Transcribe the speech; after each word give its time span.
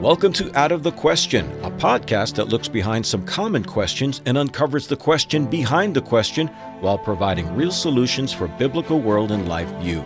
Welcome 0.00 0.32
to 0.32 0.58
Out 0.58 0.72
of 0.72 0.82
the 0.82 0.92
Question, 0.92 1.46
a 1.62 1.70
podcast 1.70 2.36
that 2.36 2.48
looks 2.48 2.68
behind 2.68 3.04
some 3.04 3.22
common 3.26 3.62
questions 3.62 4.22
and 4.24 4.38
uncovers 4.38 4.86
the 4.86 4.96
question 4.96 5.44
behind 5.44 5.94
the 5.94 6.00
question 6.00 6.46
while 6.80 6.96
providing 6.96 7.54
real 7.54 7.70
solutions 7.70 8.32
for 8.32 8.48
biblical 8.48 8.98
world 8.98 9.30
and 9.30 9.46
life 9.46 9.68
view. 9.82 10.02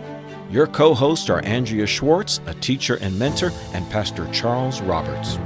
Your 0.51 0.67
co 0.67 0.93
hosts 0.93 1.29
are 1.29 1.41
Andrea 1.45 1.87
Schwartz, 1.87 2.41
a 2.45 2.53
teacher 2.55 2.95
and 2.95 3.17
mentor, 3.17 3.53
and 3.71 3.89
Pastor 3.89 4.29
Charles 4.33 4.81
Roberts. 4.81 5.39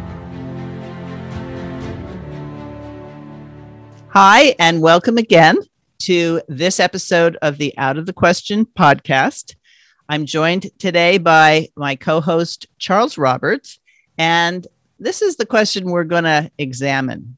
Hi, 4.08 4.56
and 4.58 4.82
welcome 4.82 5.20
again 5.20 5.60
to 6.00 6.42
this 6.48 6.80
episode 6.80 7.38
of 7.44 7.60
the 7.60 7.78
Out 7.78 8.00
of 8.00 8.08
the 8.08 8.14
Question 8.14 8.66
podcast. 8.66 9.54
I'm 10.10 10.26
joined 10.26 10.72
today 10.80 11.20
by 11.20 11.68
my 11.76 11.96
co 11.96 12.20
host, 12.20 12.66
Charles 12.80 13.16
Roberts. 13.16 13.80
And 14.20 14.68
this 15.00 15.22
is 15.22 15.38
the 15.38 15.46
question 15.46 15.90
we're 15.90 16.04
going 16.04 16.26
to 16.26 16.52
examine. 16.58 17.38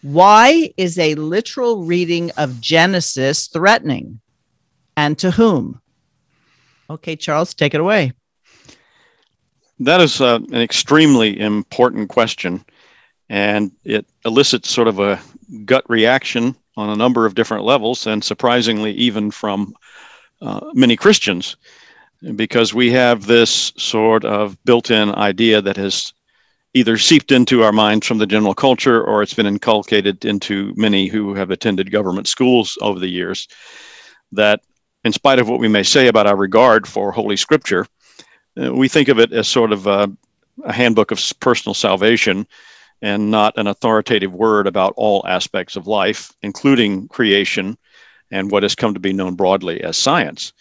Why 0.00 0.72
is 0.78 0.98
a 0.98 1.14
literal 1.14 1.84
reading 1.84 2.30
of 2.38 2.60
Genesis 2.60 3.48
threatening? 3.48 4.20
And 4.96 5.18
to 5.18 5.30
whom? 5.30 5.82
Okay, 6.88 7.16
Charles, 7.16 7.52
take 7.52 7.74
it 7.74 7.82
away. 7.82 8.12
That 9.78 10.00
is 10.00 10.22
uh, 10.22 10.36
an 10.36 10.62
extremely 10.62 11.38
important 11.38 12.08
question. 12.08 12.64
And 13.28 13.72
it 13.84 14.06
elicits 14.24 14.70
sort 14.70 14.88
of 14.88 14.98
a 14.98 15.20
gut 15.66 15.84
reaction 15.90 16.56
on 16.78 16.88
a 16.88 16.96
number 16.96 17.26
of 17.26 17.34
different 17.34 17.64
levels, 17.64 18.06
and 18.06 18.24
surprisingly, 18.24 18.92
even 18.92 19.30
from 19.30 19.74
uh, 20.40 20.60
many 20.72 20.96
Christians 20.96 21.56
because 22.34 22.74
we 22.74 22.90
have 22.90 23.26
this 23.26 23.72
sort 23.76 24.24
of 24.24 24.62
built-in 24.64 25.14
idea 25.14 25.60
that 25.60 25.76
has 25.76 26.12
either 26.74 26.98
seeped 26.98 27.32
into 27.32 27.62
our 27.62 27.72
minds 27.72 28.06
from 28.06 28.18
the 28.18 28.26
general 28.26 28.54
culture 28.54 29.02
or 29.02 29.22
it's 29.22 29.34
been 29.34 29.46
inculcated 29.46 30.24
into 30.24 30.72
many 30.76 31.06
who 31.06 31.34
have 31.34 31.50
attended 31.50 31.90
government 31.90 32.28
schools 32.28 32.76
over 32.80 32.98
the 32.98 33.08
years 33.08 33.48
that 34.32 34.60
in 35.04 35.12
spite 35.12 35.38
of 35.38 35.48
what 35.48 35.60
we 35.60 35.68
may 35.68 35.82
say 35.82 36.08
about 36.08 36.26
our 36.26 36.36
regard 36.36 36.86
for 36.86 37.12
holy 37.12 37.36
scripture 37.36 37.86
uh, 38.62 38.72
we 38.74 38.88
think 38.88 39.08
of 39.08 39.18
it 39.18 39.32
as 39.32 39.48
sort 39.48 39.72
of 39.72 39.86
a, 39.86 40.10
a 40.64 40.72
handbook 40.72 41.10
of 41.10 41.20
personal 41.40 41.74
salvation 41.74 42.46
and 43.02 43.30
not 43.30 43.56
an 43.58 43.66
authoritative 43.66 44.32
word 44.32 44.66
about 44.66 44.92
all 44.96 45.24
aspects 45.26 45.76
of 45.76 45.86
life 45.86 46.32
including 46.42 47.08
creation 47.08 47.76
and 48.30 48.50
what 48.50 48.62
has 48.62 48.74
come 48.74 48.94
to 48.94 49.00
be 49.00 49.12
known 49.12 49.34
broadly 49.34 49.82
as 49.82 49.96
science. 49.96 50.52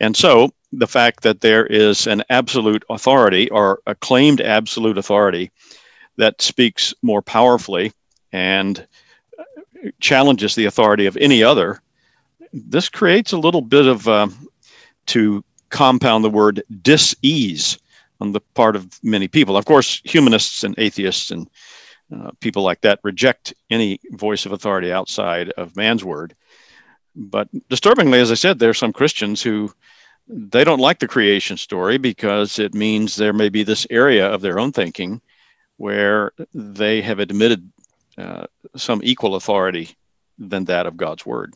And 0.00 0.16
so 0.16 0.52
the 0.72 0.86
fact 0.86 1.22
that 1.22 1.40
there 1.40 1.66
is 1.66 2.06
an 2.06 2.22
absolute 2.30 2.84
authority 2.88 3.50
or 3.50 3.80
a 3.86 3.94
claimed 3.94 4.40
absolute 4.40 4.96
authority 4.96 5.50
that 6.16 6.40
speaks 6.40 6.94
more 7.02 7.22
powerfully 7.22 7.92
and 8.32 8.86
challenges 10.00 10.54
the 10.54 10.64
authority 10.64 11.06
of 11.06 11.16
any 11.16 11.42
other, 11.42 11.80
this 12.52 12.88
creates 12.88 13.32
a 13.32 13.38
little 13.38 13.60
bit 13.60 13.86
of, 13.86 14.08
uh, 14.08 14.28
to 15.06 15.44
compound 15.68 16.24
the 16.24 16.30
word, 16.30 16.62
dis-ease 16.82 17.78
on 18.20 18.32
the 18.32 18.40
part 18.54 18.76
of 18.76 18.88
many 19.02 19.28
people. 19.28 19.56
Of 19.56 19.64
course, 19.64 20.00
humanists 20.04 20.64
and 20.64 20.74
atheists 20.78 21.30
and 21.30 21.48
uh, 22.14 22.30
people 22.40 22.62
like 22.62 22.80
that 22.82 23.00
reject 23.02 23.54
any 23.70 23.98
voice 24.10 24.46
of 24.46 24.52
authority 24.52 24.92
outside 24.92 25.50
of 25.50 25.76
man's 25.76 26.04
word. 26.04 26.34
But 27.16 27.48
disturbingly, 27.68 28.20
as 28.20 28.30
I 28.30 28.34
said, 28.34 28.58
there 28.58 28.70
are 28.70 28.74
some 28.74 28.92
Christians 28.92 29.42
who 29.42 29.72
they 30.28 30.64
don't 30.64 30.78
like 30.78 30.98
the 30.98 31.08
creation 31.08 31.56
story 31.56 31.98
because 31.98 32.58
it 32.58 32.74
means 32.74 33.16
there 33.16 33.32
may 33.32 33.48
be 33.48 33.62
this 33.62 33.86
area 33.90 34.26
of 34.28 34.40
their 34.40 34.58
own 34.58 34.72
thinking 34.72 35.20
where 35.76 36.32
they 36.54 37.02
have 37.02 37.18
admitted 37.18 37.70
uh, 38.18 38.46
some 38.76 39.00
equal 39.02 39.34
authority 39.34 39.96
than 40.38 40.64
that 40.66 40.86
of 40.86 40.96
God's 40.96 41.26
word. 41.26 41.54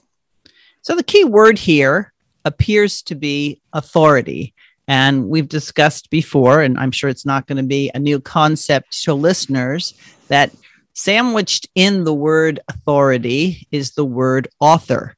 So 0.83 0.95
the 0.95 1.03
key 1.03 1.25
word 1.25 1.59
here 1.59 2.13
appears 2.45 3.03
to 3.03 3.15
be 3.15 3.61
authority. 3.73 4.55
And 4.89 5.29
we've 5.29 5.49
discussed 5.49 6.11
before, 6.11 6.63
and 6.63 6.79
I'm 6.79 6.93
sure 6.93 7.11
it's 7.11 7.27
not 7.27 7.47
going 7.47 7.57
to 7.57 7.65
be 7.65 7.91
a 7.93 7.99
new 7.99 8.21
concept 8.21 9.03
to 9.03 9.15
listeners, 9.15 9.95
that 10.29 10.53
sandwiched 10.95 11.69
in 11.75 12.05
the 12.05 12.15
word 12.15 12.61
authority 12.69 13.67
is 13.71 13.93
the 13.93 14.05
word 14.05 14.49
author. 14.61 15.17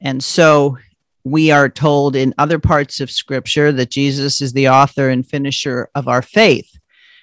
And 0.00 0.22
so 0.22 0.78
we 1.24 1.50
are 1.50 1.68
told 1.68 2.16
in 2.16 2.34
other 2.38 2.58
parts 2.58 3.00
of 3.00 3.10
scripture 3.10 3.72
that 3.72 3.90
Jesus 3.90 4.40
is 4.40 4.52
the 4.52 4.68
author 4.68 5.08
and 5.08 5.26
finisher 5.26 5.88
of 5.94 6.08
our 6.08 6.22
faith. 6.22 6.78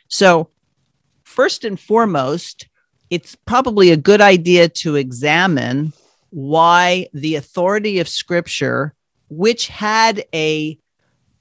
So, 0.08 0.50
first 1.24 1.66
and 1.66 1.80
foremost, 1.80 2.68
it's 3.10 3.36
probably 3.36 3.92
a 3.92 3.98
good 3.98 4.22
idea 4.22 4.70
to 4.70 4.96
examine 4.96 5.94
why 6.30 7.08
the 7.14 7.36
authority 7.36 8.00
of 8.00 8.08
scripture, 8.08 8.94
which 9.30 9.68
had 9.68 10.26
a 10.34 10.78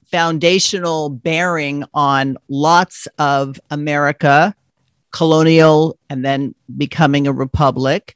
foundational 0.05 1.09
bearing 1.09 1.83
on 1.93 2.37
lots 2.47 3.07
of 3.19 3.59
America, 3.69 4.55
colonial 5.11 5.97
and 6.09 6.23
then 6.23 6.55
becoming 6.77 7.27
a 7.27 7.33
republic, 7.33 8.15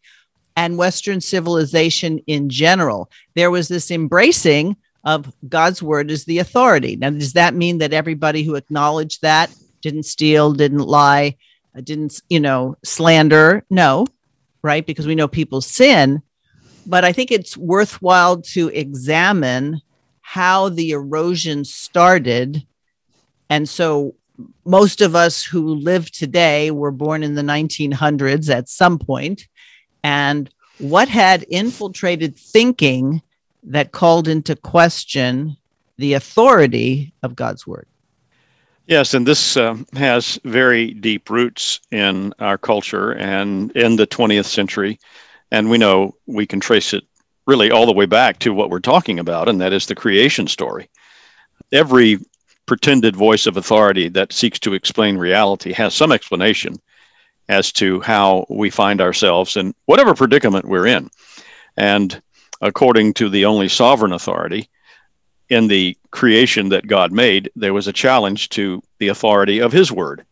and 0.56 0.78
Western 0.78 1.22
civilization 1.22 2.20
in 2.28 2.50
general. 2.50 3.10
There 3.36 3.52
was 3.52 3.68
this 3.68 3.92
embracing 3.92 4.76
of 5.04 5.32
God's 5.48 5.82
word 5.82 6.12
as 6.12 6.26
the 6.26 6.40
authority. 6.40 6.96
Now, 6.96 7.10
does 7.10 7.34
that 7.34 7.56
mean 7.56 7.80
that 7.80 7.94
everybody 7.94 8.44
who 8.44 8.56
acknowledged 8.56 9.22
that 9.22 9.54
didn't 9.82 10.04
steal, 10.04 10.54
didn't 10.54 10.80
lie, 10.80 11.38
uh, 11.76 11.82
didn't, 11.82 12.22
you 12.30 12.40
know, 12.40 12.78
slander? 12.84 13.66
No, 13.70 14.06
right? 14.62 14.86
Because 14.86 15.08
we 15.08 15.16
know 15.16 15.28
people 15.28 15.62
sin. 15.62 16.22
But 16.86 17.06
I 17.06 17.14
think 17.14 17.32
it's 17.32 17.58
worthwhile 17.58 18.42
to 18.42 18.70
examine 18.70 19.82
how 20.22 20.70
the 20.70 20.92
erosion 20.92 21.66
started. 21.66 22.66
And 23.50 23.68
so 23.68 24.16
most 24.66 25.02
of 25.02 25.16
us 25.16 25.44
who 25.44 25.76
live 25.76 26.12
today 26.12 26.72
were 26.72 26.92
born 26.92 27.24
in 27.24 27.36
the 27.36 27.42
1900s 27.42 28.54
at 28.54 28.70
some 28.70 28.98
point 28.98 29.48
and 30.04 30.50
what 30.80 31.08
had 31.08 31.46
infiltrated 31.50 32.36
thinking 32.36 33.22
that 33.64 33.92
called 33.92 34.28
into 34.28 34.56
question 34.56 35.58
the 35.98 36.14
authority 36.14 37.14
of 37.22 37.36
God's 37.36 37.68
word. 37.68 37.88
Yes, 38.88 39.14
and 39.14 39.26
this 39.26 39.56
uh, 39.56 39.78
has 39.94 40.40
very 40.44 40.94
deep 40.94 41.30
roots 41.30 41.80
in 41.92 42.34
our 42.40 42.58
culture 42.58 43.12
and 43.12 43.72
in 43.72 43.96
the 43.96 44.08
20th 44.08 44.46
century. 44.46 45.00
And 45.52 45.70
we 45.70 45.78
know 45.78 46.16
we 46.26 46.48
can 46.48 46.60
trace 46.60 46.94
it 46.94 47.04
really 47.46 47.72
all 47.72 47.86
the 47.86 47.94
way 47.94 48.06
back 48.06 48.40
to 48.40 48.54
what 48.54 48.70
we're 48.70 48.80
talking 48.80 49.20
about, 49.20 49.48
and 49.48 49.62
that 49.62 49.74
is 49.74 49.86
the 49.86 49.96
creation 49.96 50.48
story. 50.48 50.90
Every 51.72 52.20
pretended 52.66 53.16
voice 53.16 53.46
of 53.46 53.58
authority 53.58 54.10
that 54.10 54.34
seeks 54.34 54.60
to 54.60 54.74
explain 54.74 55.18
reality 55.18 55.74
has 55.74 55.94
some 55.94 56.12
explanation 56.12 56.80
as 57.52 57.74
to 57.74 58.00
how 58.00 58.46
we 58.50 58.70
find 58.70 59.02
ourselves 59.02 59.58
in 59.58 59.76
whatever 59.86 60.16
predicament 60.16 60.66
we're 60.66 60.88
in. 60.88 61.10
And 61.76 62.22
according 62.62 63.14
to 63.16 63.28
the 63.28 63.44
only 63.44 63.68
sovereign 63.68 64.14
authority, 64.14 64.70
in 65.50 65.68
the 65.68 65.98
creation 66.12 66.70
that 66.70 66.88
God 66.88 67.12
made, 67.12 67.52
there 67.58 67.74
was 67.74 67.88
a 67.88 67.94
challenge 67.94 68.48
to 68.50 68.82
the 69.00 69.10
authority 69.10 69.60
of 69.60 69.74
His 69.74 69.92
word. 69.92 70.26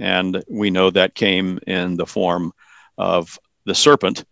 And 0.00 0.42
we 0.50 0.70
know 0.70 0.90
that 0.90 1.14
came 1.14 1.60
in 1.68 1.96
the 1.96 2.04
form 2.04 2.52
of 2.98 3.38
the 3.64 3.74
serpent, 3.74 4.24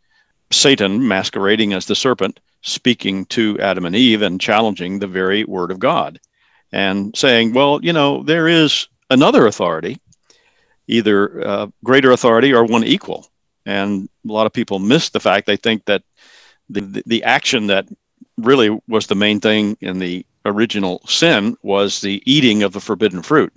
Satan 0.50 1.06
masquerading 1.06 1.72
as 1.72 1.86
the 1.86 1.94
serpent, 1.94 2.40
speaking 2.62 3.26
to 3.26 3.60
Adam 3.60 3.84
and 3.84 3.94
Eve 3.94 4.22
and 4.22 4.40
challenging 4.40 4.98
the 4.98 5.06
very 5.06 5.44
word 5.44 5.70
of 5.70 5.78
God 5.78 6.18
and 6.72 7.16
saying, 7.16 7.54
well, 7.54 7.78
you 7.80 7.92
know, 7.92 8.24
there 8.24 8.48
is 8.48 8.88
another 9.08 9.46
authority 9.46 10.00
either 10.86 11.46
uh, 11.46 11.66
greater 11.82 12.10
authority 12.12 12.52
or 12.52 12.64
one 12.64 12.84
equal. 12.84 13.26
And 13.66 14.08
a 14.28 14.32
lot 14.32 14.46
of 14.46 14.52
people 14.52 14.78
miss 14.78 15.10
the 15.10 15.20
fact 15.20 15.46
they 15.46 15.56
think 15.56 15.84
that 15.86 16.02
the, 16.68 17.02
the, 17.06 17.22
action 17.24 17.66
that 17.68 17.86
really 18.38 18.78
was 18.88 19.06
the 19.06 19.14
main 19.14 19.40
thing 19.40 19.76
in 19.80 19.98
the 19.98 20.26
original 20.44 21.00
sin 21.06 21.56
was 21.62 22.00
the 22.00 22.22
eating 22.30 22.62
of 22.62 22.72
the 22.72 22.80
forbidden 22.80 23.22
fruit. 23.22 23.52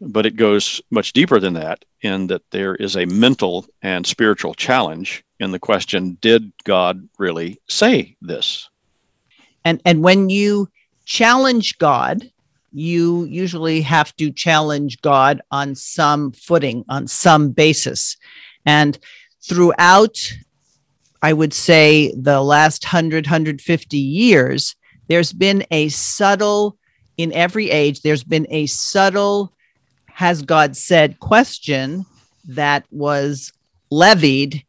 But 0.00 0.26
it 0.26 0.36
goes 0.36 0.80
much 0.90 1.12
deeper 1.12 1.38
than 1.38 1.54
that, 1.54 1.84
in 2.00 2.28
that 2.28 2.42
there 2.50 2.74
is 2.76 2.96
a 2.96 3.04
mental 3.04 3.66
and 3.82 4.06
spiritual 4.06 4.54
challenge 4.54 5.22
in 5.38 5.50
the 5.50 5.58
question 5.58 6.16
Did 6.20 6.52
God 6.64 7.06
really 7.18 7.60
say 7.68 8.16
this? 8.22 8.68
And, 9.64 9.80
and 9.84 10.02
when 10.02 10.30
you 10.30 10.68
challenge 11.04 11.76
God, 11.78 12.30
you 12.72 13.24
usually 13.24 13.82
have 13.82 14.14
to 14.16 14.30
challenge 14.30 15.00
God 15.00 15.40
on 15.50 15.74
some 15.74 16.32
footing, 16.32 16.84
on 16.88 17.06
some 17.06 17.50
basis. 17.50 18.16
And 18.64 18.98
throughout, 19.42 20.18
I 21.22 21.32
would 21.32 21.52
say, 21.52 22.12
the 22.16 22.42
last 22.42 22.84
100, 22.84 23.26
150 23.26 23.96
years, 23.96 24.76
there's 25.08 25.32
been 25.32 25.64
a 25.70 25.88
subtle, 25.88 26.76
in 27.16 27.32
every 27.32 27.70
age, 27.70 28.02
there's 28.02 28.24
been 28.24 28.46
a 28.50 28.66
subtle 28.66 29.52
has 30.14 30.42
God 30.42 30.76
said 30.76 31.18
question 31.18 32.04
that 32.46 32.84
was 32.90 33.52
levied 33.90 34.64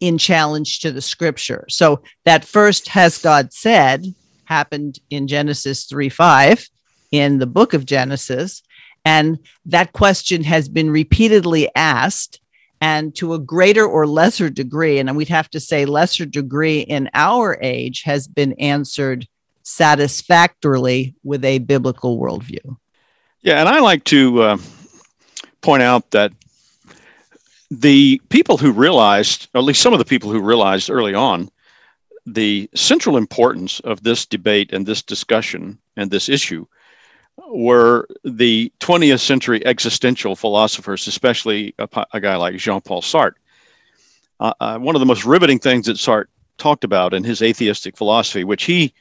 in 0.00 0.18
challenge 0.18 0.80
to 0.80 0.90
the 0.90 1.02
scripture. 1.02 1.64
So 1.68 2.02
that 2.24 2.44
first 2.44 2.88
has 2.88 3.18
God 3.18 3.52
said 3.52 4.06
happened 4.46 4.98
in 5.10 5.28
Genesis 5.28 5.84
3 5.84 6.08
5 6.08 6.68
in 7.10 7.38
the 7.38 7.46
book 7.46 7.74
of 7.74 7.86
Genesis. 7.86 8.62
And 9.04 9.38
that 9.66 9.92
question 9.92 10.42
has 10.44 10.68
been 10.68 10.90
repeatedly 10.90 11.68
asked 11.74 12.40
and 12.80 13.14
to 13.16 13.34
a 13.34 13.38
greater 13.38 13.86
or 13.86 14.06
lesser 14.06 14.48
degree, 14.48 14.98
and 14.98 15.14
we'd 15.16 15.28
have 15.28 15.50
to 15.50 15.60
say 15.60 15.84
lesser 15.84 16.24
degree 16.24 16.80
in 16.80 17.10
our 17.12 17.58
age, 17.60 18.02
has 18.02 18.26
been 18.26 18.54
answered 18.54 19.28
satisfactorily 19.62 21.14
with 21.22 21.44
a 21.44 21.58
biblical 21.58 22.18
worldview. 22.18 22.76
Yeah, 23.42 23.60
and 23.60 23.68
I 23.68 23.80
like 23.80 24.04
to 24.04 24.42
uh, 24.42 24.58
point 25.60 25.82
out 25.82 26.10
that 26.12 26.32
the 27.70 28.20
people 28.30 28.56
who 28.56 28.72
realized, 28.72 29.48
at 29.54 29.62
least 29.62 29.82
some 29.82 29.92
of 29.92 29.98
the 29.98 30.04
people 30.04 30.30
who 30.30 30.40
realized 30.40 30.90
early 30.90 31.14
on, 31.14 31.50
the 32.26 32.68
central 32.74 33.16
importance 33.16 33.80
of 33.80 34.02
this 34.02 34.26
debate 34.26 34.72
and 34.72 34.86
this 34.86 35.02
discussion 35.02 35.78
and 35.96 36.10
this 36.10 36.28
issue 36.28 36.66
were 37.48 38.06
the 38.24 38.72
20th 38.80 39.20
century 39.20 39.64
existential 39.66 40.36
philosophers, 40.36 41.06
especially 41.06 41.74
a, 41.78 42.06
a 42.12 42.20
guy 42.20 42.36
like 42.36 42.56
Jean 42.56 42.80
Paul 42.80 43.02
Sartre. 43.02 43.34
Uh, 44.38 44.54
uh, 44.60 44.78
one 44.78 44.94
of 44.94 45.00
the 45.00 45.06
most 45.06 45.24
riveting 45.24 45.58
things 45.58 45.86
that 45.86 45.96
Sartre 45.96 46.26
talked 46.58 46.84
about 46.84 47.14
in 47.14 47.24
his 47.24 47.42
atheistic 47.42 47.96
philosophy, 47.96 48.44
which 48.44 48.64
he 48.64 48.92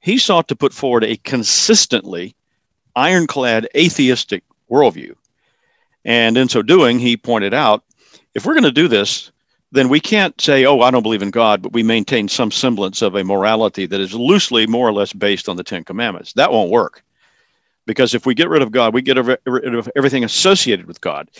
he 0.00 0.18
sought 0.18 0.48
to 0.48 0.56
put 0.56 0.72
forward 0.72 1.04
a 1.04 1.16
consistently 1.16 2.36
ironclad 2.94 3.68
atheistic 3.76 4.44
worldview. 4.70 5.14
And 6.04 6.36
in 6.36 6.48
so 6.48 6.62
doing, 6.62 6.98
he 6.98 7.16
pointed 7.16 7.52
out 7.52 7.82
if 8.34 8.44
we're 8.44 8.54
going 8.54 8.64
to 8.64 8.72
do 8.72 8.86
this, 8.86 9.32
then 9.72 9.88
we 9.88 9.98
can't 9.98 10.40
say, 10.40 10.64
oh, 10.64 10.80
I 10.80 10.90
don't 10.90 11.02
believe 11.02 11.22
in 11.22 11.30
God, 11.30 11.60
but 11.62 11.72
we 11.72 11.82
maintain 11.82 12.28
some 12.28 12.50
semblance 12.50 13.02
of 13.02 13.14
a 13.14 13.24
morality 13.24 13.86
that 13.86 14.00
is 14.00 14.14
loosely, 14.14 14.66
more 14.66 14.86
or 14.86 14.92
less 14.92 15.12
based 15.12 15.48
on 15.48 15.56
the 15.56 15.64
Ten 15.64 15.84
Commandments. 15.84 16.32
That 16.34 16.52
won't 16.52 16.70
work. 16.70 17.02
Because 17.86 18.14
if 18.14 18.26
we 18.26 18.34
get 18.34 18.48
rid 18.48 18.62
of 18.62 18.72
God, 18.72 18.94
we 18.94 19.02
get 19.02 19.16
rid 19.16 19.74
of 19.74 19.88
everything 19.96 20.24
associated 20.24 20.86
with 20.86 21.00
God. 21.00 21.30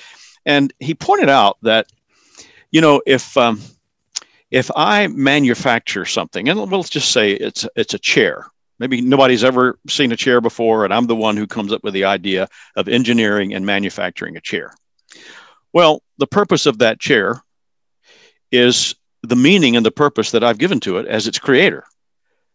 And 0.44 0.72
he 0.78 0.94
pointed 0.94 1.28
out 1.28 1.58
that, 1.62 1.88
you 2.70 2.81
know, 2.81 3.02
if 3.04 3.37
um, 3.37 3.60
if 4.50 4.70
I 4.76 5.08
manufacture 5.08 6.04
something, 6.04 6.48
and 6.48 6.70
let's 6.70 6.88
just 6.88 7.10
say 7.10 7.32
it's 7.32 7.66
it's 7.75 7.94
a 7.94 7.98
chair, 7.98 8.46
maybe 8.78 9.00
nobody's 9.00 9.43
ever 9.43 9.78
seen 9.88 10.12
a 10.12 10.16
chair 10.16 10.40
before, 10.40 10.84
and 10.84 10.94
I'm 10.94 11.06
the 11.06 11.16
one 11.16 11.37
who 11.37 11.46
comes 11.46 11.72
up 11.72 11.82
with 11.82 11.94
the 11.94 12.04
idea 12.04 12.49
of 12.76 12.88
engineering 12.88 13.54
and 13.54 13.66
manufacturing 13.66 14.37
a 14.37 14.40
chair. 14.40 14.72
Well, 15.72 16.02
the 16.19 16.28
purpose 16.28 16.66
of 16.66 16.78
that 16.78 17.00
chair 17.00 17.42
is 18.52 18.94
the 19.22 19.37
meaning 19.37 19.76
and 19.76 19.84
the 19.84 19.90
purpose 19.90 20.31
that 20.31 20.44
I've 20.44 20.58
given 20.58 20.81
to 20.81 20.99
it 20.99 21.06
as 21.06 21.26
its 21.26 21.38
creator. 21.38 21.84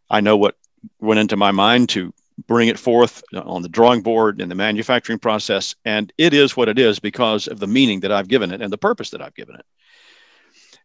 I 0.09 0.21
know 0.21 0.37
what 0.37 0.55
went 0.99 1.19
into 1.19 1.37
my 1.37 1.51
mind 1.51 1.89
to 1.89 2.13
bring 2.47 2.67
it 2.67 2.79
forth 2.79 3.23
on 3.33 3.61
the 3.61 3.69
drawing 3.69 4.01
board 4.01 4.41
in 4.41 4.49
the 4.49 4.55
manufacturing 4.55 5.19
process, 5.19 5.75
and 5.85 6.11
it 6.17 6.33
is 6.33 6.55
what 6.55 6.69
it 6.69 6.79
is 6.79 6.99
because 6.99 7.47
of 7.47 7.59
the 7.59 7.67
meaning 7.67 8.01
that 8.01 8.11
I've 8.11 8.27
given 8.27 8.51
it 8.51 8.61
and 8.61 8.71
the 8.71 8.77
purpose 8.77 9.11
that 9.11 9.21
I've 9.21 9.35
given 9.35 9.55
it. 9.55 9.65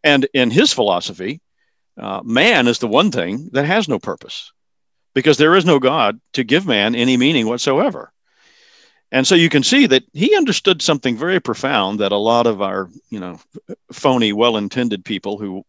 And 0.04 0.26
in 0.34 0.50
his 0.50 0.72
philosophy, 0.72 1.40
uh, 1.98 2.22
man 2.24 2.68
is 2.68 2.78
the 2.78 2.88
one 2.88 3.10
thing 3.10 3.50
that 3.52 3.64
has 3.64 3.88
no 3.88 3.98
purpose 3.98 4.52
because 5.14 5.38
there 5.38 5.56
is 5.56 5.64
no 5.64 5.78
God 5.78 6.20
to 6.34 6.44
give 6.44 6.66
man 6.66 6.94
any 6.94 7.16
meaning 7.16 7.46
whatsoever. 7.46 8.12
And 9.12 9.26
so 9.26 9.34
you 9.34 9.48
can 9.48 9.62
see 9.62 9.86
that 9.86 10.04
he 10.12 10.36
understood 10.36 10.82
something 10.82 11.16
very 11.16 11.40
profound 11.40 12.00
that 12.00 12.12
a 12.12 12.16
lot 12.16 12.46
of 12.46 12.60
our, 12.60 12.90
you 13.08 13.20
know, 13.20 13.40
phony, 13.92 14.32
well-intended 14.32 15.04
people 15.04 15.38
who 15.38 15.64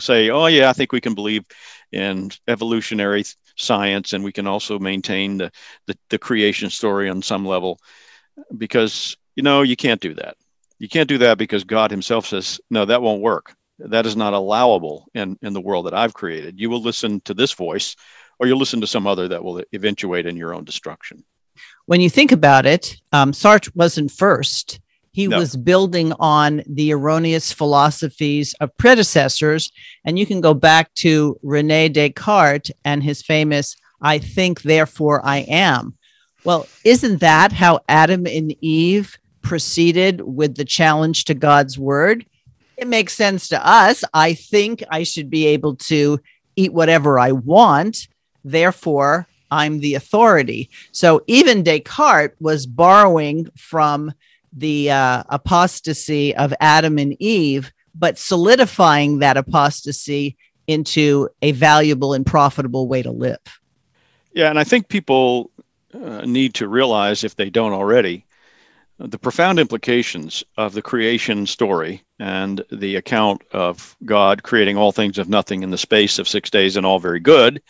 say, 0.00 0.30
"Oh 0.30 0.46
yeah, 0.46 0.70
I 0.70 0.72
think 0.72 0.92
we 0.92 1.00
can 1.00 1.14
believe 1.14 1.44
in 1.92 2.30
evolutionary 2.46 3.24
science 3.56 4.12
and 4.12 4.22
we 4.22 4.32
can 4.32 4.46
also 4.46 4.78
maintain 4.78 5.38
the, 5.38 5.50
the, 5.86 5.98
the 6.10 6.18
creation 6.18 6.70
story 6.70 7.08
on 7.08 7.22
some 7.22 7.46
level," 7.46 7.78
because 8.56 9.16
you 9.36 9.42
know 9.42 9.62
you 9.62 9.76
can't 9.76 10.00
do 10.00 10.14
that. 10.14 10.36
You 10.78 10.88
can't 10.88 11.08
do 11.08 11.18
that 11.18 11.38
because 11.38 11.64
God 11.64 11.90
Himself 11.90 12.26
says, 12.26 12.60
"No, 12.70 12.84
that 12.84 13.02
won't 13.02 13.22
work. 13.22 13.54
That 13.78 14.06
is 14.06 14.16
not 14.16 14.34
allowable 14.34 15.06
in 15.14 15.38
in 15.42 15.52
the 15.52 15.60
world 15.60 15.86
that 15.86 15.94
I've 15.94 16.14
created. 16.14 16.60
You 16.60 16.70
will 16.70 16.82
listen 16.82 17.20
to 17.22 17.34
this 17.34 17.52
voice, 17.52 17.96
or 18.38 18.46
you'll 18.46 18.58
listen 18.58 18.80
to 18.80 18.86
some 18.86 19.06
other 19.06 19.28
that 19.28 19.44
will 19.44 19.62
eventuate 19.72 20.26
in 20.26 20.36
your 20.36 20.54
own 20.54 20.64
destruction." 20.64 21.24
when 21.88 22.02
you 22.02 22.10
think 22.10 22.32
about 22.32 22.66
it, 22.66 22.96
um, 23.12 23.32
Sartre 23.32 23.74
wasn't 23.74 24.12
first. 24.12 24.78
He 25.18 25.26
no. 25.26 25.40
was 25.40 25.56
building 25.56 26.12
on 26.20 26.62
the 26.68 26.92
erroneous 26.92 27.52
philosophies 27.52 28.54
of 28.60 28.76
predecessors. 28.76 29.72
And 30.04 30.16
you 30.16 30.24
can 30.24 30.40
go 30.40 30.54
back 30.54 30.94
to 30.94 31.36
Rene 31.42 31.88
Descartes 31.88 32.70
and 32.84 33.02
his 33.02 33.20
famous, 33.20 33.74
I 34.00 34.18
think, 34.18 34.62
therefore 34.62 35.20
I 35.26 35.38
am. 35.38 35.98
Well, 36.44 36.68
isn't 36.84 37.18
that 37.18 37.50
how 37.50 37.80
Adam 37.88 38.28
and 38.28 38.54
Eve 38.60 39.18
proceeded 39.42 40.20
with 40.20 40.54
the 40.54 40.64
challenge 40.64 41.24
to 41.24 41.34
God's 41.34 41.76
word? 41.76 42.24
It 42.76 42.86
makes 42.86 43.12
sense 43.12 43.48
to 43.48 43.68
us. 43.68 44.04
I 44.14 44.34
think 44.34 44.84
I 44.88 45.02
should 45.02 45.30
be 45.30 45.48
able 45.48 45.74
to 45.90 46.20
eat 46.54 46.72
whatever 46.72 47.18
I 47.18 47.32
want. 47.32 48.06
Therefore, 48.44 49.26
I'm 49.50 49.80
the 49.80 49.96
authority. 49.96 50.70
So 50.92 51.22
even 51.26 51.64
Descartes 51.64 52.36
was 52.38 52.66
borrowing 52.66 53.48
from 53.56 54.12
the 54.52 54.90
uh, 54.90 55.22
apostasy 55.28 56.34
of 56.36 56.54
Adam 56.60 56.98
and 56.98 57.16
Eve, 57.20 57.72
but 57.94 58.18
solidifying 58.18 59.18
that 59.18 59.36
apostasy 59.36 60.36
into 60.66 61.28
a 61.42 61.52
valuable 61.52 62.14
and 62.14 62.24
profitable 62.24 62.88
way 62.88 63.02
to 63.02 63.10
live. 63.10 63.38
Yeah, 64.32 64.50
and 64.50 64.58
I 64.58 64.64
think 64.64 64.88
people 64.88 65.50
uh, 65.94 66.22
need 66.22 66.54
to 66.54 66.68
realize, 66.68 67.24
if 67.24 67.36
they 67.36 67.50
don't 67.50 67.72
already, 67.72 68.26
the 68.98 69.18
profound 69.18 69.58
implications 69.58 70.42
of 70.56 70.72
the 70.72 70.82
creation 70.82 71.46
story 71.46 72.02
and 72.18 72.64
the 72.70 72.96
account 72.96 73.42
of 73.52 73.96
God 74.04 74.42
creating 74.42 74.76
all 74.76 74.92
things 74.92 75.18
of 75.18 75.28
nothing 75.28 75.62
in 75.62 75.70
the 75.70 75.78
space 75.78 76.18
of 76.18 76.28
six 76.28 76.50
days 76.50 76.76
and 76.76 76.84
all 76.84 76.98
very 76.98 77.20
good 77.20 77.62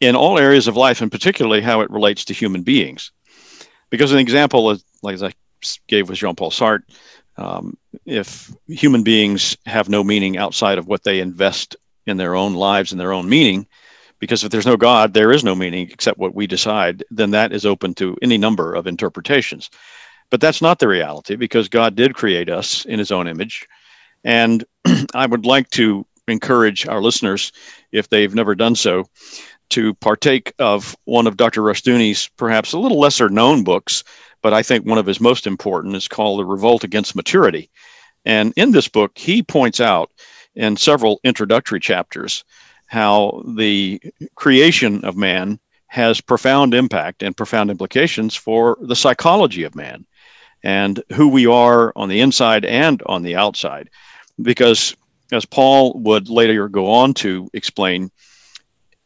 in 0.00 0.14
all 0.14 0.38
areas 0.38 0.68
of 0.68 0.76
life, 0.76 1.00
and 1.00 1.10
particularly 1.10 1.60
how 1.60 1.80
it 1.80 1.90
relates 1.90 2.24
to 2.26 2.34
human 2.34 2.62
beings. 2.62 3.12
Because 3.88 4.12
an 4.12 4.18
example, 4.18 4.70
is, 4.72 4.84
like 5.02 5.14
as 5.14 5.22
I 5.22 5.32
gave 5.86 6.08
with 6.08 6.18
Jean 6.18 6.34
Paul 6.34 6.50
Sartre, 6.50 6.82
um, 7.36 7.76
if 8.04 8.52
human 8.66 9.02
beings 9.02 9.56
have 9.66 9.88
no 9.88 10.04
meaning 10.04 10.36
outside 10.36 10.78
of 10.78 10.86
what 10.86 11.02
they 11.04 11.20
invest 11.20 11.76
in 12.06 12.16
their 12.16 12.34
own 12.34 12.54
lives 12.54 12.92
and 12.92 13.00
their 13.00 13.12
own 13.12 13.28
meaning, 13.28 13.66
because 14.18 14.44
if 14.44 14.50
there's 14.50 14.66
no 14.66 14.76
God, 14.76 15.14
there 15.14 15.32
is 15.32 15.42
no 15.42 15.54
meaning 15.54 15.90
except 15.90 16.18
what 16.18 16.34
we 16.34 16.46
decide, 16.46 17.02
then 17.10 17.30
that 17.32 17.52
is 17.52 17.66
open 17.66 17.94
to 17.94 18.16
any 18.22 18.38
number 18.38 18.74
of 18.74 18.86
interpretations. 18.86 19.70
But 20.30 20.40
that's 20.40 20.62
not 20.62 20.78
the 20.78 20.88
reality 20.88 21.36
because 21.36 21.68
God 21.68 21.94
did 21.94 22.14
create 22.14 22.48
us 22.48 22.84
in 22.84 22.98
his 22.98 23.10
own 23.10 23.26
image. 23.26 23.66
And 24.24 24.64
I 25.14 25.26
would 25.26 25.44
like 25.44 25.68
to 25.70 26.06
encourage 26.28 26.86
our 26.86 27.02
listeners, 27.02 27.52
if 27.90 28.08
they've 28.08 28.34
never 28.34 28.54
done 28.54 28.76
so, 28.76 29.06
to 29.70 29.94
partake 29.94 30.52
of 30.58 30.96
one 31.04 31.26
of 31.26 31.36
Dr. 31.36 31.62
Rushdoony's 31.62 32.30
perhaps 32.36 32.72
a 32.72 32.78
little 32.78 33.00
lesser 33.00 33.28
known 33.28 33.64
books, 33.64 34.04
but 34.42 34.52
I 34.52 34.62
think 34.62 34.84
one 34.84 34.98
of 34.98 35.06
his 35.06 35.20
most 35.20 35.46
important 35.46 35.96
is 35.96 36.08
called 36.08 36.40
The 36.40 36.44
Revolt 36.44 36.84
Against 36.84 37.16
Maturity. 37.16 37.70
And 38.24 38.52
in 38.56 38.72
this 38.72 38.88
book, 38.88 39.16
he 39.16 39.42
points 39.42 39.80
out 39.80 40.10
in 40.54 40.76
several 40.76 41.20
introductory 41.24 41.80
chapters 41.80 42.44
how 42.86 43.42
the 43.56 44.00
creation 44.34 45.04
of 45.04 45.16
man 45.16 45.58
has 45.86 46.20
profound 46.20 46.74
impact 46.74 47.22
and 47.22 47.36
profound 47.36 47.70
implications 47.70 48.34
for 48.34 48.76
the 48.80 48.96
psychology 48.96 49.64
of 49.64 49.74
man 49.74 50.04
and 50.62 51.02
who 51.14 51.28
we 51.28 51.46
are 51.46 51.92
on 51.96 52.08
the 52.08 52.20
inside 52.20 52.64
and 52.64 53.02
on 53.06 53.22
the 53.22 53.36
outside. 53.36 53.90
Because 54.40 54.94
as 55.32 55.44
Paul 55.44 55.94
would 56.00 56.28
later 56.28 56.68
go 56.68 56.90
on 56.90 57.14
to 57.14 57.48
explain, 57.52 58.10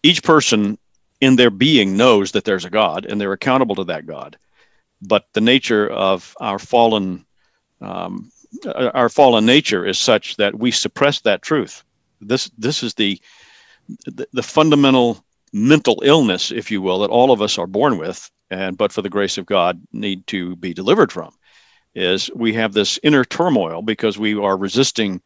each 0.03 0.23
person 0.23 0.79
in 1.21 1.37
their 1.37 1.51
being 1.51 1.97
knows 1.97 2.33
that 2.33 2.45
there's 2.45 2.65
a 2.65 2.71
God 2.71 3.07
and 3.07 3.21
they're 3.21 3.33
accountable 3.33 3.77
to 3.77 3.85
that 3.85 4.07
God. 4.07 4.37
But 5.03 5.27
the 5.33 5.41
nature 5.41 5.89
of 5.89 6.35
our 6.41 6.59
fallen 6.59 7.27
um, 7.81 8.31
our 8.75 9.09
fallen 9.09 9.45
nature 9.45 9.85
is 9.85 9.99
such 9.99 10.37
that 10.37 10.59
we 10.59 10.71
suppress 10.71 11.21
that 11.21 11.43
truth. 11.43 11.85
This 12.21 12.51
this 12.57 12.83
is 12.83 12.95
the, 12.95 13.21
the 14.07 14.27
the 14.33 14.43
fundamental 14.43 15.25
mental 15.53 16.03
illness, 16.05 16.51
if 16.51 16.71
you 16.71 16.83
will, 16.83 17.01
that 17.01 17.11
all 17.11 17.31
of 17.31 17.43
us 17.43 17.59
are 17.59 17.67
born 17.67 17.99
with, 17.99 18.31
and 18.51 18.77
but 18.77 18.93
for 18.93 19.03
the 19.03 19.11
grace 19.11 19.39
of 19.39 19.47
God 19.47 19.81
need 19.93 20.27
to 20.29 20.57
be 20.57 20.73
delivered 20.73 21.13
from. 21.13 21.33
Is 21.95 22.31
we 22.35 22.53
have 22.55 22.73
this 22.73 22.99
inner 23.03 23.25
turmoil 23.25 23.83
because 23.83 24.19
we 24.19 24.35
are 24.35 24.57
resisting 24.57 25.23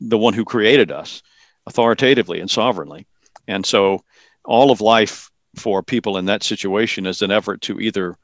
the 0.00 0.18
one 0.18 0.34
who 0.34 0.44
created 0.44 0.90
us 0.90 1.22
authoritatively 1.66 2.40
and 2.40 2.50
sovereignly. 2.50 3.06
And 3.46 3.64
so 3.64 4.04
all 4.44 4.70
of 4.70 4.80
life 4.80 5.30
for 5.56 5.82
people 5.82 6.16
in 6.16 6.26
that 6.26 6.42
situation 6.42 7.06
is 7.06 7.22
an 7.22 7.30
effort 7.30 7.60
to 7.62 7.80
either 7.80 8.16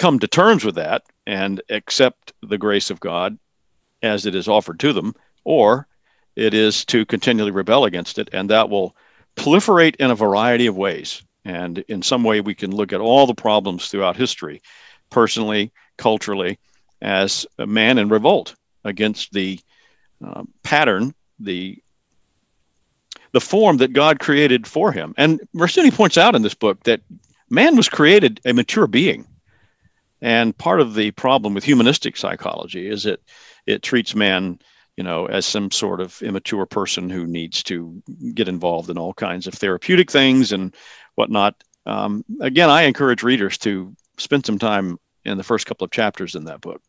come 0.00 0.18
to 0.18 0.26
terms 0.26 0.64
with 0.64 0.76
that 0.76 1.02
and 1.26 1.60
accept 1.68 2.32
the 2.42 2.56
grace 2.56 2.88
of 2.88 2.98
God 3.00 3.38
as 4.02 4.24
it 4.24 4.34
is 4.34 4.48
offered 4.48 4.80
to 4.80 4.94
them, 4.94 5.14
or 5.44 5.86
it 6.34 6.54
is 6.54 6.86
to 6.86 7.04
continually 7.04 7.50
rebel 7.50 7.84
against 7.84 8.18
it, 8.18 8.30
and 8.32 8.48
that 8.48 8.70
will 8.70 8.96
proliferate 9.36 9.96
in 9.96 10.10
a 10.10 10.14
variety 10.14 10.66
of 10.66 10.76
ways. 10.76 11.22
And 11.44 11.78
in 11.86 12.00
some 12.00 12.24
way, 12.24 12.40
we 12.40 12.54
can 12.54 12.74
look 12.74 12.94
at 12.94 13.02
all 13.02 13.26
the 13.26 13.34
problems 13.34 13.88
throughout 13.88 14.16
history, 14.16 14.62
personally, 15.10 15.70
culturally, 15.98 16.58
as 17.02 17.46
a 17.58 17.66
man 17.66 17.98
in 17.98 18.08
revolt 18.08 18.54
against 18.84 19.32
the 19.32 19.60
uh, 20.24 20.44
pattern, 20.62 21.14
the 21.38 21.78
the 23.32 23.40
form 23.40 23.76
that 23.76 23.92
God 23.92 24.18
created 24.18 24.66
for 24.66 24.90
him. 24.90 25.14
And 25.16 25.40
Rushdoony 25.54 25.94
points 25.94 26.18
out 26.18 26.34
in 26.34 26.42
this 26.42 26.54
book 26.54 26.82
that 26.84 27.00
man 27.48 27.76
was 27.76 27.88
created 27.88 28.40
a 28.44 28.52
mature 28.52 28.88
being. 28.88 29.24
And 30.22 30.56
part 30.56 30.80
of 30.80 30.94
the 30.94 31.10
problem 31.12 31.54
with 31.54 31.64
humanistic 31.64 32.16
psychology 32.16 32.88
is 32.88 33.04
that 33.04 33.20
it 33.66 33.82
treats 33.82 34.14
man, 34.14 34.58
you 34.96 35.04
know, 35.04 35.26
as 35.26 35.46
some 35.46 35.70
sort 35.70 36.00
of 36.00 36.20
immature 36.22 36.66
person 36.66 37.08
who 37.08 37.26
needs 37.26 37.62
to 37.64 38.02
get 38.34 38.48
involved 38.48 38.90
in 38.90 38.98
all 38.98 39.14
kinds 39.14 39.46
of 39.46 39.54
therapeutic 39.54 40.10
things 40.10 40.52
and 40.52 40.74
whatnot. 41.14 41.54
Um, 41.86 42.24
again, 42.40 42.68
I 42.68 42.82
encourage 42.82 43.22
readers 43.22 43.56
to 43.58 43.94
spend 44.18 44.44
some 44.44 44.58
time 44.58 44.98
in 45.24 45.38
the 45.38 45.44
first 45.44 45.66
couple 45.66 45.84
of 45.84 45.90
chapters 45.90 46.34
in 46.34 46.44
that 46.44 46.60
book. 46.60 46.82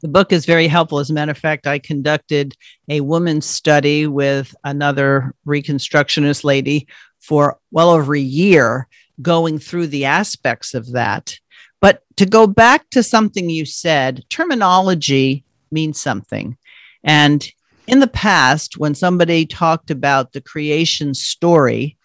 The 0.00 0.08
book 0.08 0.32
is 0.32 0.44
very 0.44 0.68
helpful. 0.68 0.98
As 0.98 1.08
a 1.08 1.14
matter 1.14 1.30
of 1.30 1.38
fact, 1.38 1.66
I 1.66 1.78
conducted 1.78 2.54
a 2.88 3.00
woman's 3.00 3.46
study 3.46 4.06
with 4.06 4.54
another 4.64 5.34
Reconstructionist 5.46 6.44
lady 6.44 6.88
for 7.20 7.58
well 7.70 7.90
over 7.90 8.14
a 8.14 8.20
year, 8.20 8.86
going 9.22 9.58
through 9.58 9.86
the 9.86 10.04
aspects 10.04 10.74
of 10.74 10.92
that. 10.92 11.38
But 11.84 12.02
to 12.16 12.24
go 12.24 12.46
back 12.46 12.88
to 12.92 13.02
something 13.02 13.50
you 13.50 13.66
said, 13.66 14.24
terminology 14.30 15.44
means 15.70 16.00
something. 16.00 16.56
And 17.04 17.46
in 17.86 18.00
the 18.00 18.06
past, 18.06 18.78
when 18.78 18.94
somebody 18.94 19.44
talked 19.44 19.90
about 19.90 20.32
the 20.32 20.40
creation 20.40 21.12
story, 21.12 21.98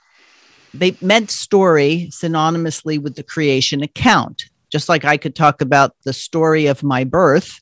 they 0.73 0.97
meant 0.99 1.31
story 1.31 2.09
synonymously 2.11 3.01
with 3.01 3.15
the 3.15 3.23
creation 3.23 3.81
account. 3.81 4.49
Just 4.69 4.89
like 4.89 5.05
I 5.05 5.15
could 5.15 5.33
talk 5.33 5.61
about 5.61 5.95
the 6.03 6.11
story 6.11 6.65
of 6.65 6.83
my 6.83 7.05
birth 7.05 7.61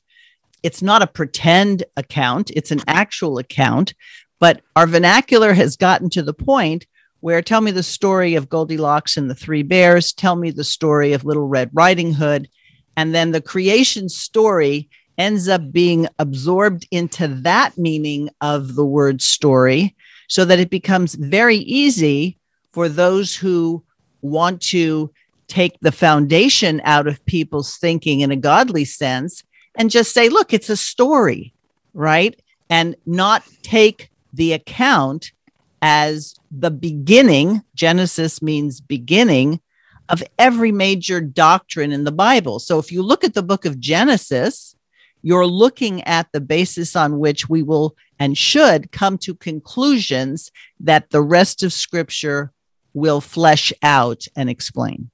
it's 0.64 0.82
not 0.82 1.02
a 1.02 1.06
pretend 1.06 1.84
account, 1.96 2.50
it's 2.50 2.72
an 2.72 2.80
actual 2.88 3.38
account. 3.38 3.94
But 4.40 4.62
our 4.74 4.88
vernacular 4.88 5.54
has 5.54 5.76
gotten 5.76 6.10
to 6.10 6.22
the 6.22 6.34
point 6.34 6.84
where 7.20 7.42
tell 7.42 7.60
me 7.60 7.70
the 7.70 7.82
story 7.82 8.34
of 8.34 8.48
Goldilocks 8.48 9.16
and 9.16 9.28
the 9.28 9.34
Three 9.34 9.62
Bears, 9.62 10.12
tell 10.12 10.36
me 10.36 10.50
the 10.50 10.64
story 10.64 11.12
of 11.12 11.24
Little 11.24 11.48
Red 11.48 11.70
Riding 11.72 12.12
Hood. 12.12 12.48
And 12.96 13.14
then 13.14 13.32
the 13.32 13.40
creation 13.40 14.08
story 14.08 14.88
ends 15.16 15.48
up 15.48 15.72
being 15.72 16.06
absorbed 16.18 16.86
into 16.90 17.26
that 17.28 17.76
meaning 17.76 18.30
of 18.40 18.76
the 18.76 18.84
word 18.84 19.20
story 19.20 19.96
so 20.28 20.44
that 20.44 20.60
it 20.60 20.70
becomes 20.70 21.14
very 21.14 21.56
easy 21.56 22.38
for 22.72 22.88
those 22.88 23.34
who 23.34 23.82
want 24.22 24.60
to 24.60 25.10
take 25.48 25.78
the 25.80 25.92
foundation 25.92 26.80
out 26.84 27.06
of 27.06 27.24
people's 27.26 27.76
thinking 27.76 28.20
in 28.20 28.30
a 28.30 28.36
godly 28.36 28.84
sense 28.84 29.42
and 29.74 29.90
just 29.90 30.12
say, 30.12 30.28
look, 30.28 30.52
it's 30.52 30.70
a 30.70 30.76
story, 30.76 31.52
right? 31.94 32.40
And 32.70 32.94
not 33.06 33.42
take 33.62 34.10
the 34.32 34.52
account 34.52 35.32
as 35.80 36.34
the 36.50 36.70
beginning. 36.70 37.62
Genesis 37.74 38.42
means 38.42 38.80
beginning 38.80 39.60
of 40.08 40.22
every 40.38 40.72
major 40.72 41.20
doctrine 41.20 41.92
in 41.92 42.04
the 42.04 42.12
Bible. 42.12 42.58
So 42.58 42.78
if 42.78 42.90
you 42.90 43.02
look 43.02 43.24
at 43.24 43.34
the 43.34 43.42
book 43.42 43.64
of 43.64 43.78
Genesis, 43.78 44.74
you're 45.22 45.46
looking 45.46 46.02
at 46.04 46.28
the 46.32 46.40
basis 46.40 46.96
on 46.96 47.18
which 47.18 47.48
we 47.48 47.62
will 47.62 47.96
and 48.18 48.36
should 48.36 48.90
come 48.90 49.18
to 49.18 49.34
conclusions 49.34 50.50
that 50.80 51.10
the 51.10 51.20
rest 51.20 51.62
of 51.62 51.72
scripture 51.72 52.52
will 52.94 53.20
flesh 53.20 53.72
out 53.82 54.24
and 54.34 54.48
explain. 54.48 55.10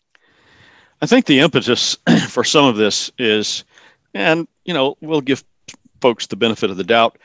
I 1.02 1.06
think 1.06 1.26
the 1.26 1.40
impetus 1.40 1.96
for 2.28 2.44
some 2.44 2.64
of 2.64 2.76
this 2.76 3.10
is 3.18 3.64
and, 4.14 4.46
you 4.64 4.72
know, 4.72 4.96
we'll 5.00 5.20
give 5.20 5.44
folks 6.00 6.26
the 6.26 6.36
benefit 6.36 6.70
of 6.70 6.76
the 6.76 6.84
doubt, 6.84 7.18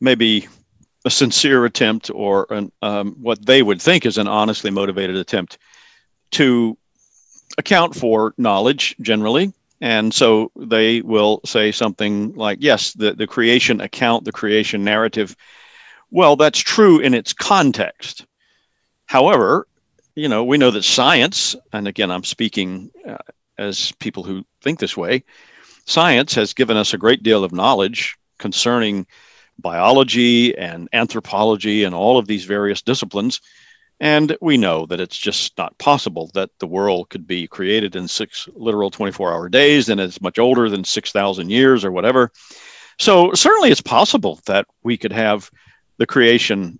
maybe 0.00 0.48
a 1.04 1.10
sincere 1.10 1.64
attempt 1.64 2.10
or 2.12 2.46
an, 2.50 2.72
um, 2.82 3.16
what 3.20 3.44
they 3.44 3.62
would 3.62 3.80
think 3.80 4.04
is 4.04 4.18
an 4.18 4.28
honestly 4.28 4.70
motivated 4.70 5.16
attempt 5.16 5.58
to 6.32 6.76
account 7.58 7.94
for 7.94 8.34
knowledge 8.36 8.94
generally. 9.00 9.52
And 9.80 10.12
so 10.12 10.52
they 10.56 11.00
will 11.00 11.40
say 11.46 11.72
something 11.72 12.34
like, 12.34 12.58
yes, 12.60 12.92
the, 12.92 13.14
the 13.14 13.26
creation 13.26 13.80
account, 13.80 14.24
the 14.24 14.32
creation 14.32 14.84
narrative. 14.84 15.34
Well, 16.10 16.36
that's 16.36 16.58
true 16.58 16.98
in 16.98 17.14
its 17.14 17.32
context. 17.32 18.26
However, 19.06 19.66
you 20.14 20.28
know, 20.28 20.44
we 20.44 20.58
know 20.58 20.70
that 20.70 20.84
science, 20.84 21.56
and 21.72 21.88
again, 21.88 22.10
I'm 22.10 22.24
speaking 22.24 22.90
uh, 23.08 23.16
as 23.56 23.92
people 23.92 24.22
who 24.22 24.44
think 24.60 24.78
this 24.78 24.96
way, 24.96 25.24
science 25.86 26.34
has 26.34 26.52
given 26.52 26.76
us 26.76 26.92
a 26.92 26.98
great 26.98 27.22
deal 27.22 27.42
of 27.42 27.52
knowledge 27.52 28.18
concerning 28.38 29.06
biology 29.60 30.56
and 30.56 30.88
anthropology 30.92 31.84
and 31.84 31.94
all 31.94 32.18
of 32.18 32.26
these 32.26 32.44
various 32.44 32.82
disciplines. 32.82 33.40
And 34.00 34.36
we 34.40 34.56
know 34.56 34.86
that 34.86 35.00
it's 35.00 35.18
just 35.18 35.56
not 35.58 35.76
possible 35.78 36.30
that 36.32 36.50
the 36.58 36.66
world 36.66 37.10
could 37.10 37.26
be 37.26 37.46
created 37.46 37.94
in 37.94 38.08
six 38.08 38.48
literal 38.54 38.90
24 38.90 39.32
hour 39.32 39.48
days 39.48 39.88
and 39.88 40.00
it's 40.00 40.22
much 40.22 40.38
older 40.38 40.70
than 40.70 40.84
6,000 40.84 41.50
years 41.50 41.84
or 41.84 41.92
whatever. 41.92 42.32
So, 42.98 43.32
certainly 43.34 43.70
it's 43.70 43.80
possible 43.80 44.40
that 44.46 44.66
we 44.82 44.96
could 44.96 45.12
have 45.12 45.50
the 45.98 46.06
creation 46.06 46.78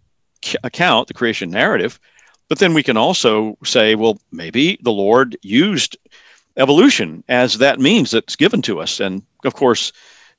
account, 0.64 1.08
the 1.08 1.14
creation 1.14 1.50
narrative, 1.50 2.00
but 2.48 2.58
then 2.58 2.74
we 2.74 2.82
can 2.82 2.96
also 2.96 3.56
say, 3.64 3.94
well, 3.94 4.20
maybe 4.32 4.78
the 4.82 4.92
Lord 4.92 5.36
used 5.42 5.96
evolution 6.56 7.22
as 7.28 7.58
that 7.58 7.78
means 7.78 8.10
that's 8.10 8.36
given 8.36 8.60
to 8.62 8.80
us. 8.80 8.98
And 8.98 9.22
of 9.44 9.54
course, 9.54 9.92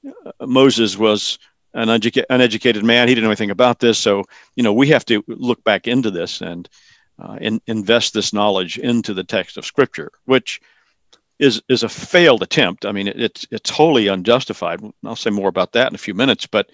uh, 0.05 0.45
Moses 0.45 0.97
was 0.97 1.39
an 1.73 1.89
uneducated, 1.89 2.83
man. 2.83 3.07
He 3.07 3.15
didn't 3.15 3.23
know 3.23 3.31
anything 3.31 3.51
about 3.51 3.79
this. 3.79 3.97
So, 3.97 4.23
you 4.55 4.63
know, 4.63 4.73
we 4.73 4.89
have 4.89 5.05
to 5.05 5.23
look 5.27 5.63
back 5.63 5.87
into 5.87 6.11
this 6.11 6.41
and 6.41 6.67
uh, 7.19 7.37
in, 7.39 7.61
invest 7.67 8.13
this 8.13 8.33
knowledge 8.33 8.77
into 8.77 9.13
the 9.13 9.23
text 9.23 9.57
of 9.57 9.65
Scripture, 9.65 10.11
which 10.25 10.61
is 11.39 11.61
is 11.69 11.83
a 11.83 11.89
failed 11.89 12.43
attempt. 12.43 12.85
I 12.85 12.91
mean, 12.91 13.07
it, 13.07 13.19
it's 13.19 13.47
it's 13.51 13.69
wholly 13.69 14.07
unjustified. 14.07 14.81
I'll 15.03 15.15
say 15.15 15.29
more 15.29 15.49
about 15.49 15.73
that 15.73 15.89
in 15.89 15.95
a 15.95 15.99
few 15.99 16.13
minutes. 16.13 16.45
But 16.45 16.71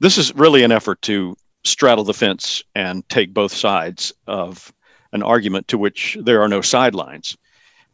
this 0.00 0.18
is 0.18 0.34
really 0.34 0.64
an 0.64 0.72
effort 0.72 1.00
to 1.02 1.36
straddle 1.64 2.04
the 2.04 2.14
fence 2.14 2.62
and 2.74 3.08
take 3.08 3.32
both 3.32 3.52
sides 3.52 4.12
of 4.26 4.72
an 5.12 5.22
argument 5.22 5.68
to 5.68 5.78
which 5.78 6.16
there 6.20 6.42
are 6.42 6.48
no 6.48 6.60
sidelines. 6.60 7.36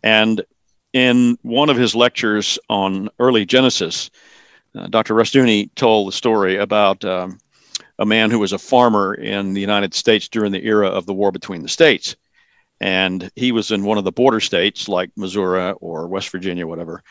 And 0.02 0.42
in 0.92 1.38
one 1.42 1.68
of 1.68 1.76
his 1.76 1.94
lectures 1.94 2.58
on 2.70 3.10
early 3.18 3.44
Genesis, 3.44 4.10
uh, 4.74 4.86
Dr. 4.88 5.14
Rushdoony 5.14 5.70
told 5.74 6.08
the 6.08 6.12
story 6.12 6.56
about 6.56 7.04
um, 7.04 7.38
a 7.98 8.06
man 8.06 8.30
who 8.30 8.38
was 8.38 8.52
a 8.52 8.58
farmer 8.58 9.14
in 9.14 9.54
the 9.54 9.60
United 9.60 9.94
States 9.94 10.28
during 10.28 10.52
the 10.52 10.64
era 10.64 10.88
of 10.88 11.06
the 11.06 11.14
war 11.14 11.32
between 11.32 11.62
the 11.62 11.68
states. 11.68 12.16
And 12.80 13.30
he 13.34 13.50
was 13.50 13.72
in 13.72 13.84
one 13.84 13.98
of 13.98 14.04
the 14.04 14.12
border 14.12 14.40
states 14.40 14.88
like 14.88 15.10
Missouri 15.16 15.72
or 15.80 16.06
West 16.06 16.30
Virginia, 16.30 16.66
whatever. 16.66 17.02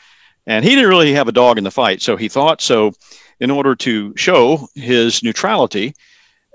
And 0.45 0.63
he 0.63 0.75
didn't 0.75 0.89
really 0.89 1.13
have 1.13 1.27
a 1.27 1.33
dog 1.33 1.57
in 1.57 1.65
the 1.65 1.71
fight. 1.71 2.01
So 2.01 2.15
he 2.15 2.29
thought 2.29 2.61
so, 2.61 2.93
in 3.39 3.51
order 3.51 3.75
to 3.75 4.15
show 4.15 4.67
his 4.75 5.21
neutrality, 5.21 5.93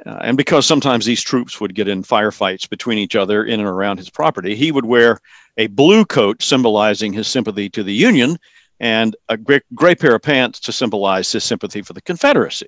uh, 0.05 0.19
and 0.23 0.37
because 0.37 0.67
sometimes 0.67 1.05
these 1.05 1.23
troops 1.23 1.61
would 1.61 1.75
get 1.75 1.89
in 1.89 2.03
firefights 2.03 2.69
between 2.69 2.99
each 2.99 3.15
other 3.15 3.45
in 3.45 3.61
and 3.61 3.69
around 3.69 3.99
his 3.99 4.11
property, 4.11 4.57
he 4.57 4.73
would 4.73 4.87
wear 4.87 5.21
a 5.59 5.67
blue 5.69 6.05
coat 6.05 6.43
symbolizing 6.43 7.13
his 7.13 7.29
sympathy 7.29 7.69
to 7.69 7.83
the 7.83 7.93
Union 7.93 8.39
and 8.83 9.15
a 9.29 9.37
gray, 9.39 9.61
gray 9.75 9.95
pair 9.95 10.17
of 10.17 10.23
pants 10.23 10.59
to 10.61 10.73
symbolize 10.73 11.31
his 11.31 11.45
sympathy 11.45 11.81
for 11.81 11.93
the 11.95 12.03
Confederacy. 12.03 12.67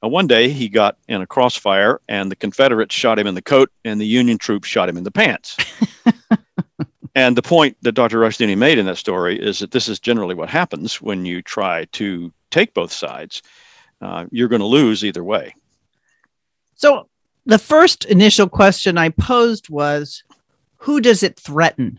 Now, 0.00 0.08
one 0.08 0.28
day 0.28 0.48
he 0.48 0.68
got 0.68 0.96
in 1.08 1.20
a 1.20 1.26
crossfire 1.26 2.00
and 2.08 2.30
the 2.30 2.36
Confederates 2.36 2.94
shot 2.94 3.18
him 3.18 3.26
in 3.26 3.34
the 3.34 3.42
coat 3.42 3.70
and 3.84 4.00
the 4.00 4.06
Union 4.06 4.38
troops 4.38 4.68
shot 4.68 4.88
him 4.88 4.96
in 4.96 5.02
the 5.02 5.10
pants. 5.10 5.56
and 7.16 7.36
the 7.36 7.42
point 7.42 7.76
that 7.82 7.92
Dr. 7.92 8.20
Rushdoony 8.20 8.56
made 8.56 8.78
in 8.78 8.86
that 8.86 8.96
story 8.96 9.38
is 9.38 9.58
that 9.58 9.72
this 9.72 9.88
is 9.88 9.98
generally 9.98 10.36
what 10.36 10.48
happens 10.48 11.02
when 11.02 11.26
you 11.26 11.42
try 11.42 11.84
to 11.92 12.32
take 12.52 12.72
both 12.72 12.92
sides. 12.92 13.42
Uh, 14.00 14.26
you're 14.30 14.48
going 14.48 14.60
to 14.60 14.66
lose 14.66 15.04
either 15.04 15.24
way. 15.24 15.52
So 16.76 17.08
the 17.44 17.58
first 17.58 18.04
initial 18.04 18.48
question 18.48 18.98
I 18.98 19.08
posed 19.08 19.68
was 19.68 20.22
who 20.76 21.00
does 21.00 21.24
it 21.24 21.40
threaten? 21.40 21.98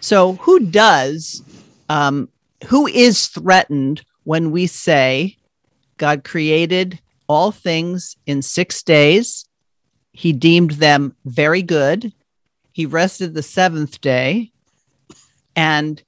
So 0.00 0.32
who 0.34 0.58
does, 0.58 1.42
um, 1.88 2.28
who 2.66 2.86
is 2.86 3.28
threatened 3.28 4.04
when 4.24 4.50
we 4.50 4.66
say 4.66 5.36
God 5.96 6.24
created 6.24 7.00
all 7.28 7.50
things 7.50 8.16
in 8.26 8.42
six 8.42 8.82
days? 8.82 9.46
He 10.12 10.32
deemed 10.32 10.72
them 10.72 11.16
very 11.24 11.62
good. 11.62 12.12
He 12.72 12.86
rested 12.86 13.34
the 13.34 13.42
seventh 13.42 14.00
day. 14.00 14.52
And 15.54 16.02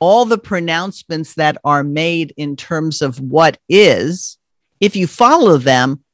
all 0.00 0.24
the 0.24 0.38
pronouncements 0.38 1.34
that 1.34 1.56
are 1.64 1.82
made 1.82 2.32
in 2.36 2.56
terms 2.56 3.02
of 3.02 3.20
what 3.20 3.58
is, 3.68 4.38
if 4.80 4.94
you 4.94 5.06
follow 5.06 5.56
them, 5.58 6.04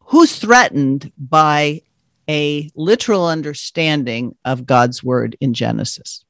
who's 0.00 0.38
threatened 0.38 1.12
by 1.18 1.82
a 2.28 2.70
literal 2.74 3.26
understanding 3.26 4.36
of 4.44 4.66
God's 4.66 5.02
word 5.02 5.36
in 5.40 5.54
Genesis? 5.54 6.24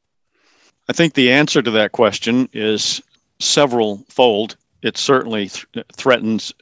I 0.89 0.93
think 0.95 1.15
the 1.15 1.31
answer 1.31 1.61
to 1.63 1.71
that 1.73 1.93
question 1.93 2.49
is 2.53 3.03
several 3.39 4.05
fold. 4.09 4.57
It 4.83 4.97
certainly 4.97 5.49
th- 5.49 5.87
threatens 5.93 6.53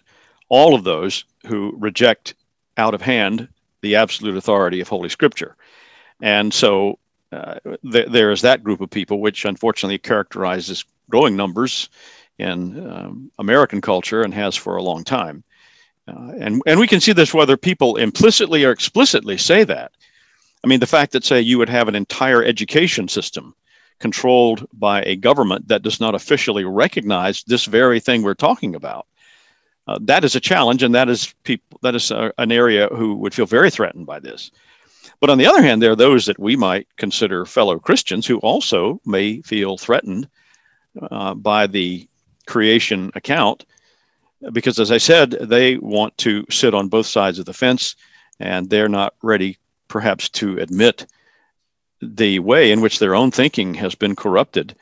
all 0.49 0.75
of 0.75 0.85
those 0.85 1.25
who 1.47 1.75
reject 1.79 2.35
out 2.77 2.95
of 2.95 3.03
hand 3.03 3.49
the 3.83 3.97
absolute 3.97 4.37
authority 4.37 4.81
of 4.81 4.89
Holy 4.89 5.09
Scripture. 5.09 5.57
And 6.21 6.53
so 6.53 6.99
uh, 7.31 7.57
th- 7.91 8.09
there 8.09 8.33
is 8.33 8.43
that 8.43 8.65
group 8.65 8.81
of 8.81 8.91
people, 8.91 9.21
which 9.21 9.45
unfortunately 9.45 9.99
characterizes 9.99 10.85
growing 11.09 11.37
numbers 11.37 11.89
in 12.39 12.91
um, 12.91 13.31
American 13.39 13.81
culture 13.81 14.23
and 14.23 14.35
has 14.35 14.57
for 14.57 14.77
a 14.77 14.83
long 14.83 15.05
time. 15.05 15.45
Uh, 16.09 16.33
and, 16.39 16.63
and 16.67 16.81
we 16.81 16.87
can 16.87 17.01
see 17.01 17.13
this 17.13 17.35
whether 17.35 17.57
people 17.57 17.97
implicitly 17.97 18.65
or 18.65 18.71
explicitly 18.71 19.37
say 19.37 19.65
that. 19.65 19.93
I 20.65 20.67
mean, 20.69 20.81
the 20.81 20.87
fact 20.87 21.13
that, 21.13 21.25
say, 21.25 21.41
you 21.41 21.59
would 21.59 21.69
have 21.69 21.89
an 21.89 21.95
entire 21.95 22.43
education 22.43 23.09
system 23.09 23.55
controlled 23.99 24.67
by 24.73 25.03
a 25.03 25.17
government 25.17 25.69
that 25.69 25.83
does 25.83 26.01
not 26.01 26.15
officially 26.15 26.65
recognize 26.65 27.43
this 27.45 27.65
very 27.65 28.01
thing 28.01 28.23
we're 28.23 28.35
talking 28.35 28.75
about. 28.75 29.07
Uh, 29.89 29.99
that 30.03 30.25
is 30.25 30.35
a 30.35 30.41
challenge, 30.41 30.83
and 30.83 30.95
that 30.95 31.09
is 31.09 31.35
people. 31.45 31.79
That 31.83 31.95
is 31.95 32.11
a, 32.11 32.33
an 32.39 32.51
area 32.51 32.89
who 32.89 33.15
would 33.15 33.35
feel 33.35 33.47
very 33.47 33.71
threatened 33.71 34.07
by 34.07 34.19
this. 34.19 34.51
But 35.21 35.31
on 35.31 35.39
the 35.39 35.47
other 35.47 35.63
hand, 35.63 35.81
there 35.81 35.93
are 35.93 35.97
those 35.97 36.27
that 36.27 36.39
we 36.39 36.57
might 36.57 36.89
consider 36.97 37.47
fellow 37.47 37.79
Christians 37.79 38.27
who 38.27 38.39
also 38.39 39.01
may 39.07 39.41
feel 39.43 39.79
threatened 39.79 40.29
uh, 41.11 41.35
by 41.35 41.67
the 41.67 42.09
creation 42.47 43.11
account, 43.15 43.65
because 44.53 44.79
as 44.79 44.91
I 44.91 44.99
said, 44.99 45.31
they 45.31 45.79
want 45.79 46.17
to 46.19 46.45
sit 46.51 46.75
on 46.75 46.89
both 46.89 47.07
sides 47.07 47.39
of 47.39 47.47
the 47.47 47.55
fence, 47.55 47.97
and 48.41 48.69
they're 48.69 48.89
not 48.89 49.15
ready, 49.23 49.57
perhaps, 49.89 50.29
to 50.31 50.59
admit 50.59 51.07
the 52.01 52.39
way 52.41 52.71
in 52.73 52.81
which 52.81 52.99
their 52.99 53.15
own 53.15 53.31
thinking 53.31 53.75
has 53.75 53.95
been 53.95 54.17
corrupted, 54.17 54.75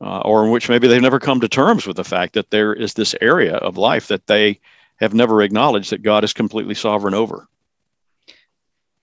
uh, 0.00 0.20
or 0.20 0.44
in 0.44 0.50
which 0.50 0.68
maybe 0.68 0.88
they've 0.88 1.02
never 1.02 1.20
come 1.20 1.40
to 1.40 1.48
terms 1.48 1.86
with 1.86 1.96
the 1.96 2.04
fact 2.04 2.34
that 2.34 2.50
there 2.50 2.72
is 2.72 2.94
this 2.94 3.14
area 3.20 3.56
of 3.56 3.76
life 3.76 4.08
that 4.08 4.26
they 4.26 4.60
have 4.96 5.14
never 5.14 5.42
acknowledged 5.42 5.90
that 5.90 6.02
God 6.02 6.24
is 6.24 6.32
completely 6.32 6.74
sovereign 6.74 7.14
over. 7.14 7.48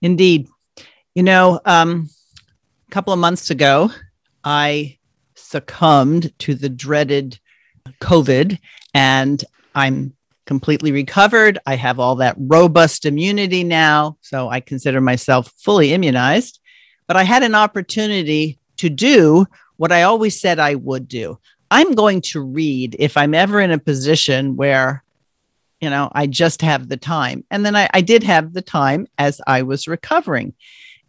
Indeed. 0.00 0.48
You 1.14 1.22
know, 1.22 1.60
um, 1.64 2.08
a 2.88 2.90
couple 2.90 3.12
of 3.12 3.18
months 3.18 3.50
ago, 3.50 3.90
I 4.44 4.98
succumbed 5.34 6.32
to 6.40 6.54
the 6.54 6.68
dreaded 6.68 7.38
COVID, 8.00 8.58
and 8.94 9.44
I'm 9.74 10.14
completely 10.46 10.92
recovered. 10.92 11.58
I 11.66 11.76
have 11.76 11.98
all 11.98 12.16
that 12.16 12.36
robust 12.38 13.04
immunity 13.04 13.64
now, 13.64 14.16
so 14.20 14.48
I 14.48 14.60
consider 14.60 15.00
myself 15.00 15.52
fully 15.58 15.92
immunized 15.92 16.59
but 17.10 17.16
I 17.16 17.24
had 17.24 17.42
an 17.42 17.56
opportunity 17.56 18.60
to 18.76 18.88
do 18.88 19.44
what 19.78 19.90
I 19.90 20.04
always 20.04 20.40
said 20.40 20.60
I 20.60 20.76
would 20.76 21.08
do. 21.08 21.40
I'm 21.68 21.96
going 21.96 22.20
to 22.26 22.40
read 22.40 22.94
if 23.00 23.16
I'm 23.16 23.34
ever 23.34 23.58
in 23.58 23.72
a 23.72 23.80
position 23.80 24.54
where, 24.54 25.02
you 25.80 25.90
know, 25.90 26.08
I 26.12 26.28
just 26.28 26.62
have 26.62 26.88
the 26.88 26.96
time. 26.96 27.42
And 27.50 27.66
then 27.66 27.74
I, 27.74 27.90
I 27.92 28.00
did 28.00 28.22
have 28.22 28.52
the 28.52 28.62
time 28.62 29.08
as 29.18 29.40
I 29.44 29.62
was 29.62 29.88
recovering. 29.88 30.54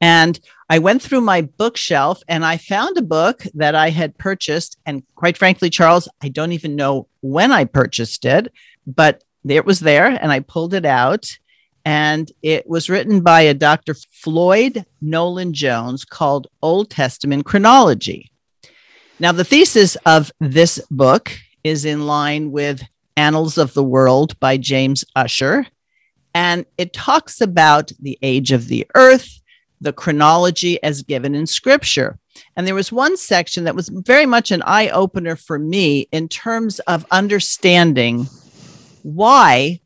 And 0.02 0.40
I 0.72 0.80
went 0.80 1.04
through 1.04 1.22
my 1.22 1.44
bookshelf 1.44 2.24
and 2.28 2.44
I 2.44 2.58
found 2.58 2.98
a 2.98 3.04
book 3.04 3.44
that 3.54 3.76
I 3.76 3.92
had 3.92 4.18
purchased. 4.18 4.80
And 4.88 5.04
quite 5.14 5.38
frankly, 5.38 5.70
Charles, 5.70 6.10
I 6.20 6.30
don't 6.30 6.54
even 6.54 6.76
know 6.76 7.10
when 7.20 7.52
I 7.52 7.66
purchased 7.66 8.26
it, 8.26 8.52
but 8.88 9.24
it 9.48 9.68
was 9.68 9.82
there 9.82 10.08
and 10.08 10.32
I 10.32 10.40
pulled 10.40 10.74
it 10.74 10.84
out 10.88 11.38
and 11.86 12.32
it 12.42 12.68
was 12.70 12.90
written 12.90 13.22
by 13.22 13.42
a 13.42 13.54
Dr. 13.54 13.94
Floyd 13.94 14.86
Nolen 15.02 15.54
Jones 15.54 16.06
called 16.06 16.48
Old 16.62 16.90
Testament 16.90 17.46
Chronology. 17.46 18.32
Now, 19.20 19.32
the 19.32 19.44
thesis 19.44 19.96
of 20.06 20.32
this 20.40 20.80
book 20.90 21.32
is 21.64 21.86
in 21.86 22.06
line 22.08 22.52
with 22.52 22.84
Annals 23.16 23.58
of 23.58 23.74
the 23.74 23.84
World 23.84 24.40
by 24.40 24.58
James 24.58 25.06
Ussher. 25.16 25.68
and 26.34 26.66
it 26.78 26.94
talks 26.94 27.42
about 27.42 27.92
the 28.00 28.18
age 28.22 28.52
of 28.52 28.68
the 28.68 28.88
earth, 28.96 29.42
the 29.82 29.92
chronology 29.92 30.82
as 30.82 31.04
given 31.04 31.36
in 31.36 31.46
scripture. 31.46 32.18
And 32.56 32.66
there 32.66 32.76
was 32.76 32.92
one 32.92 33.18
section 33.18 33.66
that 33.66 33.76
was 33.76 33.90
very 33.90 34.26
much 34.26 34.52
an 34.52 34.62
eye 34.66 34.90
opener 34.90 35.36
for 35.36 35.60
me 35.60 36.08
in 36.12 36.30
terms 36.30 36.80
of 36.82 37.06
understanding 37.12 38.28
why 39.04 39.82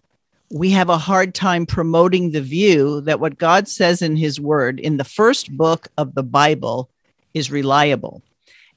we 0.51 0.71
have 0.71 0.89
a 0.89 0.97
hard 0.97 1.33
time 1.33 1.65
promoting 1.65 2.31
the 2.31 2.41
view 2.41 3.01
that 3.01 3.19
what 3.19 3.37
God 3.37 3.67
says 3.67 4.01
in 4.01 4.15
his 4.15 4.39
word 4.39 4.79
in 4.79 4.97
the 4.97 5.03
first 5.03 5.55
book 5.55 5.87
of 5.97 6.13
the 6.13 6.23
Bible 6.23 6.89
is 7.33 7.51
reliable. 7.51 8.21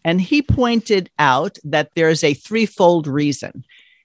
And 0.04 0.20
he 0.20 0.40
pointed 0.42 1.11
out 1.18 1.59
that 1.64 1.90
there's 1.94 2.24
a 2.24 2.35
threefold 2.35 3.07
reason. 3.07 3.64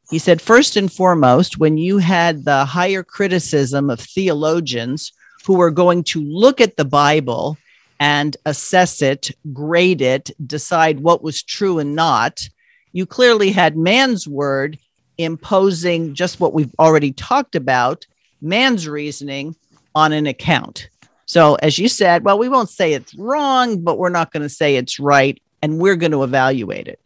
He 0.09 0.19
said, 0.19 0.41
first 0.41 0.75
and 0.75 0.91
foremost, 0.91 1.57
when 1.57 1.77
you 1.77 1.97
had 1.99 2.43
the 2.43 2.65
higher 2.65 3.03
criticism 3.03 3.89
of 3.89 3.99
theologians 3.99 5.13
who 5.45 5.53
were 5.53 5.71
going 5.71 6.03
to 6.03 6.21
look 6.21 6.59
at 6.59 6.75
the 6.75 6.85
Bible 6.85 7.57
and 7.99 8.35
assess 8.45 9.01
it, 9.01 9.31
grade 9.53 10.01
it, 10.01 10.31
decide 10.45 10.99
what 10.99 11.23
was 11.23 11.41
true 11.41 11.79
and 11.79 11.95
not, 11.95 12.47
you 12.91 13.05
clearly 13.05 13.51
had 13.51 13.77
man's 13.77 14.27
word 14.27 14.77
imposing 15.17 16.13
just 16.13 16.39
what 16.39 16.53
we've 16.53 16.73
already 16.79 17.11
talked 17.11 17.55
about 17.55 18.05
man's 18.41 18.87
reasoning 18.87 19.55
on 19.95 20.11
an 20.11 20.27
account. 20.27 20.89
So, 21.25 21.55
as 21.55 21.79
you 21.79 21.87
said, 21.87 22.25
well, 22.25 22.37
we 22.37 22.49
won't 22.49 22.69
say 22.69 22.93
it's 22.93 23.15
wrong, 23.15 23.81
but 23.81 23.97
we're 23.97 24.09
not 24.09 24.31
going 24.31 24.43
to 24.43 24.49
say 24.49 24.75
it's 24.75 24.99
right, 24.99 25.41
and 25.61 25.79
we're 25.79 25.95
going 25.95 26.11
to 26.11 26.23
evaluate 26.23 26.87
it. 26.87 26.99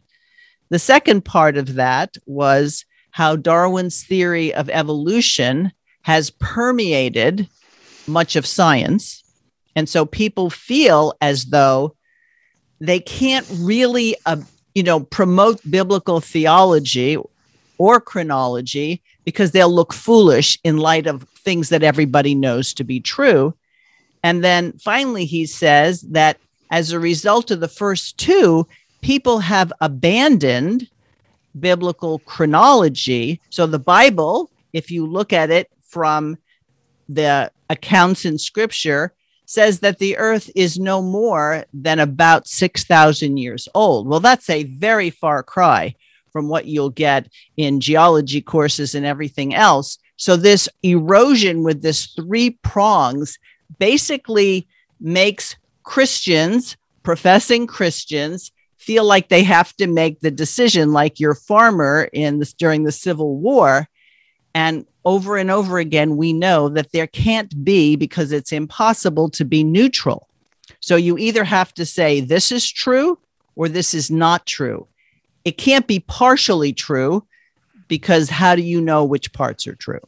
The 0.70 0.78
second 0.78 1.24
part 1.24 1.56
of 1.56 1.74
that 1.74 2.16
was 2.26 2.84
how 3.10 3.36
Darwin's 3.36 4.04
theory 4.04 4.52
of 4.52 4.68
evolution 4.68 5.72
has 6.02 6.30
permeated 6.30 7.48
much 8.06 8.36
of 8.36 8.46
science. 8.46 9.22
And 9.76 9.88
so 9.88 10.04
people 10.04 10.50
feel 10.50 11.14
as 11.20 11.46
though 11.46 11.94
they 12.80 13.00
can't 13.00 13.46
really, 13.58 14.16
uh, 14.26 14.36
you 14.74 14.82
know, 14.82 15.00
promote 15.00 15.60
biblical 15.70 16.20
theology 16.20 17.18
or 17.78 18.00
chronology 18.00 19.02
because 19.24 19.52
they'll 19.52 19.72
look 19.72 19.92
foolish 19.92 20.58
in 20.64 20.76
light 20.76 21.06
of 21.06 21.22
things 21.38 21.68
that 21.68 21.82
everybody 21.82 22.34
knows 22.34 22.74
to 22.74 22.84
be 22.84 23.00
true. 23.00 23.54
And 24.22 24.42
then 24.44 24.72
finally, 24.78 25.24
he 25.24 25.46
says 25.46 26.02
that 26.02 26.38
as 26.70 26.92
a 26.92 27.00
result 27.00 27.50
of 27.50 27.60
the 27.60 27.68
first 27.68 28.18
two, 28.18 28.66
people 29.00 29.38
have 29.38 29.72
abandoned 29.80 30.88
biblical 31.58 32.18
chronology. 32.20 33.40
So 33.50 33.66
the 33.66 33.78
Bible, 33.78 34.50
if 34.72 34.90
you 34.90 35.06
look 35.06 35.32
at 35.32 35.50
it 35.50 35.70
from 35.82 36.36
the 37.08 37.50
accounts 37.70 38.24
in 38.24 38.38
scripture, 38.38 39.14
says 39.46 39.80
that 39.80 39.98
the 39.98 40.18
earth 40.18 40.50
is 40.54 40.78
no 40.78 41.00
more 41.00 41.64
than 41.72 42.00
about 42.00 42.46
6,000 42.46 43.38
years 43.38 43.66
old. 43.74 44.06
Well, 44.06 44.20
that's 44.20 44.50
a 44.50 44.64
very 44.64 45.08
far 45.08 45.42
cry 45.42 45.94
from 46.32 46.48
what 46.48 46.66
you'll 46.66 46.90
get 46.90 47.28
in 47.56 47.80
geology 47.80 48.40
courses 48.40 48.94
and 48.94 49.04
everything 49.06 49.54
else. 49.54 49.98
So, 50.16 50.36
this 50.36 50.68
erosion 50.82 51.62
with 51.62 51.82
this 51.82 52.06
three 52.06 52.50
prongs 52.62 53.38
basically 53.78 54.66
makes 55.00 55.56
Christians, 55.82 56.76
professing 57.02 57.66
Christians, 57.66 58.52
feel 58.76 59.04
like 59.04 59.28
they 59.28 59.42
have 59.42 59.74
to 59.76 59.86
make 59.86 60.20
the 60.20 60.30
decision, 60.30 60.92
like 60.92 61.20
your 61.20 61.34
farmer 61.34 62.08
in 62.12 62.38
this 62.38 62.52
during 62.52 62.84
the 62.84 62.92
Civil 62.92 63.36
War. 63.36 63.86
And 64.54 64.86
over 65.04 65.36
and 65.36 65.50
over 65.50 65.78
again, 65.78 66.16
we 66.16 66.32
know 66.32 66.68
that 66.70 66.92
there 66.92 67.06
can't 67.06 67.64
be 67.64 67.96
because 67.96 68.32
it's 68.32 68.52
impossible 68.52 69.30
to 69.30 69.44
be 69.44 69.62
neutral. 69.62 70.28
So 70.80 70.96
you 70.96 71.18
either 71.18 71.44
have 71.44 71.72
to 71.74 71.86
say 71.86 72.20
this 72.20 72.50
is 72.50 72.70
true 72.70 73.18
or 73.56 73.68
this 73.68 73.94
is 73.94 74.10
not 74.10 74.46
true 74.46 74.88
it 75.48 75.56
can't 75.56 75.86
be 75.86 75.98
partially 75.98 76.74
true 76.74 77.26
because 77.88 78.28
how 78.28 78.54
do 78.54 78.60
you 78.60 78.82
know 78.82 79.02
which 79.02 79.32
parts 79.32 79.66
are 79.66 79.74
true? 79.74 80.06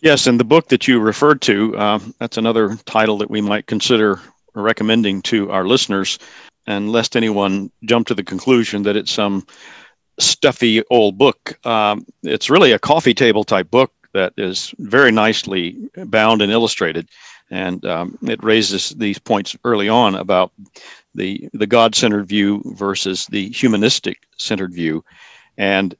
Yes, 0.00 0.26
and 0.26 0.40
the 0.40 0.44
book 0.44 0.68
that 0.68 0.88
you 0.88 0.98
referred 0.98 1.42
to, 1.42 1.76
uh, 1.76 1.98
that's 2.18 2.38
another 2.38 2.76
title 2.86 3.18
that 3.18 3.28
we 3.28 3.42
might 3.42 3.66
consider 3.66 4.18
recommending 4.54 5.20
to 5.22 5.50
our 5.50 5.66
listeners. 5.66 6.18
And 6.66 6.90
lest 6.90 7.14
anyone 7.14 7.70
jump 7.84 8.06
to 8.06 8.14
the 8.14 8.24
conclusion 8.24 8.84
that 8.84 8.96
it's 8.96 9.12
some 9.12 9.46
stuffy 10.18 10.82
old 10.90 11.18
book, 11.18 11.58
um, 11.66 12.06
it's 12.22 12.48
really 12.48 12.72
a 12.72 12.78
coffee 12.78 13.12
table 13.12 13.44
type 13.44 13.70
book 13.70 13.92
that 14.14 14.32
is 14.38 14.74
very 14.78 15.12
nicely 15.12 15.76
bound 16.06 16.40
and 16.40 16.50
illustrated. 16.50 17.06
And 17.50 17.84
um, 17.84 18.18
it 18.22 18.42
raises 18.42 18.90
these 18.90 19.18
points 19.18 19.56
early 19.64 19.88
on 19.88 20.14
about 20.14 20.52
the 21.14 21.48
the 21.52 21.66
God-centered 21.66 22.26
view 22.26 22.62
versus 22.64 23.26
the 23.26 23.48
humanistic-centered 23.50 24.72
view, 24.72 25.04
and 25.58 25.94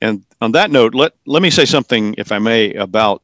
and 0.00 0.24
on 0.40 0.52
that 0.52 0.70
note, 0.70 0.94
let 0.94 1.12
let 1.26 1.42
me 1.42 1.50
say 1.50 1.64
something, 1.64 2.14
if 2.18 2.32
I 2.32 2.38
may, 2.38 2.72
about 2.74 3.22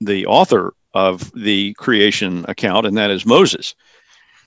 the 0.00 0.26
author 0.26 0.74
of 0.94 1.30
the 1.32 1.72
creation 1.74 2.44
account, 2.48 2.86
and 2.86 2.96
that 2.96 3.10
is 3.10 3.26
Moses. 3.26 3.74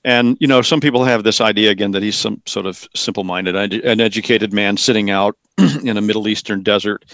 And 0.04 0.36
you 0.38 0.46
know, 0.46 0.62
some 0.62 0.80
people 0.80 1.04
have 1.04 1.24
this 1.24 1.40
idea 1.40 1.70
again 1.70 1.92
that 1.92 2.02
he's 2.02 2.16
some 2.16 2.42
sort 2.46 2.66
of 2.66 2.86
simple-minded, 2.94 3.56
an 3.56 4.00
educated 4.00 4.52
man 4.52 4.76
sitting 4.76 5.10
out 5.10 5.36
in 5.82 5.96
a 5.96 6.02
Middle 6.02 6.28
Eastern 6.28 6.62
desert, 6.62 7.04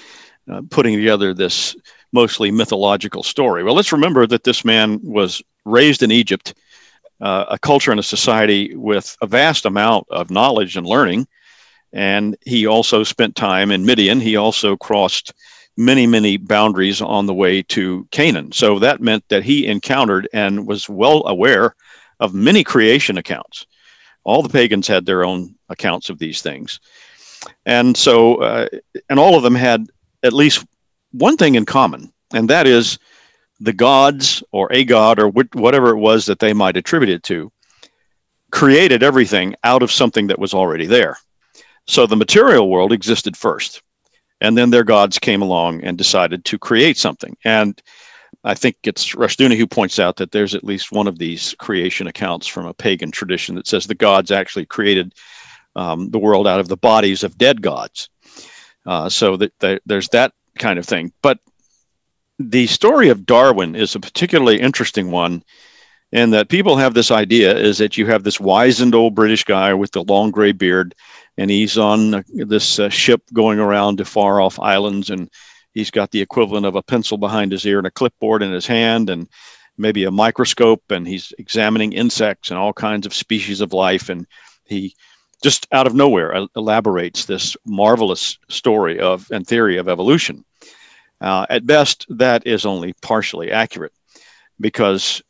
uh, 0.51 0.63
putting 0.71 0.97
together 0.97 1.33
this 1.33 1.77
mostly 2.13 2.51
mythological 2.51 3.23
story. 3.23 3.63
Well, 3.63 3.75
let's 3.75 3.93
remember 3.93 4.27
that 4.27 4.45
this 4.45 4.65
man 4.65 5.01
was 5.03 5.43
raised 5.65 6.03
in 6.03 6.11
Egypt, 6.11 6.55
uh, 7.21 7.47
a 7.51 7.59
culture 7.59 7.91
and 7.91 8.01
a 8.01 8.05
society 8.05 8.75
with 8.75 9.17
a 9.23 9.27
vast 9.27 9.67
amount 9.67 10.07
of 10.11 10.31
knowledge 10.31 10.77
and 10.77 10.87
learning. 10.87 11.27
And 11.93 12.37
he 12.47 12.67
also 12.67 13.03
spent 13.03 13.37
time 13.37 13.71
in 13.71 13.85
Midian. 13.85 14.21
He 14.21 14.37
also 14.37 14.77
crossed 14.77 15.33
many, 15.77 16.07
many 16.07 16.37
boundaries 16.37 17.01
on 17.01 17.27
the 17.27 17.35
way 17.35 17.63
to 17.63 18.07
Canaan. 18.11 18.53
So 18.53 18.79
that 18.79 19.01
meant 19.01 19.25
that 19.29 19.43
he 19.43 19.67
encountered 19.67 20.29
and 20.33 20.67
was 20.67 20.89
well 20.89 21.27
aware 21.27 21.75
of 22.21 22.35
many 22.35 22.63
creation 22.63 23.19
accounts. 23.19 23.67
All 24.25 24.43
the 24.43 24.49
pagans 24.49 24.87
had 24.87 25.07
their 25.07 25.25
own 25.25 25.55
accounts 25.69 26.11
of 26.11 26.19
these 26.19 26.43
things. 26.43 26.79
And 27.65 27.97
so, 27.97 28.37
uh, 28.37 28.69
and 29.09 29.19
all 29.19 29.37
of 29.37 29.43
them 29.43 29.55
had 29.55 29.87
at 30.23 30.35
least 30.35 30.67
one 31.13 31.37
thing 31.37 31.55
in 31.55 31.65
common, 31.65 32.13
and 32.33 32.49
that 32.51 32.67
is 32.67 32.99
the 33.61 33.73
gods 33.73 34.43
or 34.53 34.73
a 34.73 34.85
god 34.85 35.19
or 35.19 35.29
whatever 35.29 35.91
it 35.91 35.99
was 35.99 36.27
that 36.27 36.39
they 36.39 36.53
might 36.53 36.77
attribute 36.77 37.11
it 37.11 37.23
to 37.25 37.53
created 38.51 39.03
everything 39.03 39.55
out 39.65 39.83
of 39.83 39.93
something 39.93 40.27
that 40.27 40.39
was 40.39 40.55
already 40.55 40.87
there. 40.87 41.17
So 41.87 42.07
the 42.07 42.17
material 42.17 42.69
world 42.69 42.93
existed 42.93 43.37
first, 43.37 43.83
and 44.41 44.57
then 44.57 44.71
their 44.71 44.85
gods 44.85 45.19
came 45.19 45.43
along 45.43 45.85
and 45.85 45.97
decided 45.97 46.45
to 46.47 46.59
create 46.59 46.97
something. 46.97 47.37
And 47.45 47.81
I 48.45 48.55
think 48.55 48.77
it's 48.85 49.15
Rushdoony 49.15 49.57
who 49.57 49.67
points 49.67 49.99
out 49.99 50.17
that 50.17 50.33
there's 50.33 50.55
at 50.55 50.65
least 50.65 50.93
one 50.93 51.07
of 51.07 51.19
these 51.19 51.55
creation 51.59 52.07
accounts 52.07 52.47
from 52.47 52.67
a 52.67 52.75
pagan 52.75 53.11
tradition 53.11 53.55
that 53.57 53.67
says 53.67 53.87
the 53.87 53.95
gods 53.95 54.31
actually 54.31 54.67
created 54.67 55.15
um, 55.77 56.11
the 56.11 56.19
world 56.19 56.47
out 56.47 56.61
of 56.61 56.69
the 56.69 56.77
bodies 56.77 57.23
of 57.23 57.39
dead 57.39 57.61
gods. 57.63 58.09
Uh, 58.87 59.09
so 59.09 59.37
that, 59.37 59.81
there's 59.85 60.09
that 60.09 60.33
kind 60.59 60.79
of 60.79 60.87
thing. 60.87 61.13
But 61.23 61.39
the 62.39 62.67
story 62.67 63.11
of 63.11 63.27
Darwin 63.27 63.75
is 63.75 63.95
a 63.95 64.01
particularly 64.01 64.61
interesting 64.61 65.11
one 65.11 65.43
in 66.13 66.31
that 66.31 66.49
people 66.49 66.77
have 66.77 66.95
this 66.95 67.11
idea 67.11 67.57
is 67.57 67.79
that 67.79 67.97
you 67.97 68.07
have 68.07 68.25
this 68.25 68.41
wizened 68.41 68.95
old 68.95 69.15
British 69.15 69.45
guy 69.45 69.75
with 69.75 69.93
the 69.93 70.03
long 70.03 70.31
gray 70.31 70.53
beard, 70.53 70.95
and 71.37 71.51
he's 71.51 71.79
on 71.79 72.25
this 72.29 72.79
uh, 72.79 72.89
ship 72.89 73.23
going 73.33 73.61
around 73.61 73.99
to 73.99 74.05
far 74.05 74.41
off 74.41 74.59
islands, 74.59 75.11
and 75.11 75.31
he's 75.73 75.91
got 75.91 76.11
the 76.11 76.21
equivalent 76.21 76.67
of 76.67 76.75
a 76.75 76.83
pencil 76.83 77.17
behind 77.17 77.53
his 77.53 77.65
ear 77.65 77.79
and 77.79 77.87
a 77.87 77.93
clipboard 77.93 78.43
in 78.43 78.51
his 78.51 78.67
hand, 78.67 79.09
and 79.09 79.29
maybe 79.79 80.05
a 80.05 80.11
microscope, 80.11 80.83
and 80.91 81.07
he's 81.07 81.33
examining 81.39 81.93
insects 81.93 82.51
and 82.51 82.59
all 82.59 82.73
kinds 82.73 83.07
of 83.07 83.15
species 83.15 83.61
of 83.61 83.73
life, 83.73 84.09
and 84.09 84.27
he 84.67 84.95
just 85.43 85.67
out 85.73 85.87
of 85.87 85.95
nowhere 85.95 86.47
elaborates 86.57 87.25
this 87.25 87.57
marvelous 87.65 88.39
story 88.49 89.01
of 89.01 89.31
and 89.31 89.47
theory 89.47 89.79
of 89.79 89.89
evolution. 89.89 90.45
Uh, 91.21 91.47
at 91.51 91.67
best, 91.67 92.07
that 92.09 92.47
is 92.47 92.65
only 92.65 92.95
partially 93.03 93.51
accurate 93.51 93.93
because 94.59 95.23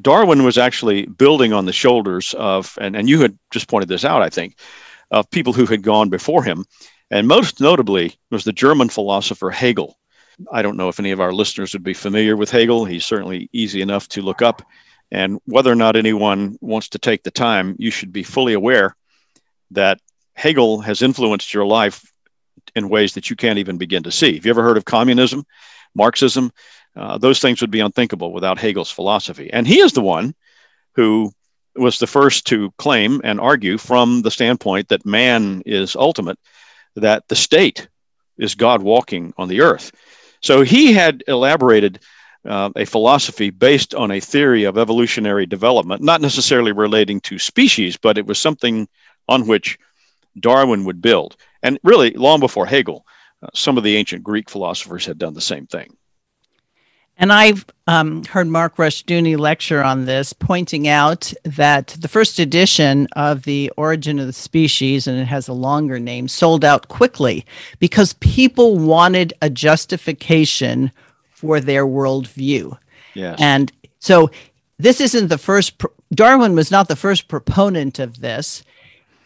Darwin 0.00 0.44
was 0.44 0.58
actually 0.58 1.06
building 1.06 1.52
on 1.52 1.66
the 1.66 1.72
shoulders 1.72 2.34
of, 2.38 2.76
and, 2.80 2.96
and 2.96 3.08
you 3.08 3.20
had 3.20 3.38
just 3.50 3.68
pointed 3.68 3.88
this 3.88 4.04
out, 4.04 4.22
I 4.22 4.28
think, 4.28 4.58
of 5.10 5.30
people 5.30 5.52
who 5.52 5.66
had 5.66 5.82
gone 5.82 6.08
before 6.08 6.42
him. 6.42 6.64
And 7.10 7.26
most 7.26 7.60
notably 7.60 8.14
was 8.30 8.44
the 8.44 8.52
German 8.52 8.88
philosopher 8.88 9.50
Hegel. 9.50 9.98
I 10.52 10.62
don't 10.62 10.76
know 10.76 10.88
if 10.88 11.00
any 11.00 11.10
of 11.10 11.20
our 11.20 11.32
listeners 11.32 11.72
would 11.72 11.82
be 11.82 11.94
familiar 11.94 12.36
with 12.36 12.50
Hegel. 12.50 12.84
He's 12.84 13.06
certainly 13.06 13.48
easy 13.52 13.80
enough 13.80 14.08
to 14.08 14.22
look 14.22 14.42
up. 14.42 14.62
And 15.10 15.40
whether 15.46 15.72
or 15.72 15.74
not 15.74 15.96
anyone 15.96 16.58
wants 16.60 16.90
to 16.90 16.98
take 16.98 17.22
the 17.22 17.30
time, 17.30 17.76
you 17.78 17.90
should 17.90 18.12
be 18.12 18.22
fully 18.22 18.52
aware 18.52 18.94
that 19.70 20.00
Hegel 20.34 20.80
has 20.80 21.02
influenced 21.02 21.52
your 21.52 21.66
life 21.66 22.04
in 22.74 22.88
ways 22.88 23.14
that 23.14 23.30
you 23.30 23.36
can't 23.36 23.58
even 23.58 23.78
begin 23.78 24.02
to 24.04 24.12
see. 24.12 24.34
Have 24.34 24.44
you 24.44 24.50
ever 24.50 24.62
heard 24.62 24.76
of 24.76 24.84
communism, 24.84 25.44
Marxism? 25.94 26.52
Uh, 26.96 27.18
those 27.18 27.40
things 27.40 27.60
would 27.60 27.70
be 27.70 27.80
unthinkable 27.80 28.32
without 28.32 28.58
Hegel's 28.58 28.90
philosophy. 28.90 29.50
And 29.52 29.66
he 29.66 29.80
is 29.80 29.92
the 29.92 30.00
one 30.00 30.34
who 30.94 31.32
was 31.76 31.98
the 31.98 32.06
first 32.06 32.46
to 32.46 32.72
claim 32.78 33.20
and 33.24 33.40
argue 33.40 33.78
from 33.78 34.22
the 34.22 34.30
standpoint 34.30 34.88
that 34.88 35.06
man 35.06 35.62
is 35.64 35.94
ultimate, 35.94 36.38
that 36.96 37.26
the 37.28 37.36
state 37.36 37.88
is 38.36 38.54
God 38.54 38.82
walking 38.82 39.32
on 39.36 39.48
the 39.48 39.60
earth. 39.60 39.92
So 40.40 40.62
he 40.62 40.92
had 40.92 41.22
elaborated 41.26 42.00
uh, 42.44 42.70
a 42.76 42.84
philosophy 42.84 43.50
based 43.50 43.94
on 43.94 44.10
a 44.10 44.20
theory 44.20 44.64
of 44.64 44.78
evolutionary 44.78 45.46
development, 45.46 46.02
not 46.02 46.20
necessarily 46.20 46.72
relating 46.72 47.20
to 47.22 47.38
species, 47.38 47.96
but 47.96 48.18
it 48.18 48.26
was 48.26 48.38
something 48.38 48.88
on 49.28 49.46
which 49.46 49.78
Darwin 50.38 50.84
would 50.84 51.02
build. 51.02 51.36
And 51.62 51.78
really, 51.82 52.10
long 52.10 52.40
before 52.40 52.66
Hegel, 52.66 53.04
uh, 53.42 53.48
some 53.54 53.76
of 53.78 53.84
the 53.84 53.96
ancient 53.96 54.22
Greek 54.22 54.48
philosophers 54.50 55.06
had 55.06 55.18
done 55.18 55.34
the 55.34 55.40
same 55.40 55.66
thing. 55.66 55.96
And 57.20 57.32
I've 57.32 57.66
um, 57.88 58.24
heard 58.24 58.46
Mark 58.46 58.76
Rushdoony 58.76 59.36
lecture 59.36 59.82
on 59.82 60.04
this, 60.04 60.32
pointing 60.32 60.86
out 60.86 61.32
that 61.42 61.88
the 61.98 62.06
first 62.06 62.38
edition 62.38 63.08
of 63.16 63.42
The 63.42 63.72
Origin 63.76 64.20
of 64.20 64.26
the 64.26 64.32
Species, 64.32 65.08
and 65.08 65.18
it 65.18 65.24
has 65.24 65.48
a 65.48 65.52
longer 65.52 65.98
name, 65.98 66.28
sold 66.28 66.64
out 66.64 66.86
quickly 66.86 67.44
because 67.80 68.12
people 68.14 68.78
wanted 68.78 69.32
a 69.42 69.50
justification 69.50 70.92
for 71.28 71.58
their 71.58 71.84
worldview. 71.84 72.78
Yes. 73.14 73.36
And 73.40 73.72
so 73.98 74.30
this 74.78 75.00
isn't 75.00 75.26
the 75.26 75.38
first, 75.38 75.82
Darwin 76.12 76.54
was 76.54 76.70
not 76.70 76.86
the 76.86 76.94
first 76.94 77.26
proponent 77.26 77.98
of 77.98 78.20
this. 78.20 78.62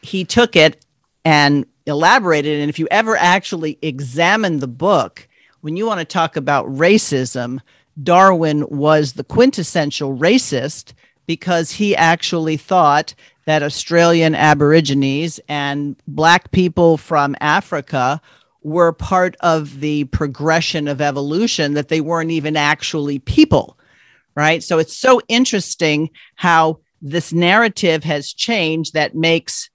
He 0.03 0.25
took 0.25 0.57
it 0.57 0.85
and 1.25 1.65
elaborated. 1.87 2.61
And 2.61 2.69
if 2.69 2.79
you 2.79 2.89
ever 2.91 3.17
actually 3.17 3.79
examine 3.83 4.59
the 4.59 4.69
book, 4.69 5.27
when 5.61 5.77
you 5.77 5.87
want 5.87 6.01
to 6.01 6.05
talk 6.05 6.37
about 6.37 6.67
racism, 6.67 7.61
Darwin 8.03 8.67
was 8.69 9.13
the 9.13 9.25
quintessential 9.25 10.17
racist 10.17 10.93
because 11.27 11.71
he 11.73 11.95
actually 11.95 12.57
thought 12.57 13.15
that 13.45 13.63
Australian 13.63 14.35
Aborigines 14.35 15.41
and 15.49 15.97
Black 16.07 16.51
people 16.53 16.97
from 16.97 17.37
Africa 17.41 18.21
were 18.63 18.93
part 18.93 19.37
of 19.41 19.81
the 19.81 20.05
progression 20.05 20.87
of 20.87 21.01
evolution, 21.01 21.75
that 21.75 21.89
they 21.89 22.01
weren't 22.01 22.31
even 22.31 22.57
actually 22.57 23.19
people, 23.19 23.77
right? 24.37 24.63
So 24.63 24.79
it's 24.79 24.97
so 24.97 25.21
interesting 25.29 26.11
how 26.37 26.79
this 27.01 27.33
narrative 27.33 28.05
has 28.05 28.33
changed 28.33 28.95
that 28.95 29.17
makes 29.17 29.69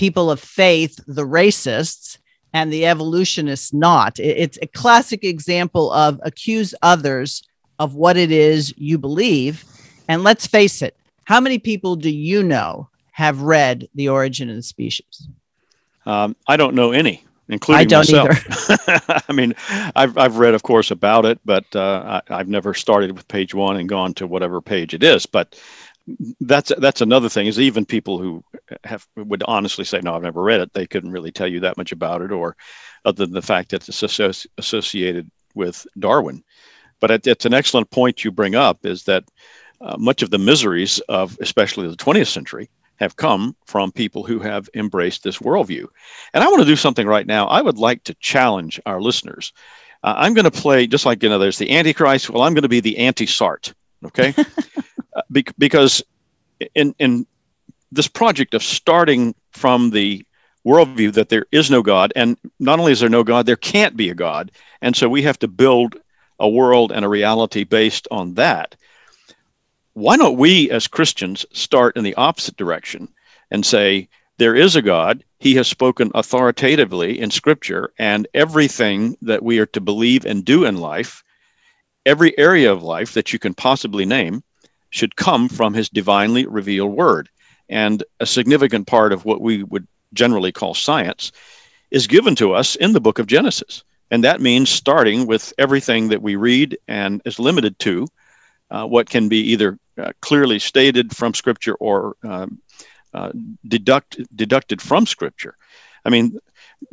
people 0.00 0.30
of 0.30 0.40
faith 0.40 0.98
the 1.06 1.26
racists 1.26 2.16
and 2.54 2.72
the 2.72 2.86
evolutionists 2.86 3.74
not. 3.74 4.18
It's 4.18 4.58
a 4.62 4.66
classic 4.66 5.24
example 5.24 5.92
of 5.92 6.18
accuse 6.22 6.74
others 6.80 7.42
of 7.78 7.96
what 7.96 8.16
it 8.16 8.32
is 8.32 8.72
you 8.78 8.96
believe. 8.96 9.62
And 10.08 10.24
let's 10.24 10.46
face 10.46 10.80
it, 10.80 10.96
how 11.24 11.38
many 11.38 11.58
people 11.58 11.96
do 11.96 12.08
you 12.08 12.42
know 12.42 12.88
have 13.12 13.42
read 13.42 13.90
The 13.94 14.08
Origin 14.08 14.48
of 14.48 14.56
the 14.56 14.62
Species? 14.62 15.28
Um, 16.06 16.34
I 16.48 16.56
don't 16.56 16.74
know 16.74 16.92
any, 16.92 17.22
including 17.50 17.80
I 17.80 17.84
don't 17.84 18.10
myself. 18.10 18.70
either. 18.70 19.22
I 19.28 19.32
mean, 19.34 19.54
I've, 19.94 20.16
I've 20.16 20.38
read, 20.38 20.54
of 20.54 20.62
course, 20.62 20.90
about 20.90 21.26
it, 21.26 21.38
but 21.44 21.66
uh, 21.76 22.22
I, 22.26 22.36
I've 22.36 22.48
never 22.48 22.72
started 22.72 23.12
with 23.12 23.28
page 23.28 23.52
one 23.52 23.76
and 23.76 23.86
gone 23.86 24.14
to 24.14 24.26
whatever 24.26 24.62
page 24.62 24.94
it 24.94 25.02
is. 25.02 25.26
But 25.26 25.60
that's 26.40 26.72
that's 26.78 27.00
another 27.00 27.28
thing 27.28 27.46
is 27.46 27.60
even 27.60 27.84
people 27.84 28.18
who 28.18 28.42
have 28.84 29.06
would 29.16 29.42
honestly 29.44 29.84
say 29.84 30.00
no 30.02 30.14
i've 30.14 30.22
never 30.22 30.42
read 30.42 30.60
it 30.60 30.72
they 30.72 30.86
couldn't 30.86 31.12
really 31.12 31.30
tell 31.30 31.46
you 31.46 31.60
that 31.60 31.76
much 31.76 31.92
about 31.92 32.22
it 32.22 32.32
or 32.32 32.56
other 33.04 33.24
than 33.24 33.32
the 33.32 33.42
fact 33.42 33.70
that 33.70 33.88
it's 33.88 34.02
associ- 34.02 34.46
associated 34.58 35.30
with 35.54 35.86
darwin. 35.98 36.42
But 37.00 37.10
it, 37.10 37.26
it's 37.26 37.46
an 37.46 37.54
excellent 37.54 37.90
point 37.90 38.24
you 38.24 38.30
bring 38.30 38.54
up 38.54 38.84
is 38.84 39.04
that 39.04 39.24
uh, 39.80 39.96
much 39.98 40.22
of 40.22 40.30
the 40.30 40.38
miseries 40.38 40.98
of 41.08 41.36
especially 41.40 41.88
the 41.88 41.96
20th 41.96 42.28
century 42.28 42.68
have 42.96 43.16
come 43.16 43.56
from 43.64 43.90
people 43.90 44.24
who 44.24 44.38
have 44.40 44.68
embraced 44.74 45.22
this 45.22 45.38
worldview. 45.38 45.86
And 46.34 46.44
i 46.44 46.48
want 46.48 46.60
to 46.60 46.68
do 46.68 46.76
something 46.76 47.06
right 47.06 47.26
now. 47.26 47.46
I 47.46 47.62
would 47.62 47.78
like 47.78 48.04
to 48.04 48.14
challenge 48.14 48.78
our 48.84 49.00
listeners. 49.00 49.52
Uh, 50.02 50.14
i'm 50.16 50.34
going 50.34 50.44
to 50.44 50.50
play 50.50 50.86
just 50.86 51.06
like 51.06 51.22
you 51.22 51.28
know 51.28 51.38
there's 51.38 51.58
the 51.58 51.70
antichrist. 51.70 52.30
Well 52.30 52.42
i'm 52.42 52.54
going 52.54 52.62
to 52.62 52.68
be 52.68 52.80
the 52.80 52.98
anti-Sartre 52.98 53.74
okay 54.04 54.34
Uh, 55.16 55.22
because 55.58 56.04
in 56.76 56.94
in 57.00 57.26
this 57.90 58.06
project 58.06 58.54
of 58.54 58.62
starting 58.62 59.34
from 59.50 59.90
the 59.90 60.24
worldview 60.64 61.12
that 61.14 61.28
there 61.30 61.46
is 61.50 61.68
no 61.70 61.82
God, 61.82 62.12
and 62.14 62.36
not 62.60 62.78
only 62.78 62.92
is 62.92 63.00
there 63.00 63.08
no 63.08 63.24
God, 63.24 63.44
there 63.46 63.56
can't 63.56 63.96
be 63.96 64.08
a 64.10 64.14
God, 64.14 64.52
and 64.82 64.94
so 64.94 65.08
we 65.08 65.22
have 65.22 65.38
to 65.40 65.48
build 65.48 65.96
a 66.38 66.48
world 66.48 66.92
and 66.92 67.04
a 67.04 67.08
reality 67.08 67.64
based 67.64 68.06
on 68.12 68.34
that. 68.34 68.76
why 69.94 70.16
don't 70.16 70.38
we 70.38 70.70
as 70.70 70.86
Christians 70.86 71.44
start 71.52 71.96
in 71.96 72.04
the 72.04 72.14
opposite 72.14 72.56
direction 72.56 73.08
and 73.50 73.64
say, 73.66 74.08
there 74.38 74.54
is 74.54 74.76
a 74.76 74.82
God. 74.82 75.24
He 75.38 75.54
has 75.56 75.68
spoken 75.68 76.10
authoritatively 76.14 77.18
in 77.20 77.30
Scripture, 77.30 77.92
and 77.98 78.26
everything 78.34 79.16
that 79.22 79.42
we 79.42 79.58
are 79.58 79.66
to 79.66 79.80
believe 79.80 80.24
and 80.24 80.44
do 80.44 80.64
in 80.64 80.76
life, 80.78 81.22
every 82.06 82.36
area 82.38 82.72
of 82.72 82.82
life 82.82 83.14
that 83.14 83.32
you 83.32 83.38
can 83.38 83.54
possibly 83.54 84.04
name, 84.04 84.42
should 84.90 85.16
come 85.16 85.48
from 85.48 85.74
His 85.74 85.88
divinely 85.88 86.46
revealed 86.46 86.92
Word. 86.92 87.28
And 87.68 88.02
a 88.18 88.26
significant 88.26 88.86
part 88.86 89.12
of 89.12 89.24
what 89.24 89.40
we 89.40 89.62
would 89.62 89.86
generally 90.12 90.52
call 90.52 90.74
science 90.74 91.30
is 91.90 92.06
given 92.06 92.34
to 92.36 92.52
us 92.52 92.74
in 92.76 92.92
the 92.92 93.00
book 93.00 93.18
of 93.18 93.26
Genesis. 93.26 93.84
And 94.10 94.24
that 94.24 94.40
means 94.40 94.68
starting 94.68 95.26
with 95.26 95.52
everything 95.58 96.08
that 96.08 96.22
we 96.22 96.34
read 96.34 96.76
and 96.88 97.22
is 97.24 97.38
limited 97.38 97.78
to 97.80 98.08
uh, 98.70 98.86
what 98.86 99.08
can 99.08 99.28
be 99.28 99.52
either 99.52 99.78
uh, 99.98 100.12
clearly 100.20 100.58
stated 100.58 101.14
from 101.14 101.34
Scripture 101.34 101.74
or 101.74 102.16
um, 102.24 102.60
uh, 103.14 103.30
deduct, 103.66 104.20
deducted 104.34 104.82
from 104.82 105.06
Scripture. 105.06 105.56
I 106.04 106.10
mean, 106.10 106.38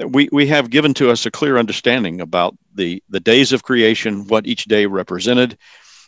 we, 0.06 0.30
we 0.32 0.48
have 0.48 0.70
given 0.70 0.94
to 0.96 1.10
us 1.10 1.26
a 1.26 1.32
clear 1.32 1.58
understanding 1.58 2.22
about 2.22 2.58
the, 2.76 3.04
the 3.10 3.20
days 3.20 3.54
of 3.54 3.64
creation, 3.64 4.28
what 4.28 4.48
each 4.48 4.66
day 4.66 4.86
represented, 4.86 5.58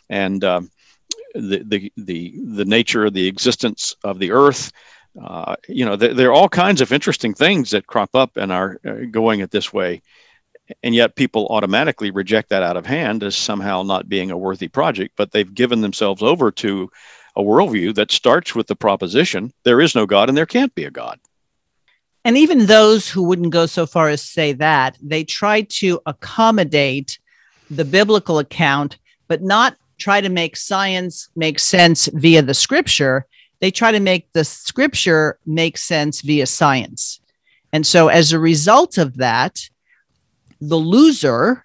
and 0.08 0.44
um, 0.44 0.70
the, 1.34 1.62
the, 1.64 1.92
the, 1.96 2.34
the 2.54 2.64
nature 2.64 3.06
of 3.06 3.14
the 3.14 3.26
existence 3.26 3.96
of 4.04 4.18
the 4.18 4.32
earth. 4.32 4.72
Uh, 5.20 5.56
you 5.68 5.84
know, 5.84 5.96
there, 5.96 6.14
there, 6.14 6.28
are 6.28 6.32
all 6.32 6.48
kinds 6.48 6.80
of 6.80 6.92
interesting 6.92 7.34
things 7.34 7.70
that 7.70 7.86
crop 7.86 8.14
up 8.14 8.36
and 8.36 8.52
are 8.52 8.78
uh, 8.86 9.06
going 9.10 9.40
it 9.40 9.50
this 9.50 9.72
way. 9.72 10.02
And 10.84 10.94
yet 10.94 11.16
people 11.16 11.48
automatically 11.50 12.12
reject 12.12 12.50
that 12.50 12.62
out 12.62 12.76
of 12.76 12.86
hand 12.86 13.24
as 13.24 13.34
somehow 13.34 13.82
not 13.82 14.08
being 14.08 14.30
a 14.30 14.38
worthy 14.38 14.68
project, 14.68 15.14
but 15.16 15.32
they've 15.32 15.52
given 15.52 15.80
themselves 15.80 16.22
over 16.22 16.52
to 16.52 16.88
a 17.34 17.42
worldview 17.42 17.94
that 17.96 18.12
starts 18.12 18.54
with 18.54 18.66
the 18.66 18.76
proposition 18.76 19.52
there 19.64 19.80
is 19.80 19.94
no 19.94 20.06
God 20.06 20.28
and 20.28 20.38
there 20.38 20.46
can't 20.46 20.74
be 20.74 20.84
a 20.84 20.90
God. 20.90 21.18
And 22.24 22.36
even 22.36 22.66
those 22.66 23.08
who 23.08 23.22
wouldn't 23.22 23.52
go 23.52 23.66
so 23.66 23.86
far 23.86 24.08
as 24.08 24.22
say 24.22 24.52
that, 24.54 24.98
they 25.02 25.24
try 25.24 25.62
to 25.62 26.00
accommodate 26.06 27.18
the 27.70 27.84
biblical 27.84 28.38
account, 28.38 28.98
but 29.26 29.42
not 29.42 29.76
try 29.98 30.20
to 30.20 30.28
make 30.28 30.56
science 30.56 31.28
make 31.36 31.58
sense 31.58 32.08
via 32.12 32.42
the 32.42 32.54
scripture. 32.54 33.26
They 33.60 33.70
try 33.70 33.92
to 33.92 34.00
make 34.00 34.32
the 34.32 34.44
scripture 34.44 35.38
make 35.46 35.78
sense 35.78 36.20
via 36.20 36.46
science. 36.46 37.20
And 37.72 37.86
so, 37.86 38.08
as 38.08 38.32
a 38.32 38.38
result 38.38 38.98
of 38.98 39.18
that, 39.18 39.68
the 40.60 40.76
loser 40.76 41.64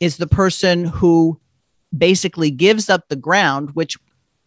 is 0.00 0.16
the 0.16 0.26
person 0.26 0.84
who 0.84 1.40
basically 1.96 2.50
gives 2.50 2.90
up 2.90 3.08
the 3.08 3.16
ground, 3.16 3.70
which 3.74 3.96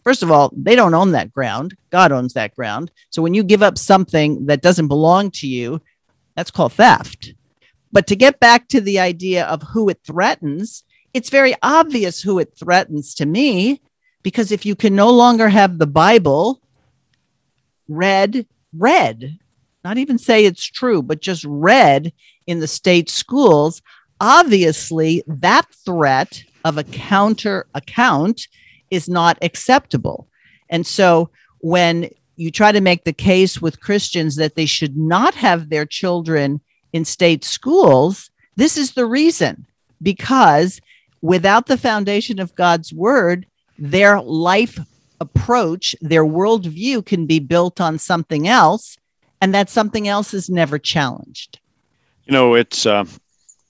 First 0.07 0.23
of 0.23 0.31
all, 0.31 0.53
they 0.55 0.73
don't 0.73 0.93
own 0.93 1.11
that 1.11 1.33
ground. 1.33 1.75
God 1.89 2.13
owns 2.13 2.31
that 2.31 2.55
ground. 2.55 2.91
So 3.09 3.21
when 3.21 3.33
you 3.33 3.43
give 3.43 3.61
up 3.61 3.77
something 3.77 4.45
that 4.45 4.61
doesn't 4.61 4.87
belong 4.87 5.31
to 5.31 5.47
you, 5.47 5.81
that's 6.33 6.49
called 6.49 6.71
theft. 6.71 7.33
But 7.91 8.07
to 8.07 8.15
get 8.15 8.39
back 8.39 8.69
to 8.69 8.79
the 8.79 8.99
idea 8.99 9.43
of 9.47 9.61
who 9.63 9.89
it 9.89 9.99
threatens, 10.07 10.85
it's 11.13 11.29
very 11.29 11.55
obvious 11.61 12.21
who 12.21 12.39
it 12.39 12.53
threatens 12.57 13.15
to 13.15 13.25
me 13.25 13.81
because 14.23 14.53
if 14.53 14.65
you 14.65 14.77
can 14.77 14.95
no 14.95 15.09
longer 15.09 15.49
have 15.49 15.77
the 15.77 15.85
Bible 15.85 16.61
read, 17.89 18.47
read, 18.73 19.37
not 19.83 19.97
even 19.97 20.17
say 20.17 20.45
it's 20.45 20.63
true, 20.63 21.01
but 21.01 21.19
just 21.19 21.43
read 21.43 22.13
in 22.45 22.61
the 22.61 22.67
state 22.67 23.09
schools, 23.09 23.81
obviously 24.21 25.21
that 25.27 25.65
threat 25.83 26.45
of 26.63 26.77
a 26.77 26.85
counter 26.85 27.67
account 27.73 28.47
is 28.91 29.09
not 29.09 29.37
acceptable. 29.41 30.27
And 30.69 30.85
so 30.85 31.29
when 31.59 32.09
you 32.35 32.51
try 32.51 32.71
to 32.71 32.81
make 32.81 33.03
the 33.03 33.13
case 33.13 33.61
with 33.61 33.81
Christians 33.81 34.35
that 34.35 34.55
they 34.55 34.65
should 34.65 34.95
not 34.97 35.33
have 35.35 35.69
their 35.69 35.85
children 35.85 36.61
in 36.93 37.03
state 37.05 37.43
schools, 37.43 38.29
this 38.55 38.77
is 38.77 38.91
the 38.91 39.05
reason 39.05 39.65
because 40.01 40.79
without 41.21 41.65
the 41.65 41.77
foundation 41.77 42.39
of 42.39 42.55
God's 42.55 42.93
word, 42.93 43.45
their 43.77 44.21
life 44.21 44.79
approach, 45.19 45.95
their 46.01 46.25
worldview 46.25 47.05
can 47.05 47.25
be 47.25 47.39
built 47.39 47.81
on 47.81 47.97
something 47.97 48.47
else, 48.47 48.97
and 49.41 49.53
that 49.53 49.69
something 49.69 50.07
else 50.07 50.33
is 50.33 50.49
never 50.49 50.77
challenged. 50.77 51.59
You 52.25 52.33
know, 52.33 52.55
it's 52.55 52.85
uh, 52.85 53.05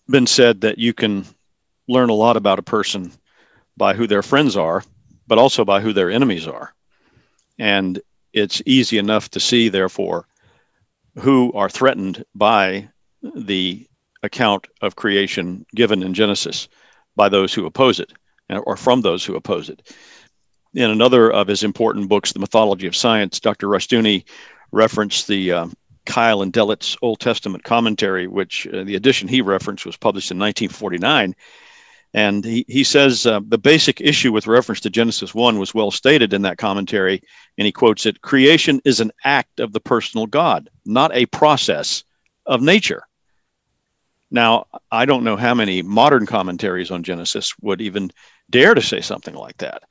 been 0.09 0.27
said 0.27 0.61
that 0.61 0.77
you 0.77 0.93
can 0.93 1.25
learn 1.87 2.09
a 2.09 2.13
lot 2.13 2.37
about 2.37 2.59
a 2.59 2.63
person 2.63 3.11
by 3.77 3.93
who 3.93 4.07
their 4.07 4.23
friends 4.23 4.57
are 4.57 4.83
but 5.27 5.37
also 5.37 5.65
by 5.65 5.81
who 5.81 5.93
their 5.93 6.09
enemies 6.09 6.47
are. 6.47 6.73
And 7.59 7.99
it's 8.33 8.61
easy 8.65 8.97
enough 8.97 9.29
to 9.31 9.39
see, 9.39 9.69
therefore, 9.69 10.27
who 11.19 11.51
are 11.53 11.69
threatened 11.69 12.23
by 12.35 12.89
the 13.35 13.87
account 14.23 14.67
of 14.81 14.95
creation 14.95 15.65
given 15.75 16.03
in 16.03 16.13
Genesis 16.13 16.67
by 17.15 17.29
those 17.29 17.53
who 17.53 17.65
oppose 17.65 17.99
it, 17.99 18.13
or 18.49 18.77
from 18.77 19.01
those 19.01 19.25
who 19.25 19.35
oppose 19.35 19.69
it. 19.69 19.93
In 20.73 20.89
another 20.89 21.31
of 21.31 21.47
his 21.47 21.63
important 21.63 22.09
books, 22.09 22.31
The 22.31 22.39
Mythology 22.39 22.87
of 22.87 22.95
Science, 22.95 23.39
Dr. 23.39 23.67
Rushdoony 23.67 24.25
referenced 24.71 25.27
the 25.27 25.51
uh, 25.51 25.67
Keil 26.05 26.43
and 26.43 26.53
Delitzsch 26.53 26.97
Old 27.01 27.19
Testament 27.19 27.63
commentary, 27.63 28.27
which 28.27 28.67
uh, 28.67 28.83
the 28.83 28.95
edition 28.95 29.27
he 29.27 29.41
referenced 29.41 29.85
was 29.85 29.97
published 29.97 30.31
in 30.31 30.37
1949 30.37 31.35
and 32.17 32.43
he, 32.43 32.65
he 32.67 32.83
says 32.83 33.27
uh, 33.27 33.41
the 33.47 33.59
basic 33.59 34.01
issue 34.01 34.31
with 34.31 34.47
reference 34.47 34.79
to 34.79 34.89
Genesis 34.89 35.35
1 35.35 35.59
was 35.59 35.75
well 35.75 35.91
stated 35.91 36.33
in 36.33 36.41
that 36.41 36.57
commentary. 36.57 37.21
And 37.59 37.67
he 37.67 37.71
quotes 37.71 38.07
it 38.07 38.21
Creation 38.21 38.81
is 38.85 38.99
an 38.99 39.11
act 39.23 39.59
of 39.59 39.71
the 39.71 39.79
personal 39.79 40.25
God, 40.25 40.67
not 40.83 41.13
a 41.13 41.27
process 41.27 42.03
of 42.47 42.63
nature. 42.63 43.03
Now, 44.31 44.65
I 44.91 45.05
don't 45.05 45.23
know 45.23 45.35
how 45.35 45.53
many 45.53 45.83
modern 45.83 46.25
commentaries 46.25 46.89
on 46.89 47.03
Genesis 47.03 47.53
would 47.61 47.81
even 47.81 48.09
dare 48.49 48.73
to 48.73 48.81
say 48.81 48.99
something 48.99 49.35
like 49.35 49.57
that. 49.57 49.83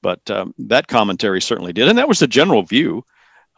But 0.00 0.30
um, 0.30 0.54
that 0.56 0.88
commentary 0.88 1.42
certainly 1.42 1.74
did. 1.74 1.88
And 1.88 1.98
that 1.98 2.08
was 2.08 2.20
the 2.20 2.26
general 2.26 2.62
view 2.62 3.04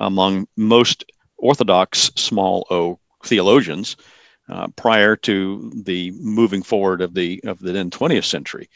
among 0.00 0.48
most 0.56 1.04
Orthodox 1.36 2.10
small 2.16 2.66
o 2.68 2.98
theologians 3.24 3.96
uh, 4.48 4.68
prior 4.76 5.16
to 5.16 5.70
the 5.84 6.10
moving 6.12 6.62
forward 6.62 7.00
of 7.00 7.14
the 7.14 7.40
of 7.44 7.58
the 7.58 7.72
then 7.72 7.90
20th 7.90 8.24
century. 8.24 8.68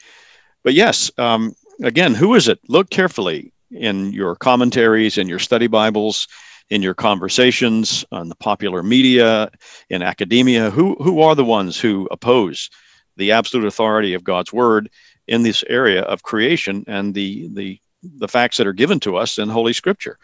But 0.63 0.73
yes, 0.73 1.11
um, 1.17 1.55
again, 1.81 2.13
who 2.13 2.35
is 2.35 2.47
it? 2.47 2.59
Look 2.67 2.89
carefully 2.89 3.51
in 3.71 4.13
your 4.13 4.35
commentaries, 4.35 5.17
in 5.17 5.27
your 5.27 5.39
study 5.39 5.67
Bibles, 5.67 6.27
in 6.69 6.81
your 6.81 6.93
conversations 6.93 8.05
on 8.11 8.29
the 8.29 8.35
popular 8.35 8.83
media, 8.83 9.49
in 9.89 10.01
academia. 10.01 10.69
Who 10.69 10.95
who 10.95 11.21
are 11.21 11.35
the 11.35 11.45
ones 11.45 11.79
who 11.79 12.07
oppose 12.11 12.69
the 13.17 13.31
absolute 13.31 13.67
authority 13.67 14.13
of 14.13 14.23
God's 14.23 14.53
word 14.53 14.89
in 15.27 15.43
this 15.43 15.63
area 15.67 16.01
of 16.01 16.23
creation 16.23 16.83
and 16.87 17.13
the 17.13 17.49
the 17.53 17.79
the 18.03 18.27
facts 18.27 18.57
that 18.57 18.67
are 18.67 18.73
given 18.73 18.99
to 19.01 19.17
us 19.17 19.37
in 19.37 19.49
Holy 19.49 19.73
Scripture? 19.73 20.17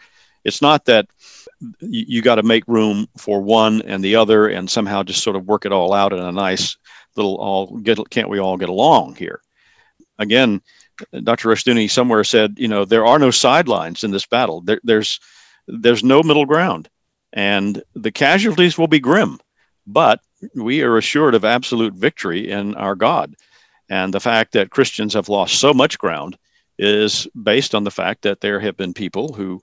It's 0.44 0.62
not 0.62 0.86
that 0.86 1.06
you, 1.60 2.04
you 2.08 2.22
got 2.22 2.36
to 2.36 2.42
make 2.42 2.64
room 2.66 3.06
for 3.16 3.40
one 3.40 3.82
and 3.82 4.02
the 4.02 4.16
other 4.16 4.48
and 4.48 4.70
somehow 4.70 5.02
just 5.02 5.22
sort 5.22 5.36
of 5.36 5.46
work 5.46 5.66
it 5.66 5.72
all 5.72 5.92
out 5.92 6.12
in 6.12 6.20
a 6.20 6.32
nice 6.32 6.76
little 7.16 7.36
all 7.36 7.78
get 7.78 7.98
can't 8.10 8.28
we 8.28 8.38
all 8.38 8.56
get 8.56 8.68
along 8.68 9.16
here? 9.16 9.40
Again 10.18 10.60
dr 11.22 11.48
rushdoony 11.48 11.90
somewhere 11.90 12.22
said 12.22 12.54
you 12.58 12.68
know 12.68 12.84
there 12.84 13.06
are 13.06 13.18
no 13.18 13.30
sidelines 13.30 14.04
in 14.04 14.10
this 14.10 14.26
battle. 14.26 14.60
There, 14.60 14.80
there's 14.84 15.20
there's 15.66 16.04
no 16.04 16.22
middle 16.22 16.46
ground. 16.46 16.88
And 17.32 17.82
the 17.94 18.10
casualties 18.10 18.76
will 18.76 18.88
be 18.88 19.00
grim 19.00 19.38
but 19.86 20.20
we 20.54 20.82
are 20.82 20.96
assured 20.96 21.34
of 21.34 21.44
absolute 21.44 21.94
victory 21.94 22.50
in 22.50 22.74
our 22.76 22.94
god. 22.94 23.34
And 23.88 24.14
the 24.14 24.20
fact 24.20 24.52
that 24.52 24.70
christians 24.70 25.14
have 25.14 25.28
lost 25.28 25.58
so 25.60 25.72
much 25.72 25.98
ground 25.98 26.38
is 26.78 27.26
based 27.42 27.74
on 27.74 27.84
the 27.84 27.90
fact 27.90 28.22
that 28.22 28.40
there 28.40 28.58
have 28.60 28.76
been 28.76 28.94
people 28.94 29.32
who 29.32 29.60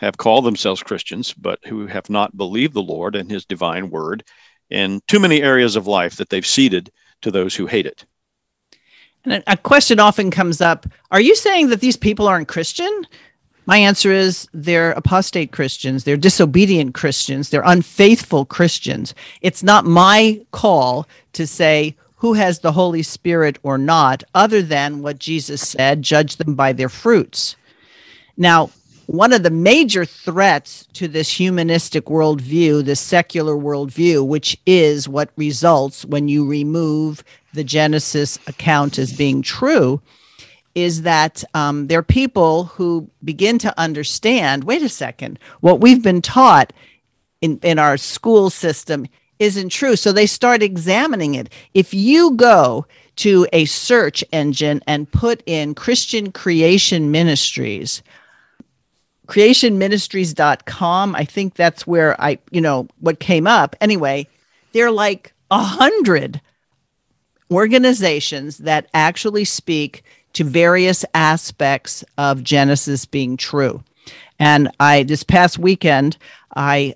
have 0.00 0.16
called 0.16 0.44
themselves 0.44 0.82
Christians, 0.82 1.32
but 1.32 1.58
who 1.66 1.86
have 1.86 2.08
not 2.08 2.36
believed 2.36 2.74
the 2.74 2.82
Lord 2.82 3.16
and 3.16 3.30
his 3.30 3.44
divine 3.44 3.90
word 3.90 4.24
in 4.70 5.00
too 5.06 5.18
many 5.18 5.42
areas 5.42 5.76
of 5.76 5.86
life 5.86 6.16
that 6.16 6.28
they've 6.28 6.46
ceded 6.46 6.90
to 7.22 7.30
those 7.30 7.54
who 7.54 7.66
hate 7.66 7.86
it. 7.86 8.04
And 9.24 9.42
a 9.46 9.56
question 9.56 10.00
often 10.00 10.30
comes 10.30 10.60
up 10.60 10.86
Are 11.10 11.20
you 11.20 11.34
saying 11.34 11.68
that 11.68 11.80
these 11.80 11.96
people 11.96 12.28
aren't 12.28 12.48
Christian? 12.48 13.06
My 13.66 13.76
answer 13.76 14.10
is 14.10 14.48
they're 14.54 14.92
apostate 14.92 15.52
Christians, 15.52 16.04
they're 16.04 16.16
disobedient 16.16 16.94
Christians, 16.94 17.50
they're 17.50 17.62
unfaithful 17.66 18.46
Christians. 18.46 19.14
It's 19.42 19.62
not 19.62 19.84
my 19.84 20.40
call 20.52 21.06
to 21.34 21.46
say 21.46 21.94
who 22.16 22.32
has 22.32 22.60
the 22.60 22.72
Holy 22.72 23.02
Spirit 23.02 23.58
or 23.62 23.76
not, 23.76 24.24
other 24.34 24.62
than 24.62 25.02
what 25.02 25.18
Jesus 25.18 25.60
said 25.60 26.02
judge 26.02 26.36
them 26.36 26.54
by 26.54 26.72
their 26.72 26.88
fruits. 26.88 27.56
Now, 28.38 28.70
one 29.08 29.32
of 29.32 29.42
the 29.42 29.50
major 29.50 30.04
threats 30.04 30.86
to 30.92 31.08
this 31.08 31.30
humanistic 31.30 32.04
worldview, 32.04 32.84
this 32.84 33.00
secular 33.00 33.54
worldview, 33.54 34.26
which 34.26 34.54
is 34.66 35.08
what 35.08 35.30
results 35.36 36.04
when 36.04 36.28
you 36.28 36.46
remove 36.46 37.24
the 37.54 37.64
Genesis 37.64 38.38
account 38.46 38.98
as 38.98 39.10
being 39.14 39.40
true, 39.40 40.02
is 40.74 41.02
that 41.02 41.42
um, 41.54 41.86
there 41.86 42.00
are 42.00 42.02
people 42.02 42.64
who 42.64 43.08
begin 43.24 43.56
to 43.56 43.72
understand 43.80 44.64
wait 44.64 44.82
a 44.82 44.90
second, 44.90 45.38
what 45.60 45.80
we've 45.80 46.02
been 46.02 46.20
taught 46.20 46.74
in, 47.40 47.58
in 47.62 47.78
our 47.78 47.96
school 47.96 48.50
system 48.50 49.06
isn't 49.38 49.70
true. 49.70 49.96
So 49.96 50.12
they 50.12 50.26
start 50.26 50.62
examining 50.62 51.34
it. 51.34 51.48
If 51.72 51.94
you 51.94 52.32
go 52.32 52.86
to 53.16 53.46
a 53.54 53.64
search 53.64 54.22
engine 54.32 54.82
and 54.86 55.10
put 55.10 55.42
in 55.46 55.74
Christian 55.74 56.30
Creation 56.30 57.10
Ministries, 57.10 58.02
creationministries.com, 59.28 61.14
I 61.14 61.24
think 61.24 61.54
that's 61.54 61.86
where 61.86 62.20
I, 62.20 62.38
you 62.50 62.60
know, 62.60 62.88
what 63.00 63.20
came 63.20 63.46
up. 63.46 63.76
Anyway, 63.80 64.26
they're 64.72 64.90
like 64.90 65.32
a 65.50 65.62
hundred 65.62 66.40
organizations 67.50 68.58
that 68.58 68.88
actually 68.94 69.44
speak 69.44 70.02
to 70.34 70.44
various 70.44 71.04
aspects 71.14 72.04
of 72.16 72.42
Genesis 72.42 73.06
being 73.06 73.36
true. 73.36 73.82
And 74.38 74.70
I, 74.80 75.02
this 75.02 75.22
past 75.22 75.58
weekend, 75.58 76.16
I 76.54 76.94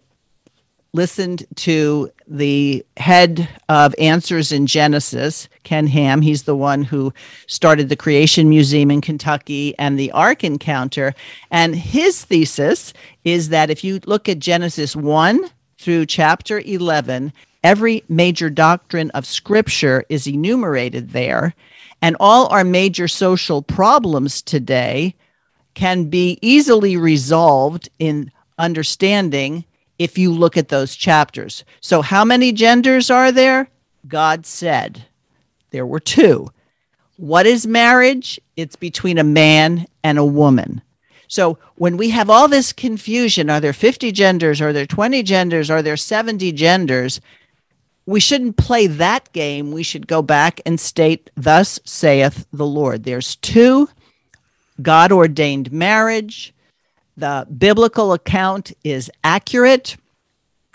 listened 0.94 1.46
to 1.56 2.10
the 2.26 2.84
head 2.98 3.48
of 3.68 3.94
Answers 3.98 4.52
in 4.52 4.66
Genesis, 4.66 5.48
Ken 5.62 5.86
Ham. 5.86 6.20
He's 6.20 6.42
the 6.42 6.56
one 6.56 6.82
who 6.82 7.14
started 7.46 7.88
the 7.88 7.96
Creation 7.96 8.48
Museum 8.48 8.90
in 8.90 9.00
Kentucky 9.00 9.74
and 9.78 9.98
the 9.98 10.12
Ark 10.12 10.44
Encounter. 10.44 11.14
And 11.50 11.74
his 11.74 12.24
thesis 12.24 12.92
is 13.24 13.48
that 13.48 13.70
if 13.70 13.82
you 13.82 14.00
look 14.04 14.28
at 14.28 14.38
Genesis 14.38 14.94
1 14.94 15.48
through 15.78 16.06
chapter 16.06 16.60
11, 16.60 17.32
every 17.64 18.04
major 18.08 18.50
doctrine 18.50 19.10
of 19.12 19.24
Scripture 19.24 20.04
is 20.10 20.26
enumerated 20.26 21.10
there. 21.10 21.54
And 22.02 22.16
all 22.20 22.48
our 22.48 22.64
major 22.64 23.08
social 23.08 23.62
problems 23.62 24.42
today 24.42 25.14
can 25.74 26.04
be 26.10 26.38
easily 26.42 26.98
resolved 26.98 27.88
in 27.98 28.30
understanding 28.58 29.64
if 30.02 30.18
you 30.18 30.32
look 30.32 30.56
at 30.56 30.68
those 30.68 30.96
chapters. 30.96 31.64
So, 31.80 32.02
how 32.02 32.24
many 32.24 32.50
genders 32.52 33.08
are 33.08 33.30
there? 33.30 33.68
God 34.08 34.44
said 34.44 35.04
there 35.70 35.86
were 35.86 36.00
two. 36.00 36.50
What 37.16 37.46
is 37.46 37.66
marriage? 37.66 38.40
It's 38.56 38.74
between 38.74 39.18
a 39.18 39.24
man 39.24 39.86
and 40.02 40.18
a 40.18 40.24
woman. 40.24 40.82
So, 41.28 41.58
when 41.76 41.96
we 41.96 42.10
have 42.10 42.28
all 42.28 42.48
this 42.48 42.72
confusion 42.72 43.48
are 43.48 43.60
there 43.60 43.72
50 43.72 44.10
genders? 44.10 44.60
Are 44.60 44.72
there 44.72 44.86
20 44.86 45.22
genders? 45.22 45.70
Are 45.70 45.82
there 45.82 45.96
70 45.96 46.50
genders? 46.52 47.20
We 48.04 48.18
shouldn't 48.18 48.56
play 48.56 48.88
that 48.88 49.32
game. 49.32 49.70
We 49.70 49.84
should 49.84 50.08
go 50.08 50.22
back 50.22 50.60
and 50.66 50.80
state, 50.80 51.30
Thus 51.36 51.78
saith 51.84 52.46
the 52.52 52.66
Lord. 52.66 53.04
There's 53.04 53.36
two 53.36 53.88
God 54.80 55.12
ordained 55.12 55.70
marriage 55.70 56.51
the 57.16 57.46
biblical 57.58 58.12
account 58.12 58.72
is 58.84 59.10
accurate, 59.22 59.96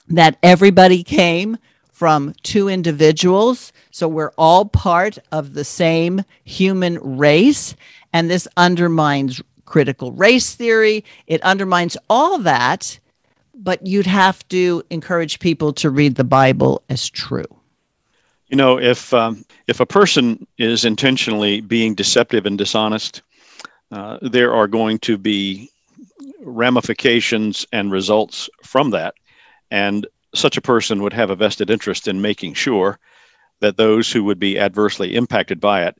that 0.07 0.37
everybody 0.41 1.03
came 1.03 1.57
from 1.91 2.33
two 2.43 2.69
individuals. 2.69 3.73
So 3.91 4.07
we're 4.07 4.31
all 4.37 4.65
part 4.65 5.17
of 5.31 5.53
the 5.53 5.63
same 5.63 6.23
human 6.43 6.99
race. 7.17 7.75
And 8.13 8.29
this 8.29 8.47
undermines 8.55 9.41
critical 9.65 10.11
race 10.11 10.53
theory. 10.53 11.03
It 11.25 11.41
undermines 11.41 11.97
all 12.09 12.37
that. 12.39 12.99
But 13.55 13.85
you'd 13.85 14.05
have 14.05 14.47
to 14.49 14.83
encourage 14.91 15.39
people 15.39 15.73
to 15.73 15.89
read 15.89 16.15
the 16.15 16.23
Bible 16.23 16.83
as 16.89 17.09
true. 17.09 17.47
You 18.49 18.55
know, 18.55 18.79
if 18.79 19.13
um, 19.13 19.43
if 19.65 19.79
a 19.79 19.85
person 19.85 20.45
is 20.57 20.85
intentionally 20.85 21.61
being 21.61 21.95
deceptive 21.95 22.45
and 22.45 22.57
dishonest, 22.57 23.23
uh, 23.91 24.19
there 24.21 24.53
are 24.53 24.67
going 24.67 24.99
to 24.99 25.17
be 25.17 25.71
ramifications 26.41 27.65
and 27.71 27.91
results 27.91 28.49
from 28.63 28.91
that. 28.91 29.15
And 29.71 30.07
such 30.33 30.57
a 30.57 30.61
person 30.61 31.01
would 31.01 31.13
have 31.13 31.29
a 31.29 31.35
vested 31.35 31.69
interest 31.69 32.07
in 32.07 32.21
making 32.21 32.53
sure 32.53 32.99
that 33.59 33.77
those 33.77 34.11
who 34.11 34.23
would 34.23 34.39
be 34.39 34.59
adversely 34.59 35.15
impacted 35.15 35.59
by 35.59 35.85
it 35.85 35.97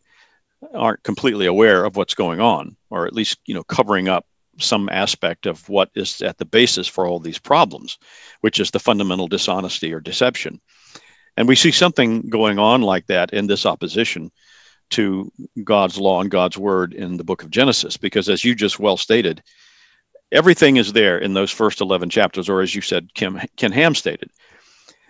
aren't 0.73 1.03
completely 1.03 1.45
aware 1.45 1.85
of 1.85 1.95
what's 1.95 2.13
going 2.13 2.39
on, 2.39 2.75
or 2.89 3.05
at 3.05 3.13
least 3.13 3.39
you 3.45 3.53
know 3.53 3.63
covering 3.63 4.07
up 4.07 4.25
some 4.59 4.89
aspect 4.89 5.45
of 5.45 5.67
what 5.69 5.89
is 5.95 6.21
at 6.21 6.37
the 6.37 6.45
basis 6.45 6.87
for 6.87 7.05
all 7.05 7.19
these 7.19 7.39
problems, 7.39 7.97
which 8.41 8.59
is 8.59 8.71
the 8.71 8.79
fundamental 8.79 9.27
dishonesty 9.27 9.93
or 9.93 9.99
deception. 9.99 10.59
And 11.35 11.47
we 11.47 11.55
see 11.55 11.71
something 11.71 12.29
going 12.29 12.57
on 12.57 12.81
like 12.81 13.05
that 13.07 13.31
in 13.33 13.47
this 13.47 13.65
opposition 13.65 14.31
to 14.89 15.31
God's 15.63 15.99
law 15.99 16.21
and 16.21 16.31
God's 16.31 16.57
word 16.57 16.93
in 16.93 17.17
the 17.17 17.23
book 17.23 17.43
of 17.43 17.51
Genesis, 17.51 17.97
because 17.97 18.29
as 18.29 18.43
you 18.43 18.55
just 18.55 18.79
well 18.79 18.97
stated, 18.97 19.43
everything 20.31 20.77
is 20.77 20.93
there 20.93 21.17
in 21.17 21.33
those 21.33 21.51
first 21.51 21.81
11 21.81 22.09
chapters, 22.09 22.49
or 22.49 22.61
as 22.61 22.73
you 22.75 22.81
said, 22.81 23.13
Kim, 23.13 23.39
Ken 23.55 23.71
Ham 23.71 23.95
stated, 23.95 24.29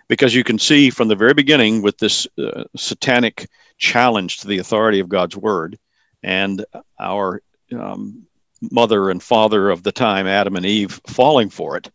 because 0.08 0.36
you 0.36 0.44
can 0.44 0.60
see 0.60 0.90
from 0.90 1.08
the 1.08 1.16
very 1.16 1.34
beginning 1.34 1.82
with 1.82 1.98
this 1.98 2.28
uh, 2.38 2.64
satanic 2.76 3.48
challenge 3.78 4.38
to 4.38 4.48
the 4.48 4.60
authority 4.60 5.00
of 5.00 5.10
God's 5.10 5.36
word 5.36 5.78
and 6.24 6.66
our 7.00 7.42
um, 7.72 8.26
mother 8.72 9.10
and 9.10 9.22
father 9.22 9.70
of 9.70 9.84
the 9.84 9.92
time, 9.92 10.28
Adam 10.28 10.56
and 10.56 10.66
Eve, 10.66 11.00
falling 11.08 11.50
for 11.50 11.78
it. 11.78 11.90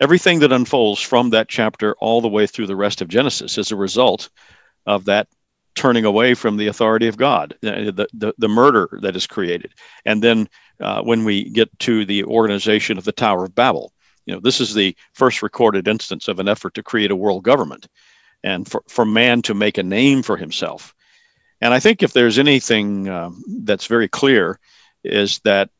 Everything 0.00 0.38
that 0.40 0.52
unfolds 0.52 1.00
from 1.00 1.30
that 1.30 1.48
chapter 1.48 1.96
all 1.98 2.20
the 2.20 2.28
way 2.28 2.46
through 2.46 2.68
the 2.68 2.76
rest 2.76 3.00
of 3.00 3.08
Genesis 3.08 3.58
is 3.58 3.72
a 3.72 3.76
result 3.76 4.28
of 4.86 5.06
that 5.06 5.26
turning 5.78 6.04
away 6.04 6.34
from 6.34 6.56
the 6.56 6.66
authority 6.66 7.06
of 7.06 7.16
God, 7.16 7.56
the, 7.60 8.08
the, 8.12 8.34
the 8.36 8.48
murder 8.48 8.98
that 9.02 9.14
is 9.14 9.28
created. 9.28 9.72
And 10.04 10.24
then 10.24 10.48
uh, 10.80 11.02
when 11.02 11.24
we 11.24 11.48
get 11.50 11.70
to 11.80 12.04
the 12.04 12.24
organization 12.24 12.98
of 12.98 13.04
the 13.04 13.12
Tower 13.12 13.44
of 13.44 13.54
Babel, 13.54 13.92
you 14.26 14.34
know, 14.34 14.40
this 14.40 14.60
is 14.60 14.74
the 14.74 14.96
first 15.12 15.40
recorded 15.40 15.86
instance 15.86 16.26
of 16.26 16.40
an 16.40 16.48
effort 16.48 16.74
to 16.74 16.82
create 16.82 17.12
a 17.12 17.16
world 17.16 17.44
government 17.44 17.86
and 18.42 18.68
for, 18.68 18.82
for 18.88 19.04
man 19.04 19.40
to 19.42 19.54
make 19.54 19.78
a 19.78 19.82
name 19.84 20.24
for 20.24 20.36
himself. 20.36 20.96
And 21.60 21.72
I 21.72 21.78
think 21.78 22.02
if 22.02 22.12
there's 22.12 22.40
anything 22.40 23.08
um, 23.08 23.44
that's 23.62 23.86
very 23.86 24.08
clear, 24.08 24.58
is 25.04 25.38
that 25.44 25.70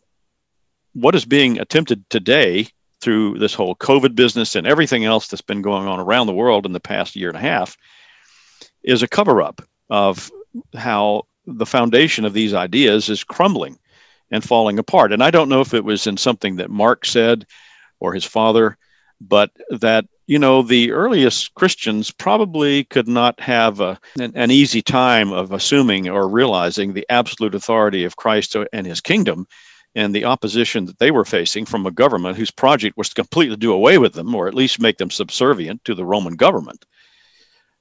what 0.92 1.16
is 1.16 1.24
being 1.24 1.58
attempted 1.58 2.08
today 2.08 2.68
through 3.00 3.40
this 3.40 3.54
whole 3.54 3.74
COVID 3.74 4.14
business 4.14 4.54
and 4.54 4.64
everything 4.64 5.04
else 5.04 5.26
that's 5.26 5.42
been 5.42 5.62
going 5.62 5.88
on 5.88 5.98
around 5.98 6.28
the 6.28 6.32
world 6.32 6.66
in 6.66 6.72
the 6.72 6.80
past 6.80 7.16
year 7.16 7.28
and 7.28 7.36
a 7.36 7.40
half 7.40 7.76
is 8.84 9.02
a 9.02 9.08
cover 9.08 9.42
up 9.42 9.60
of 9.90 10.30
how 10.74 11.26
the 11.46 11.66
foundation 11.66 12.24
of 12.24 12.32
these 12.32 12.54
ideas 12.54 13.08
is 13.08 13.24
crumbling 13.24 13.78
and 14.30 14.44
falling 14.44 14.78
apart. 14.78 15.12
And 15.12 15.22
I 15.22 15.30
don't 15.30 15.48
know 15.48 15.60
if 15.60 15.74
it 15.74 15.84
was 15.84 16.06
in 16.06 16.16
something 16.16 16.56
that 16.56 16.70
Mark 16.70 17.06
said 17.06 17.46
or 18.00 18.12
his 18.12 18.24
father, 18.24 18.76
but 19.20 19.50
that, 19.70 20.04
you 20.26 20.38
know, 20.38 20.62
the 20.62 20.92
earliest 20.92 21.54
Christians 21.54 22.10
probably 22.10 22.84
could 22.84 23.08
not 23.08 23.40
have 23.40 23.80
a, 23.80 23.98
an, 24.20 24.32
an 24.34 24.50
easy 24.50 24.82
time 24.82 25.32
of 25.32 25.52
assuming 25.52 26.08
or 26.08 26.28
realizing 26.28 26.92
the 26.92 27.06
absolute 27.08 27.54
authority 27.54 28.04
of 28.04 28.16
Christ 28.16 28.54
and 28.72 28.86
his 28.86 29.00
kingdom 29.00 29.46
and 29.94 30.14
the 30.14 30.26
opposition 30.26 30.84
that 30.84 30.98
they 30.98 31.10
were 31.10 31.24
facing 31.24 31.64
from 31.64 31.86
a 31.86 31.90
government 31.90 32.36
whose 32.36 32.50
project 32.50 32.96
was 32.96 33.08
to 33.08 33.14
completely 33.14 33.56
do 33.56 33.72
away 33.72 33.96
with 33.96 34.12
them 34.12 34.34
or 34.34 34.46
at 34.46 34.54
least 34.54 34.80
make 34.80 34.98
them 34.98 35.10
subservient 35.10 35.82
to 35.84 35.94
the 35.94 36.04
Roman 36.04 36.36
government. 36.36 36.84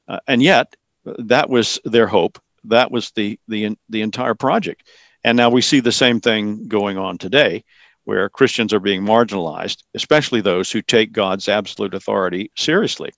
Uh, 0.08 0.20
and 0.26 0.42
yet, 0.42 0.76
that 1.20 1.50
was 1.50 1.80
their 1.84 2.08
hope. 2.08 2.40
That 2.66 2.92
was 2.92 3.12
the 3.12 3.40
the 3.48 3.78
the 3.90 4.02
entire 4.02 4.36
project. 4.36 4.88
And 5.24 5.36
now 5.36 5.50
we 5.50 5.62
see 5.62 5.80
the 5.80 5.92
same 5.92 6.22
thing 6.22 6.68
going 6.68 6.98
on 6.98 7.18
today, 7.18 7.64
where 8.06 8.30
Christians 8.30 8.74
are 8.74 8.80
being 8.80 9.02
marginalized, 9.02 9.84
especially 9.94 10.42
those 10.42 10.72
who 10.72 10.82
take 10.82 11.12
God's 11.12 11.50
absolute 11.50 11.94
authority 11.94 12.52
seriously. 12.56 13.12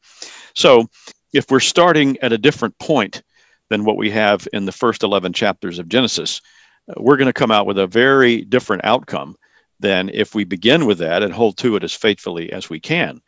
So, 0.55 0.89
if 1.33 1.51
we're 1.51 1.59
starting 1.59 2.17
at 2.21 2.33
a 2.33 2.37
different 2.37 2.77
point 2.79 3.21
than 3.69 3.85
what 3.85 3.97
we 3.97 4.09
have 4.09 4.47
in 4.51 4.65
the 4.65 4.71
first 4.71 5.03
11 5.03 5.33
chapters 5.33 5.77
of 5.77 5.87
Genesis, 5.87 6.41
uh, 6.89 6.93
we're 6.97 7.17
going 7.17 7.27
to 7.27 7.33
come 7.33 7.51
out 7.51 7.67
with 7.67 7.77
a 7.77 7.85
very 7.85 8.41
different 8.41 8.83
outcome 8.83 9.35
than 9.79 10.09
if 10.09 10.33
we 10.33 10.43
begin 10.43 10.85
with 10.85 10.97
that 10.97 11.23
and 11.23 11.33
hold 11.33 11.57
to 11.57 11.75
it 11.75 11.83
as 11.83 11.93
faithfully 11.93 12.51
as 12.51 12.69
we 12.69 12.79
can. 12.79 13.21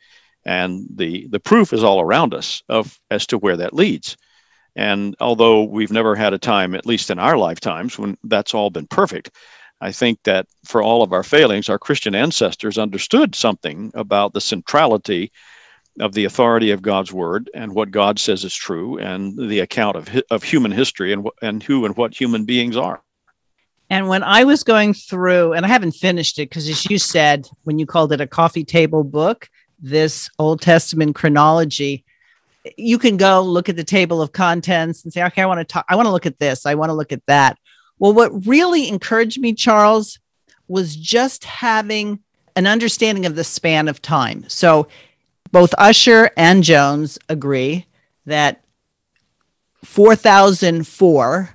And 0.43 0.88
the 0.89 1.28
the 1.28 1.39
proof 1.39 1.72
is 1.74 1.84
all 1.84 2.01
around 2.01 2.34
us 2.34 2.64
of 2.68 2.99
as 3.12 3.28
to 3.28 3.38
where 3.38 3.57
that 3.57 3.74
leads. 3.74 4.18
And 4.76 5.15
although 5.19 5.63
we've 5.63 5.91
never 5.91 6.15
had 6.15 6.34
a 6.34 6.39
time, 6.39 6.76
at 6.76 6.86
least 6.86 7.09
in 7.09 7.19
our 7.19 7.38
lifetimes, 7.38 7.99
when 7.99 8.17
that's 8.24 8.53
all 8.53 8.69
been 8.69 8.88
perfect, 8.88 9.32
I 9.82 9.91
think 9.91 10.19
that 10.24 10.47
for 10.63 10.82
all 10.82 11.03
of 11.03 11.11
our 11.11 11.24
failings, 11.24 11.67
our 11.67 11.80
Christian 11.80 12.15
ancestors 12.15 12.78
understood 12.78 13.36
something 13.36 13.91
about 13.95 14.34
the 14.34 14.41
centrality 14.41 15.32
of 15.99 16.13
the 16.13 16.26
authority 16.26 16.72
of 16.72 16.82
God's 16.82 17.11
word 17.11 17.49
and 17.53 17.74
what 17.74 17.91
God 17.91 18.17
says 18.17 18.45
is 18.45 18.55
true 18.55 18.97
and 18.99 19.38
the 19.49 19.59
account 19.59 19.97
of, 19.97 20.22
of 20.30 20.43
human 20.43 20.72
history 20.72 21.11
and, 21.11 21.28
and 21.41 21.61
who 21.61 21.86
and 21.86 21.97
what 21.97 22.19
human 22.19 22.45
beings 22.45 22.78
are. 22.78 23.01
And 23.89 24.07
when 24.07 24.24
I 24.24 24.45
was 24.45 24.63
going 24.63 24.93
through, 24.93 25.51
and 25.51 25.65
I 25.65 25.67
haven't 25.67 25.91
finished 25.91 26.39
it 26.39 26.49
because, 26.49 26.69
as 26.69 26.89
you 26.89 26.97
said, 26.97 27.49
when 27.63 27.78
you 27.78 27.86
called 27.86 28.13
it 28.13 28.22
a 28.22 28.28
coffee 28.28 28.63
table 28.63 29.03
book, 29.03 29.49
this 29.82 30.30
Old 30.39 30.61
Testament 30.61 31.13
chronology, 31.15 32.05
you 32.78 32.97
can 32.97 33.18
go 33.18 33.41
look 33.41 33.70
at 33.70 33.76
the 33.76 33.84
table 33.84 34.22
of 34.22 34.32
contents 34.32 35.03
and 35.03 35.12
say, 35.12 35.24
okay, 35.26 35.41
I 35.41 35.45
want 35.45 35.59
to 35.59 35.66
talk, 35.66 35.86
I 35.89 35.95
want 35.95 36.05
to 36.05 36.12
look 36.12 36.26
at 36.26 36.39
this, 36.39 36.66
I 36.66 36.76
want 36.76 36.89
to 36.89 36.93
look 36.93 37.12
at 37.12 37.26
that. 37.26 37.57
Well, 37.99 38.14
what 38.14 38.45
really 38.45 38.88
encouraged 38.88 39.39
me, 39.39 39.53
Charles, 39.53 40.20
was 40.68 40.95
just 40.95 41.43
having 41.43 42.20
an 42.55 42.68
understanding 42.68 43.26
of 43.26 43.36
the 43.36 43.43
span 43.43 43.88
of 43.88 44.01
time. 44.01 44.47
So 44.47 44.88
both 45.51 45.74
Ussher 45.78 46.32
and 46.38 46.64
Jones 46.64 47.20
agree 47.30 47.86
that 48.26 48.64
4004 49.84 51.49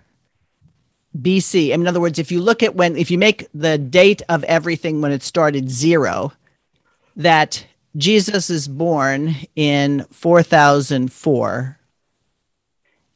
BC, 1.17 1.71
in 1.71 1.87
other 1.87 2.01
words, 2.01 2.19
if 2.19 2.31
you 2.31 2.41
look 2.41 2.63
at 2.63 2.75
when, 2.75 2.97
if 2.97 3.11
you 3.11 3.19
make 3.19 3.49
the 3.55 3.79
date 3.79 4.23
of 4.29 4.45
everything 4.45 5.01
when 5.01 5.13
it 5.13 5.23
started 5.23 5.71
zero, 5.71 6.33
that 7.17 7.65
Jesus 7.97 8.51
is 8.51 8.69
born 8.69 9.37
in 9.55 10.05
4004. 10.11 11.79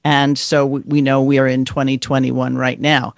And 0.02 0.38
so 0.38 0.66
we 0.66 1.02
know 1.02 1.22
we 1.22 1.38
are 1.38 1.46
in 1.46 1.64
2021 1.64 2.56
right 2.56 2.80
now. 2.80 3.14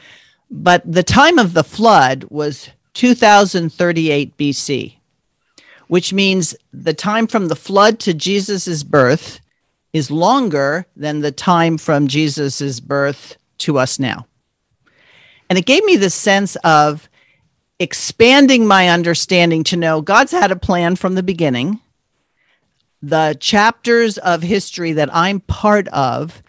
But 0.50 0.82
the 0.90 1.04
time 1.04 1.38
of 1.38 1.54
the 1.54 1.64
flood 1.64 2.24
was 2.28 2.70
2038 2.94 4.36
BC, 4.36 4.96
which 5.86 6.12
means 6.12 6.54
the 6.72 6.94
time 6.94 7.26
from 7.26 7.48
the 7.48 7.56
flood 7.56 7.98
to 8.00 8.12
Jesus's 8.12 8.82
birth 8.84 9.40
is 9.92 10.10
longer 10.10 10.86
than 10.96 11.20
the 11.20 11.32
time 11.32 11.78
from 11.78 12.08
Jesus's 12.08 12.80
birth 12.80 13.36
to 13.58 13.78
us 13.78 13.98
now. 13.98 14.26
And 15.48 15.58
it 15.58 15.66
gave 15.66 15.84
me 15.84 15.96
the 15.96 16.10
sense 16.10 16.56
of 16.56 17.08
expanding 17.82 18.66
my 18.66 18.88
understanding 18.88 19.64
to 19.64 19.76
know 19.76 20.00
God's 20.00 20.32
had 20.32 20.50
a 20.50 20.56
plan 20.56 20.96
from 20.96 21.14
the 21.14 21.22
beginning. 21.22 21.80
The 23.02 23.36
chapters 23.40 24.16
of 24.18 24.42
history 24.42 24.92
that 24.92 25.14
I'm 25.14 25.40
part 25.40 25.88
of, 25.88 26.42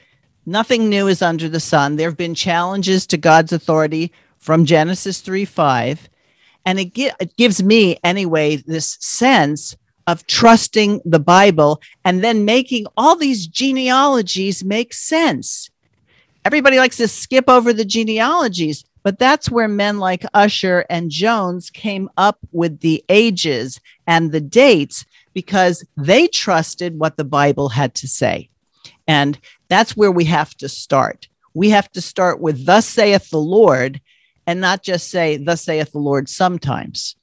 nothing 0.45 0.87
new 0.87 1.07
is 1.07 1.21
under 1.21 1.49
the 1.49 1.59
sun. 1.59 1.95
There 1.95 2.09
have 2.09 2.17
been 2.17 2.35
challenges 2.35 3.07
to 3.07 3.17
God's 3.17 3.51
authority 3.51 4.11
from 4.37 4.65
Genesis 4.65 5.19
3 5.21 5.45
5. 5.45 6.09
And 6.65 6.79
it, 6.79 6.91
it 6.95 7.35
gives 7.35 7.61
me, 7.61 7.97
anyway, 8.03 8.57
this 8.57 8.97
sense 9.01 9.75
of 10.05 10.27
trusting 10.27 11.01
the 11.05 11.19
Bible 11.19 11.81
and 12.05 12.23
then 12.23 12.45
making 12.45 12.85
all 12.95 13.15
these 13.15 13.47
genealogies 13.47 14.63
make 14.63 14.93
sense. 14.93 15.69
Everybody 16.45 16.77
likes 16.77 16.97
to 16.97 17.07
skip 17.07 17.49
over 17.49 17.71
the 17.73 17.85
genealogies, 17.85 18.83
but 19.03 19.19
that's 19.19 19.51
where 19.51 19.67
men 19.67 19.99
like 19.99 20.25
Ussher 20.33 20.85
and 20.89 21.11
Jones 21.11 21.69
came 21.69 22.09
up 22.15 22.39
with 22.51 22.79
the 22.79 23.03
ages 23.09 23.79
and 24.07 24.31
the 24.31 24.41
dates 24.41 25.05
because 25.33 25.85
they 25.97 26.27
trusted 26.27 26.97
what 26.97 27.17
the 27.17 27.25
Bible 27.25 27.69
had 27.69 27.93
to 27.95 28.07
say. 28.07 28.49
And 29.07 29.37
that's 29.67 29.97
where 29.97 30.11
we 30.11 30.25
have 30.25 30.55
to 30.55 30.69
start. 30.69 31.27
We 31.53 31.69
have 31.71 31.91
to 31.91 32.01
start 32.01 32.39
with, 32.39 32.65
Thus 32.65 32.87
saith 32.87 33.29
the 33.29 33.39
Lord, 33.39 33.99
and 34.47 34.61
not 34.61 34.83
just 34.83 35.09
say, 35.09 35.37
Thus 35.37 35.63
saith 35.63 35.91
the 35.91 35.99
Lord 35.99 36.29
sometimes, 36.29 37.15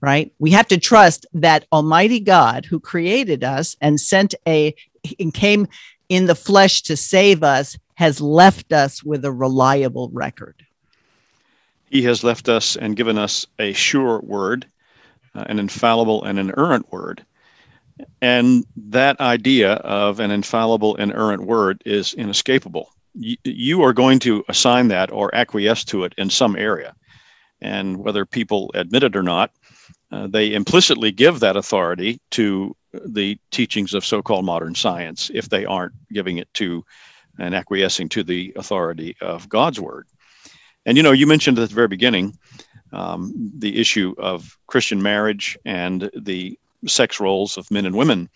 right? 0.00 0.32
We 0.38 0.52
have 0.52 0.68
to 0.68 0.78
trust 0.78 1.26
that 1.34 1.66
Almighty 1.70 2.20
God, 2.20 2.64
who 2.64 2.80
created 2.80 3.44
us 3.44 3.76
and 3.80 4.00
sent 4.00 4.34
a, 4.46 4.74
and 5.20 5.34
came 5.34 5.68
in 6.08 6.26
the 6.26 6.34
flesh 6.34 6.82
to 6.82 6.96
save 6.96 7.42
us, 7.42 7.78
has 7.94 8.20
left 8.20 8.72
us 8.72 9.02
with 9.02 9.24
a 9.24 9.32
reliable 9.32 10.10
record. 10.12 10.65
He 11.96 12.02
has 12.02 12.22
left 12.22 12.50
us 12.50 12.76
and 12.76 12.94
given 12.94 13.16
us 13.16 13.46
a 13.58 13.72
sure 13.72 14.20
word, 14.20 14.66
uh, 15.34 15.44
an 15.48 15.58
infallible 15.58 16.24
and 16.24 16.38
inerrant 16.38 16.92
word. 16.92 17.24
And 18.20 18.66
that 18.76 19.18
idea 19.18 19.76
of 19.76 20.20
an 20.20 20.30
infallible 20.30 20.94
and 20.96 21.10
inerrant 21.10 21.44
word 21.44 21.82
is 21.86 22.12
inescapable. 22.12 22.90
You, 23.14 23.38
you 23.44 23.82
are 23.82 23.94
going 23.94 24.18
to 24.18 24.44
assign 24.50 24.88
that 24.88 25.10
or 25.10 25.34
acquiesce 25.34 25.84
to 25.84 26.04
it 26.04 26.12
in 26.18 26.28
some 26.28 26.54
area. 26.54 26.94
And 27.62 27.96
whether 27.96 28.26
people 28.26 28.70
admit 28.74 29.02
it 29.02 29.16
or 29.16 29.22
not, 29.22 29.52
uh, 30.12 30.26
they 30.26 30.52
implicitly 30.52 31.12
give 31.12 31.40
that 31.40 31.56
authority 31.56 32.20
to 32.32 32.76
the 32.92 33.38
teachings 33.50 33.94
of 33.94 34.04
so 34.04 34.20
called 34.20 34.44
modern 34.44 34.74
science 34.74 35.30
if 35.32 35.48
they 35.48 35.64
aren't 35.64 35.94
giving 36.12 36.36
it 36.36 36.52
to 36.52 36.84
and 37.38 37.54
acquiescing 37.54 38.10
to 38.10 38.22
the 38.22 38.52
authority 38.54 39.16
of 39.22 39.48
God's 39.48 39.80
word. 39.80 40.06
And 40.86 40.96
you 40.96 41.02
know, 41.02 41.12
you 41.12 41.26
mentioned 41.26 41.58
at 41.58 41.68
the 41.68 41.74
very 41.74 41.88
beginning 41.88 42.38
um, 42.92 43.34
the 43.58 43.78
issue 43.78 44.14
of 44.18 44.56
Christian 44.68 45.02
marriage 45.02 45.58
and 45.64 46.08
the 46.16 46.58
sex 46.86 47.20
roles 47.20 47.58
of 47.58 47.70
men 47.70 47.84
and 47.86 47.96
women. 47.96 48.30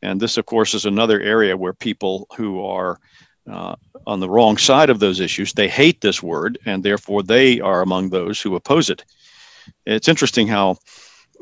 And 0.00 0.20
this, 0.20 0.38
of 0.38 0.46
course, 0.46 0.74
is 0.74 0.86
another 0.86 1.20
area 1.20 1.56
where 1.56 1.72
people 1.72 2.28
who 2.36 2.64
are 2.64 3.00
uh, 3.50 3.74
on 4.06 4.20
the 4.20 4.30
wrong 4.30 4.56
side 4.56 4.90
of 4.90 5.00
those 5.00 5.18
issues, 5.18 5.52
they 5.52 5.68
hate 5.68 6.00
this 6.00 6.22
word, 6.22 6.58
and 6.66 6.82
therefore 6.82 7.22
they 7.22 7.60
are 7.60 7.82
among 7.82 8.10
those 8.10 8.40
who 8.40 8.54
oppose 8.54 8.90
it. 8.90 9.04
It's 9.86 10.08
interesting 10.08 10.46
how, 10.46 10.76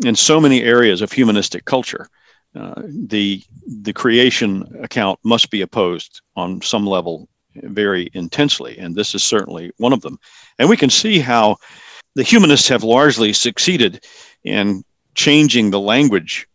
in 0.04 0.16
so 0.16 0.40
many 0.40 0.62
areas 0.62 1.02
of 1.02 1.12
humanistic 1.12 1.64
culture, 1.64 2.08
uh, 2.54 2.80
the 2.86 3.42
the 3.66 3.92
creation 3.92 4.80
account 4.82 5.18
must 5.22 5.50
be 5.50 5.60
opposed 5.60 6.22
on 6.36 6.62
some 6.62 6.86
level 6.86 7.28
very 7.62 8.10
intensely, 8.14 8.78
and 8.78 8.94
this 8.94 9.14
is 9.14 9.22
certainly 9.22 9.70
one 9.78 9.92
of 9.92 10.02
them. 10.02 10.18
And 10.58 10.68
we 10.68 10.76
can 10.76 10.90
see 10.90 11.18
how 11.18 11.56
the 12.14 12.22
humanists 12.22 12.68
have 12.68 12.82
largely 12.82 13.32
succeeded 13.32 14.04
in 14.44 14.82
changing 15.14 15.70
the 15.70 15.80
language, 15.80 16.48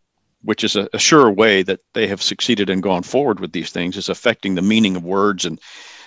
which 0.43 0.63
is 0.63 0.75
a, 0.75 0.89
a 0.93 0.99
sure 0.99 1.31
way 1.31 1.63
that 1.63 1.79
they 1.93 2.07
have 2.07 2.21
succeeded 2.21 2.69
and 2.69 2.83
gone 2.83 3.03
forward 3.03 3.39
with 3.39 3.51
these 3.51 3.71
things, 3.71 3.97
is 3.97 4.09
affecting 4.09 4.55
the 4.55 4.61
meaning 4.61 4.95
of 4.95 5.03
words 5.03 5.45
and 5.45 5.59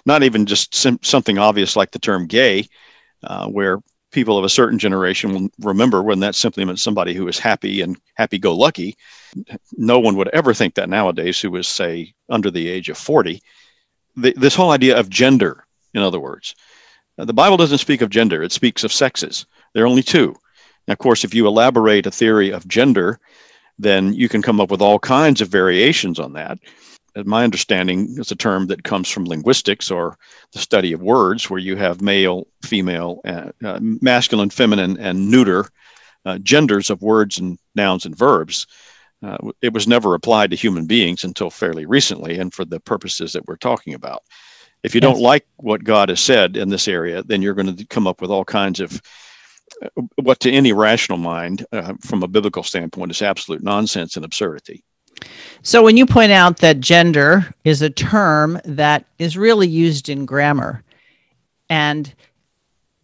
not 0.06 0.22
even 0.22 0.46
just 0.46 0.74
sim- 0.74 0.98
something 1.02 1.38
obvious 1.38 1.76
like 1.76 1.90
the 1.92 1.98
term 1.98 2.26
gay, 2.26 2.66
uh, 3.22 3.46
where 3.46 3.78
people 4.10 4.38
of 4.38 4.44
a 4.44 4.48
certain 4.48 4.78
generation 4.78 5.32
will 5.32 5.48
remember 5.60 6.02
when 6.02 6.20
that 6.20 6.34
simply 6.34 6.64
meant 6.64 6.78
somebody 6.78 7.14
who 7.14 7.24
was 7.24 7.38
happy 7.38 7.80
and 7.80 7.96
happy 8.14 8.38
go 8.38 8.54
lucky. 8.54 8.96
No 9.76 9.98
one 9.98 10.16
would 10.16 10.28
ever 10.28 10.54
think 10.54 10.74
that 10.74 10.88
nowadays 10.88 11.40
who 11.40 11.50
was, 11.50 11.66
say, 11.66 12.14
under 12.28 12.50
the 12.50 12.68
age 12.68 12.88
of 12.88 12.96
40 12.96 13.42
the, 14.16 14.34
this 14.36 14.54
whole 14.54 14.70
idea 14.70 14.98
of 14.98 15.08
gender, 15.08 15.64
in 15.92 16.02
other 16.02 16.20
words. 16.20 16.54
the 17.16 17.32
Bible 17.32 17.56
doesn't 17.56 17.78
speak 17.78 18.00
of 18.02 18.10
gender, 18.10 18.42
it 18.42 18.52
speaks 18.52 18.84
of 18.84 18.92
sexes. 18.92 19.46
There 19.72 19.84
are 19.84 19.88
only 19.88 20.02
two. 20.02 20.36
Now, 20.86 20.92
of 20.92 20.98
course, 20.98 21.24
if 21.24 21.34
you 21.34 21.46
elaborate 21.46 22.06
a 22.06 22.10
theory 22.10 22.50
of 22.50 22.68
gender, 22.68 23.18
then 23.78 24.12
you 24.12 24.28
can 24.28 24.42
come 24.42 24.60
up 24.60 24.70
with 24.70 24.82
all 24.82 24.98
kinds 24.98 25.40
of 25.40 25.48
variations 25.48 26.18
on 26.18 26.34
that. 26.34 26.58
My 27.24 27.44
understanding 27.44 28.16
is 28.18 28.32
a 28.32 28.36
term 28.36 28.66
that 28.66 28.82
comes 28.82 29.08
from 29.08 29.24
linguistics 29.24 29.90
or 29.90 30.18
the 30.52 30.58
study 30.58 30.92
of 30.92 31.00
words, 31.00 31.48
where 31.48 31.60
you 31.60 31.76
have 31.76 32.00
male, 32.00 32.48
female, 32.62 33.20
uh, 33.24 33.78
masculine, 33.80 34.50
feminine, 34.50 34.98
and 34.98 35.30
neuter 35.30 35.68
uh, 36.24 36.38
genders 36.38 36.90
of 36.90 37.02
words 37.02 37.38
and 37.38 37.58
nouns 37.74 38.04
and 38.04 38.16
verbs. 38.16 38.66
Uh, 39.24 39.38
it 39.62 39.72
was 39.72 39.88
never 39.88 40.14
applied 40.14 40.50
to 40.50 40.56
human 40.56 40.86
beings 40.86 41.24
until 41.24 41.48
fairly 41.48 41.86
recently, 41.86 42.38
and 42.38 42.52
for 42.52 42.64
the 42.64 42.80
purposes 42.80 43.32
that 43.32 43.46
we're 43.46 43.56
talking 43.56 43.94
about. 43.94 44.22
If 44.82 44.94
you 44.94 45.00
yes. 45.02 45.10
don't 45.10 45.22
like 45.22 45.46
what 45.56 45.82
God 45.82 46.10
has 46.10 46.20
said 46.20 46.56
in 46.58 46.68
this 46.68 46.88
area, 46.88 47.22
then 47.22 47.40
you're 47.40 47.54
going 47.54 47.74
to 47.74 47.86
come 47.86 48.06
up 48.06 48.20
with 48.20 48.30
all 48.30 48.44
kinds 48.44 48.80
of 48.80 49.00
uh, 49.82 50.02
what, 50.16 50.40
to 50.40 50.50
any 50.50 50.74
rational 50.74 51.16
mind, 51.16 51.64
uh, 51.72 51.94
from 52.02 52.22
a 52.22 52.28
biblical 52.28 52.62
standpoint, 52.62 53.10
is 53.10 53.22
absolute 53.22 53.62
nonsense 53.62 54.16
and 54.16 54.26
absurdity. 54.26 54.84
So, 55.62 55.82
when 55.82 55.96
you 55.96 56.04
point 56.04 56.32
out 56.32 56.58
that 56.58 56.80
gender 56.80 57.54
is 57.64 57.80
a 57.80 57.88
term 57.88 58.60
that 58.66 59.06
is 59.18 59.38
really 59.38 59.68
used 59.68 60.10
in 60.10 60.26
grammar, 60.26 60.82
and 61.70 62.12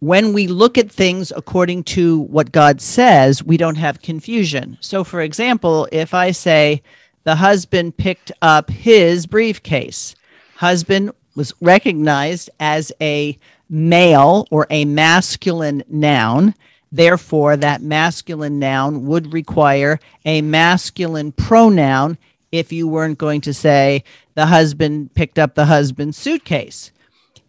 when 0.01 0.33
we 0.33 0.47
look 0.47 0.79
at 0.79 0.91
things 0.91 1.31
according 1.35 1.83
to 1.83 2.21
what 2.21 2.51
God 2.51 2.81
says, 2.81 3.43
we 3.43 3.55
don't 3.55 3.75
have 3.75 4.01
confusion. 4.01 4.79
So, 4.81 5.03
for 5.03 5.21
example, 5.21 5.87
if 5.91 6.15
I 6.15 6.31
say 6.31 6.81
the 7.23 7.35
husband 7.35 7.97
picked 7.97 8.31
up 8.41 8.71
his 8.71 9.27
briefcase, 9.27 10.15
husband 10.55 11.11
was 11.35 11.53
recognized 11.61 12.49
as 12.59 12.91
a 12.99 13.37
male 13.69 14.47
or 14.49 14.65
a 14.71 14.85
masculine 14.85 15.83
noun. 15.87 16.55
Therefore, 16.91 17.55
that 17.57 17.83
masculine 17.83 18.57
noun 18.57 19.05
would 19.05 19.31
require 19.31 19.99
a 20.25 20.41
masculine 20.41 21.31
pronoun 21.31 22.17
if 22.51 22.73
you 22.73 22.87
weren't 22.87 23.19
going 23.19 23.41
to 23.41 23.53
say 23.53 24.03
the 24.33 24.47
husband 24.47 25.13
picked 25.13 25.37
up 25.37 25.53
the 25.53 25.67
husband's 25.67 26.17
suitcase. 26.17 26.91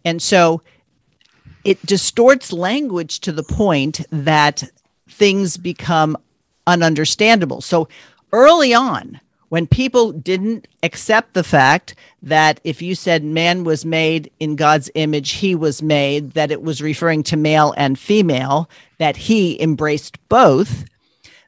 And 0.05 0.21
so 0.21 0.61
it 1.63 1.83
distorts 1.85 2.51
language 2.51 3.19
to 3.21 3.31
the 3.31 3.43
point 3.43 4.05
that 4.09 4.63
things 5.07 5.57
become 5.57 6.17
ununderstandable. 6.67 7.61
So 7.63 7.87
early 8.31 8.73
on, 8.73 9.19
when 9.49 9.67
people 9.67 10.11
didn't 10.11 10.67
accept 10.81 11.33
the 11.33 11.43
fact 11.43 11.93
that 12.23 12.59
if 12.63 12.81
you 12.81 12.95
said 12.95 13.23
man 13.23 13.63
was 13.63 13.85
made 13.85 14.31
in 14.39 14.55
God's 14.55 14.89
image, 14.95 15.31
he 15.33 15.53
was 15.53 15.81
made, 15.83 16.31
that 16.31 16.51
it 16.51 16.63
was 16.63 16.81
referring 16.81 17.21
to 17.23 17.37
male 17.37 17.73
and 17.77 17.99
female, 17.99 18.67
that 18.97 19.15
he 19.15 19.61
embraced 19.61 20.17
both. 20.27 20.85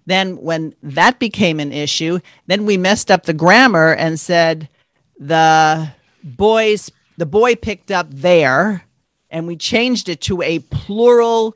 Then, 0.05 0.38
when 0.38 0.76
that 0.84 1.18
became 1.18 1.59
an 1.59 1.72
issue, 1.72 2.20
then 2.45 2.68
we 2.68 2.78
messed 2.78 3.09
up 3.09 3.24
the 3.24 3.34
grammar 3.34 3.93
and 3.93 4.20
said 4.20 4.70
the 5.18 5.89
boys, 6.24 6.91
the 7.18 7.26
boy 7.26 7.55
picked 7.55 7.89
up 7.89 8.07
there 8.11 8.86
and 9.30 9.47
we 9.47 9.55
changed 9.55 10.09
it 10.09 10.21
to 10.21 10.41
a 10.41 10.59
plural 10.59 11.55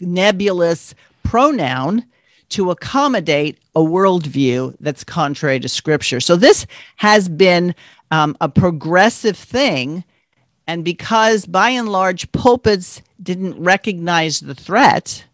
nebulous 0.00 0.94
pronoun 1.22 2.04
to 2.50 2.70
accommodate 2.70 3.58
a 3.74 3.80
worldview 3.80 4.74
that's 4.80 5.04
contrary 5.04 5.60
to 5.60 5.68
scripture. 5.68 6.20
So 6.20 6.36
this 6.36 6.66
has 6.96 7.28
been 7.28 7.74
um, 8.10 8.36
a 8.40 8.48
progressive 8.48 9.36
thing. 9.36 10.04
And 10.66 10.84
because 10.84 11.46
by 11.46 11.70
and 11.70 11.88
large 11.88 12.30
pulpits 12.32 13.02
didn't 13.22 13.62
recognize 13.62 14.40
the 14.40 14.54
threat, 14.54 15.24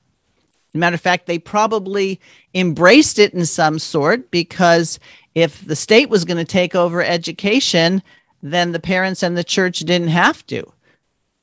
matter 0.77 0.95
of 0.95 1.01
fact, 1.01 1.27
they 1.27 1.39
probably 1.39 2.21
embraced 2.55 3.19
it 3.19 3.35
in 3.35 3.47
some 3.47 3.79
sort 3.79 4.31
because 4.31 4.99
if 5.35 5.65
the 5.65 5.77
state 5.77 6.09
was 6.09 6.25
going 6.25 6.37
to 6.37 6.45
take 6.45 6.75
over 6.75 7.03
education, 7.03 8.03
then 8.43 8.73
the 8.73 8.81
parents 8.81 9.23
and 9.23 9.37
the 9.37 9.45
church 9.45 9.81
didn't 9.81 10.09
have 10.09 10.47
to. 10.47 10.73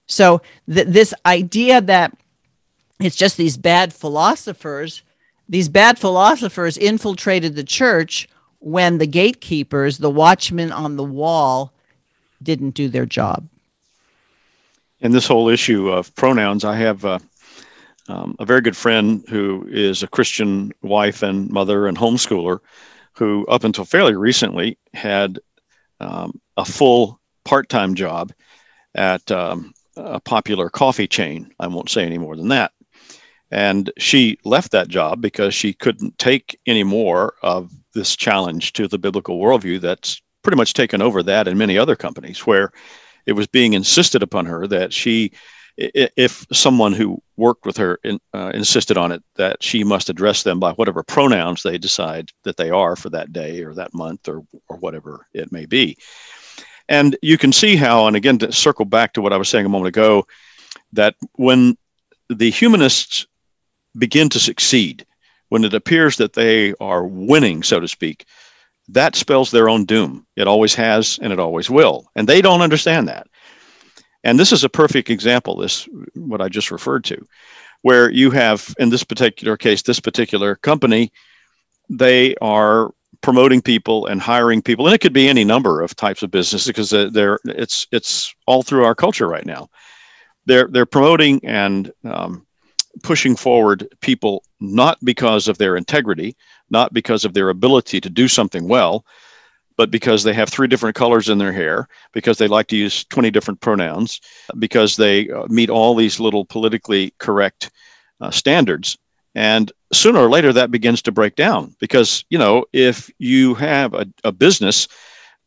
So, 0.08 0.42
th- 0.72 0.88
this 0.88 1.14
idea 1.26 1.82
that 1.82 2.16
it's 3.00 3.16
just 3.16 3.38
these 3.38 3.58
bad 3.58 3.94
philosophers, 3.94 5.02
these 5.50 5.70
bad 5.70 5.98
philosophers 5.98 6.78
infiltrated 6.78 7.56
the 7.56 7.64
church 7.64 8.28
when 8.60 8.98
the 8.98 9.08
gatekeepers, 9.08 9.98
the 9.98 10.10
watchmen 10.10 10.72
on 10.72 10.96
the 10.96 11.04
wall, 11.04 11.74
didn't 12.42 12.72
do 12.72 12.88
their 12.88 13.06
job. 13.06 13.48
And 15.02 15.14
this 15.14 15.28
whole 15.28 15.50
issue 15.50 15.90
of 15.90 16.14
pronouns, 16.16 16.64
I 16.64 16.78
have 16.78 17.04
uh, 17.04 17.20
um, 18.08 18.36
a 18.40 18.46
very 18.46 18.62
good 18.62 18.78
friend 18.78 19.24
who 19.28 19.68
is 19.70 20.02
a 20.02 20.08
Christian 20.08 20.72
wife 20.82 21.24
and 21.24 21.50
mother 21.50 21.88
and 21.88 21.98
homeschooler 21.98 22.60
who, 23.14 23.46
up 23.48 23.64
until 23.64 23.86
fairly 23.86 24.16
recently, 24.16 24.78
had 24.94 25.40
um, 26.00 26.40
a 26.58 26.66
full 26.66 27.20
part 27.44 27.70
time 27.70 27.96
job 27.96 28.32
at 28.96 29.30
um, 29.32 29.74
a 29.96 30.20
popular 30.20 30.70
coffee 30.70 31.08
chain. 31.08 31.52
I 31.60 31.68
won't 31.68 31.90
say 31.90 32.06
any 32.06 32.18
more 32.18 32.36
than 32.36 32.50
that. 32.50 32.72
And 33.52 33.92
she 33.98 34.40
left 34.44 34.72
that 34.72 34.88
job 34.88 35.22
because 35.22 35.54
she 35.54 35.74
couldn't 35.74 36.18
take 36.18 36.60
any 36.66 36.84
more 36.84 37.36
of 37.44 37.72
this 37.94 38.16
challenge 38.16 38.74
to 38.74 38.88
the 38.88 38.98
biblical 38.98 39.40
worldview 39.40 39.80
that's 39.80 40.22
pretty 40.42 40.58
much 40.58 40.74
taken 40.74 41.02
over 41.02 41.22
that 41.24 41.48
and 41.48 41.58
many 41.58 41.78
other 41.78 41.96
companies 41.96 42.48
where 42.48 42.72
it 43.26 43.34
was 43.34 43.48
being 43.48 43.74
insisted 43.74 44.24
upon 44.24 44.46
her 44.46 44.68
that 44.68 44.92
she 44.92 45.32
if 45.78 46.46
someone 46.52 46.94
who 46.94 47.22
worked 47.36 47.66
with 47.66 47.78
her 47.78 48.00
in, 48.04 48.20
uh, 48.34 48.52
insisted 48.54 48.98
on 48.98 49.12
it 49.12 49.24
that 49.36 49.64
she 49.64 49.84
must 49.84 50.10
address 50.10 50.44
them 50.44 50.60
by 50.60 50.72
whatever 50.74 51.02
pronouns 51.02 51.64
they 51.64 51.78
decide 51.78 52.30
that 52.44 52.58
they 52.58 52.70
are 52.70 52.96
for 52.96 53.10
that 53.10 53.34
day 53.34 53.64
or 53.64 53.74
that 53.74 53.94
month 53.94 54.28
or, 54.30 54.44
or 54.70 54.78
whatever 54.78 55.26
it 55.34 55.52
may 55.52 55.66
be. 55.66 55.98
And 56.90 57.16
you 57.22 57.38
can 57.38 57.54
see 57.54 57.76
how, 57.76 58.08
and 58.08 58.16
again, 58.16 58.38
to 58.40 58.52
circle 58.52 58.86
back 58.86 59.14
to 59.14 59.22
what 59.22 59.34
I 59.34 59.38
was 59.38 59.50
saying 59.50 59.66
a 59.66 59.70
moment 59.70 59.88
ago, 59.88 60.28
that 60.92 61.16
when 61.34 61.78
the 62.30 62.50
humanists 62.50 63.26
begin 63.98 64.30
to 64.30 64.40
succeed, 64.40 65.06
when 65.50 65.64
it 65.64 65.74
appears 65.74 66.18
that 66.18 66.34
they 66.34 66.74
are 66.80 67.06
winning, 67.06 67.64
so 67.64 67.80
to 67.80 67.88
speak, 67.88 68.26
that 68.90 69.16
spells 69.16 69.52
their 69.52 69.70
own 69.70 69.86
doom. 69.86 70.26
It 70.36 70.48
always 70.48 70.76
has 70.76 71.20
and 71.22 71.32
it 71.32 71.40
always 71.40 71.70
will. 71.70 72.08
And 72.16 72.28
they 72.28 72.42
don't 72.42 72.62
understand 72.62 73.08
that. 73.08 73.28
And 74.24 74.40
this 74.40 74.52
is 74.52 74.64
a 74.64 74.70
perfect 74.70 75.10
example, 75.10 75.58
this 75.58 75.88
what 76.16 76.42
I 76.42 76.50
just 76.50 76.72
referred 76.72 77.04
to, 77.06 77.26
where 77.82 78.10
you 78.10 78.32
have, 78.32 78.74
in 78.80 78.90
this 78.90 79.04
particular 79.04 79.58
case, 79.58 79.82
this 79.82 80.00
particular 80.00 80.56
company, 80.56 81.12
they 81.90 82.36
are 82.42 82.94
promoting 83.24 83.62
people 83.62 84.06
and 84.06 84.22
hiring 84.22 84.62
people, 84.62 84.86
and 84.86 84.94
it 84.94 85.02
could 85.02 85.14
be 85.14 85.28
any 85.28 85.44
number 85.44 85.82
of 85.82 85.96
types 85.96 86.22
of 86.22 86.30
businesses 86.30 86.68
because 86.68 86.92
they're 86.92 87.40
it's 87.46 87.88
it's 87.92 88.36
all 88.46 88.62
through 88.62 88.86
our 88.86 88.94
culture 88.94 89.28
right 89.28 89.46
now. 89.46 89.70
They're 90.46 90.68
they're 90.68 90.86
promoting 90.86 91.44
and 91.44 91.92
um, 92.04 92.46
pushing 93.02 93.36
forward 93.36 93.88
people 94.02 94.44
not 94.60 95.00
because 95.04 95.48
of 95.48 95.58
their 95.58 95.76
integrity, 95.78 96.36
not 96.70 96.94
because 96.94 97.26
of 97.26 97.34
their 97.34 97.50
ability 97.50 98.00
to 98.02 98.10
do 98.10 98.28
something 98.28 98.68
well, 98.68 99.06
but 99.78 99.90
because 99.90 100.24
they 100.24 100.34
have 100.34 100.50
three 100.50 100.68
different 100.68 100.96
colors 100.96 101.30
in 101.30 101.38
their 101.38 101.54
hair, 101.54 101.88
because 102.12 102.38
they 102.38 102.48
like 102.48 102.68
to 102.68 102.76
use 102.76 103.06
20 103.06 103.32
different 103.32 103.62
pronouns, 103.62 104.20
because 104.60 104.96
they 104.96 105.30
uh, 105.30 105.46
meet 105.48 105.70
all 105.70 105.96
these 105.96 106.20
little 106.20 106.46
politically 106.46 107.14
correct 107.18 107.72
uh, 108.22 108.30
standards. 108.30 108.98
And 109.36 109.72
sooner 109.92 110.20
or 110.20 110.30
later, 110.30 110.54
that 110.54 110.72
begins 110.72 111.02
to 111.04 111.12
break 111.12 111.36
down 111.36 111.76
because, 111.80 112.24
you 112.30 112.38
know, 112.38 112.66
if 112.74 113.10
you 113.18 113.56
have 113.56 113.94
a, 113.94 114.06
a 114.24 114.32
business 114.32 114.88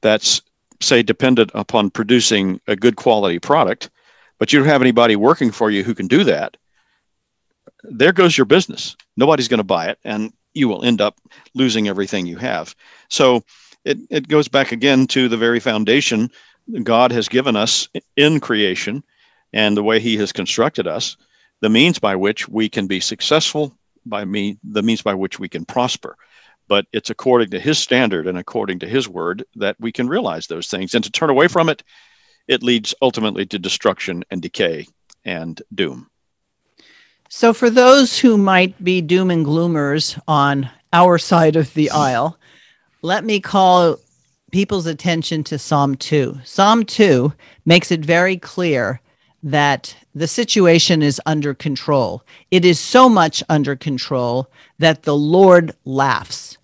that's, 0.02 0.42
say, 0.80 1.02
dependent 1.02 1.50
upon 1.54 1.90
producing 1.90 2.60
a 2.66 2.76
good 2.76 2.96
quality 2.96 3.38
product, 3.38 3.90
but 4.38 4.52
you 4.52 4.58
don't 4.58 4.68
have 4.68 4.82
anybody 4.82 5.16
working 5.16 5.50
for 5.50 5.70
you 5.70 5.84
who 5.84 5.94
can 5.94 6.08
do 6.08 6.24
that, 6.24 6.56
there 7.84 8.12
goes 8.12 8.36
your 8.36 8.44
business. 8.44 8.96
Nobody's 9.16 9.48
going 9.48 9.58
to 9.58 9.64
buy 9.64 9.86
it, 9.86 9.98
and 10.04 10.32
you 10.54 10.68
will 10.68 10.84
end 10.84 11.00
up 11.00 11.16
losing 11.54 11.88
everything 11.88 12.26
you 12.26 12.36
have. 12.36 12.74
So, 13.08 13.44
it, 13.84 13.98
it 14.10 14.28
goes 14.28 14.48
back 14.48 14.72
again 14.72 15.06
to 15.08 15.28
the 15.28 15.36
very 15.36 15.60
foundation 15.60 16.28
God 16.82 17.12
has 17.12 17.28
given 17.28 17.54
us 17.54 17.88
in 18.16 18.40
creation 18.40 19.04
and 19.52 19.76
the 19.76 19.82
way 19.82 20.00
He 20.00 20.16
has 20.16 20.32
constructed 20.32 20.88
us, 20.88 21.16
the 21.60 21.68
means 21.68 21.98
by 21.98 22.16
which 22.16 22.48
we 22.48 22.68
can 22.68 22.86
be 22.86 23.00
successful, 23.00 23.76
by 24.04 24.24
me, 24.24 24.58
the 24.62 24.82
means 24.82 25.02
by 25.02 25.14
which 25.14 25.38
we 25.38 25.48
can 25.48 25.64
prosper. 25.64 26.16
But 26.68 26.86
it's 26.92 27.10
according 27.10 27.50
to 27.50 27.60
His 27.60 27.78
standard 27.78 28.26
and 28.26 28.38
according 28.38 28.80
to 28.80 28.88
His 28.88 29.08
word 29.08 29.44
that 29.56 29.76
we 29.78 29.92
can 29.92 30.08
realize 30.08 30.46
those 30.46 30.68
things. 30.68 30.94
And 30.94 31.04
to 31.04 31.10
turn 31.10 31.30
away 31.30 31.48
from 31.48 31.68
it, 31.68 31.82
it 32.48 32.62
leads 32.62 32.94
ultimately 33.02 33.46
to 33.46 33.58
destruction 33.58 34.24
and 34.30 34.42
decay 34.42 34.86
and 35.24 35.60
doom. 35.74 36.08
So, 37.28 37.52
for 37.52 37.70
those 37.70 38.18
who 38.18 38.38
might 38.38 38.82
be 38.82 39.00
doom 39.00 39.30
and 39.30 39.44
gloomers 39.44 40.20
on 40.28 40.70
our 40.92 41.18
side 41.18 41.56
of 41.56 41.74
the 41.74 41.90
aisle, 41.90 42.38
let 43.02 43.24
me 43.24 43.40
call 43.40 43.98
people's 44.52 44.86
attention 44.86 45.42
to 45.44 45.58
Psalm 45.58 45.96
2. 45.96 46.38
Psalm 46.44 46.84
2 46.84 47.32
makes 47.64 47.90
it 47.90 48.04
very 48.04 48.36
clear 48.36 49.00
that 49.46 49.96
the 50.12 50.26
situation 50.26 51.02
is 51.02 51.20
under 51.24 51.54
control. 51.54 52.20
It 52.50 52.64
is 52.64 52.80
so 52.80 53.08
much 53.08 53.44
under 53.48 53.76
control 53.76 54.50
that 54.80 55.04
the 55.04 55.16
Lord 55.16 55.72
laughs. 55.84 56.58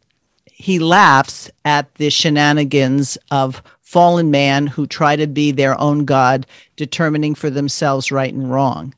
He 0.46 0.80
laughs 0.80 1.48
at 1.64 1.94
the 1.94 2.10
shenanigans 2.10 3.16
of 3.30 3.62
fallen 3.82 4.32
man 4.32 4.66
who 4.66 4.88
try 4.88 5.14
to 5.14 5.28
be 5.28 5.52
their 5.52 5.80
own 5.80 6.04
God, 6.04 6.44
determining 6.74 7.36
for 7.36 7.50
themselves 7.50 8.10
right 8.10 8.34
and 8.34 8.50
wrong. 8.50 8.94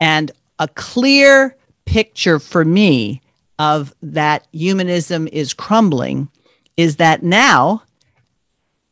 And 0.00 0.30
a 0.60 0.68
clear 0.68 1.56
picture 1.86 2.38
for 2.38 2.64
me 2.64 3.22
of 3.58 3.92
that 4.02 4.46
humanism 4.52 5.26
is 5.32 5.52
crumbling 5.52 6.28
is 6.76 6.96
that 6.96 7.24
now 7.24 7.82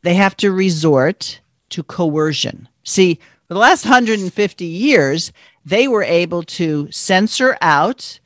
they 0.01 0.15
have 0.15 0.35
to 0.37 0.51
resort 0.51 1.39
to 1.69 1.83
coercion. 1.83 2.67
See, 2.83 3.17
for 3.49 3.55
the 3.55 3.59
last 3.59 3.83
150 3.83 4.63
years, 4.63 5.33
they 5.65 5.89
were 5.89 6.03
able 6.03 6.43
to 6.43 6.87
censor 6.91 7.57
out 7.59 8.19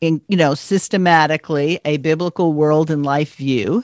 in 0.00 0.22
you 0.28 0.36
know 0.36 0.54
systematically 0.54 1.80
a 1.84 1.96
biblical 1.96 2.52
world 2.52 2.88
and 2.88 3.04
life 3.04 3.34
view 3.34 3.82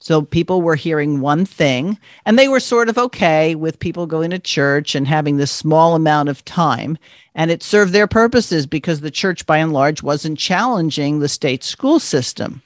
so 0.00 0.20
people 0.20 0.60
were 0.60 0.74
hearing 0.74 1.20
one 1.20 1.46
thing 1.46 1.96
and 2.24 2.36
they 2.36 2.48
were 2.48 2.58
sort 2.58 2.88
of 2.88 2.98
okay 2.98 3.54
with 3.54 3.78
people 3.78 4.08
going 4.08 4.30
to 4.30 4.40
church 4.40 4.96
and 4.96 5.06
having 5.06 5.36
this 5.36 5.52
small 5.52 5.94
amount 5.94 6.28
of 6.28 6.44
time 6.44 6.98
and 7.36 7.52
it 7.52 7.62
served 7.62 7.92
their 7.92 8.08
purposes 8.08 8.66
because 8.66 9.02
the 9.02 9.10
church 9.10 9.46
by 9.46 9.58
and 9.58 9.72
large 9.72 10.02
wasn't 10.02 10.36
challenging 10.36 11.20
the 11.20 11.28
state 11.28 11.62
school 11.62 12.00
system 12.00 12.60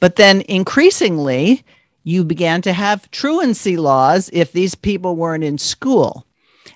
but 0.00 0.16
then 0.16 0.42
increasingly, 0.42 1.64
you 2.04 2.24
began 2.24 2.62
to 2.62 2.72
have 2.72 3.10
truancy 3.10 3.76
laws 3.76 4.30
if 4.32 4.52
these 4.52 4.74
people 4.74 5.16
weren't 5.16 5.44
in 5.44 5.58
school. 5.58 6.25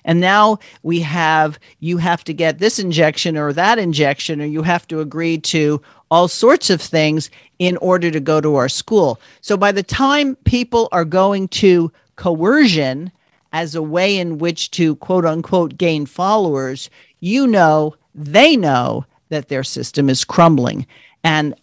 And 0.05 0.19
now 0.19 0.59
we 0.83 0.99
have 1.01 1.59
you 1.79 1.97
have 1.97 2.23
to 2.25 2.33
get 2.33 2.59
this 2.59 2.79
injection 2.79 3.37
or 3.37 3.53
that 3.53 3.79
injection, 3.79 4.41
or 4.41 4.45
you 4.45 4.63
have 4.63 4.87
to 4.87 4.99
agree 4.99 5.37
to 5.39 5.81
all 6.09 6.27
sorts 6.27 6.69
of 6.69 6.81
things 6.81 7.29
in 7.59 7.77
order 7.77 8.11
to 8.11 8.19
go 8.19 8.41
to 8.41 8.55
our 8.55 8.69
school. 8.69 9.19
So 9.41 9.55
by 9.55 9.71
the 9.71 9.83
time 9.83 10.35
people 10.43 10.89
are 10.91 11.05
going 11.05 11.47
to 11.49 11.91
coercion 12.15 13.11
as 13.53 13.75
a 13.75 13.81
way 13.81 14.17
in 14.17 14.37
which 14.37 14.71
to 14.71 14.95
quote 14.97 15.25
unquote 15.25 15.77
gain 15.77 16.05
followers, 16.05 16.89
you 17.19 17.47
know, 17.47 17.95
they 18.13 18.57
know 18.57 19.05
that 19.29 19.47
their 19.47 19.63
system 19.63 20.09
is 20.09 20.25
crumbling. 20.25 20.85
And 21.23 21.55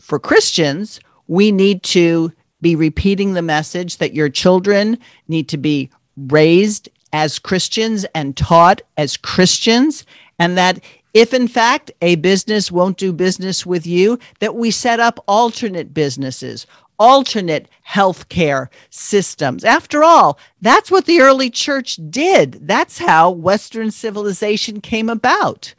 for 0.00 0.18
Christians, 0.18 1.00
we 1.26 1.50
need 1.50 1.82
to 1.84 2.32
be 2.60 2.76
repeating 2.76 3.34
the 3.34 3.42
message 3.42 3.98
that 3.98 4.14
your 4.14 4.28
children 4.28 4.98
need 5.28 5.48
to 5.48 5.56
be 5.56 5.90
raised 6.16 6.88
as 7.12 7.38
Christians 7.38 8.04
and 8.14 8.36
taught 8.36 8.82
as 8.96 9.16
Christians, 9.16 10.04
and 10.38 10.56
that 10.56 10.80
if 11.14 11.32
in 11.32 11.48
fact 11.48 11.90
a 12.02 12.16
business 12.16 12.70
won't 12.70 12.96
do 12.96 13.12
business 13.12 13.64
with 13.64 13.86
you, 13.86 14.18
that 14.40 14.54
we 14.54 14.70
set 14.70 15.00
up 15.00 15.22
alternate 15.26 15.94
businesses, 15.94 16.66
alternate 16.98 17.68
healthcare 17.88 18.68
systems. 18.90 19.64
After 19.64 20.04
all, 20.04 20.38
that's 20.60 20.90
what 20.90 21.06
the 21.06 21.20
early 21.20 21.50
church 21.50 21.98
did. 22.10 22.66
That's 22.66 22.98
how 22.98 23.30
Western 23.30 23.90
civilization 23.90 24.80
came 24.80 25.08
about. 25.08 25.74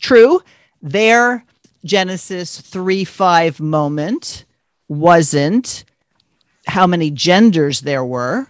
True, 0.00 0.42
their 0.82 1.44
Genesis 1.84 2.60
3 2.60 3.04
5 3.04 3.60
moment 3.60 4.44
wasn't 4.88 5.84
how 6.66 6.86
many 6.86 7.10
genders 7.10 7.80
there 7.80 8.04
were. 8.04 8.48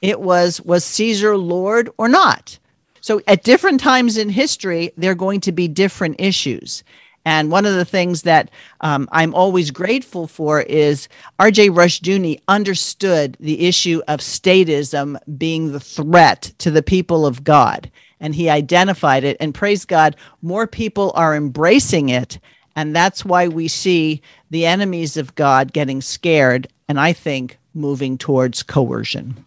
It 0.00 0.20
was, 0.20 0.60
was 0.60 0.84
Caesar 0.84 1.36
Lord 1.36 1.90
or 1.98 2.08
not? 2.08 2.58
So 3.00 3.20
at 3.26 3.44
different 3.44 3.80
times 3.80 4.16
in 4.16 4.28
history, 4.28 4.92
there 4.96 5.12
are 5.12 5.16
going 5.16 5.40
to 5.42 5.52
be 5.52 5.68
different 5.68 6.16
issues. 6.18 6.84
And 7.24 7.50
one 7.50 7.66
of 7.66 7.74
the 7.74 7.84
things 7.84 8.22
that 8.22 8.50
um, 8.80 9.08
I'm 9.12 9.34
always 9.34 9.70
grateful 9.70 10.26
for 10.26 10.62
is 10.62 11.08
R.J. 11.38 11.70
Rushdoony 11.70 12.40
understood 12.48 13.36
the 13.38 13.66
issue 13.66 14.00
of 14.08 14.20
statism 14.20 15.18
being 15.36 15.72
the 15.72 15.80
threat 15.80 16.52
to 16.58 16.70
the 16.70 16.82
people 16.82 17.26
of 17.26 17.44
God. 17.44 17.90
And 18.20 18.34
he 18.34 18.48
identified 18.48 19.24
it. 19.24 19.36
And 19.40 19.54
praise 19.54 19.84
God, 19.84 20.16
more 20.42 20.66
people 20.66 21.12
are 21.14 21.36
embracing 21.36 22.08
it. 22.08 22.38
And 22.74 22.96
that's 22.96 23.24
why 23.24 23.48
we 23.48 23.68
see 23.68 24.22
the 24.50 24.64
enemies 24.64 25.16
of 25.16 25.34
God 25.34 25.72
getting 25.72 26.00
scared. 26.00 26.68
And 26.88 26.98
I 26.98 27.12
think 27.12 27.58
moving 27.74 28.16
towards 28.16 28.62
coercion. 28.62 29.44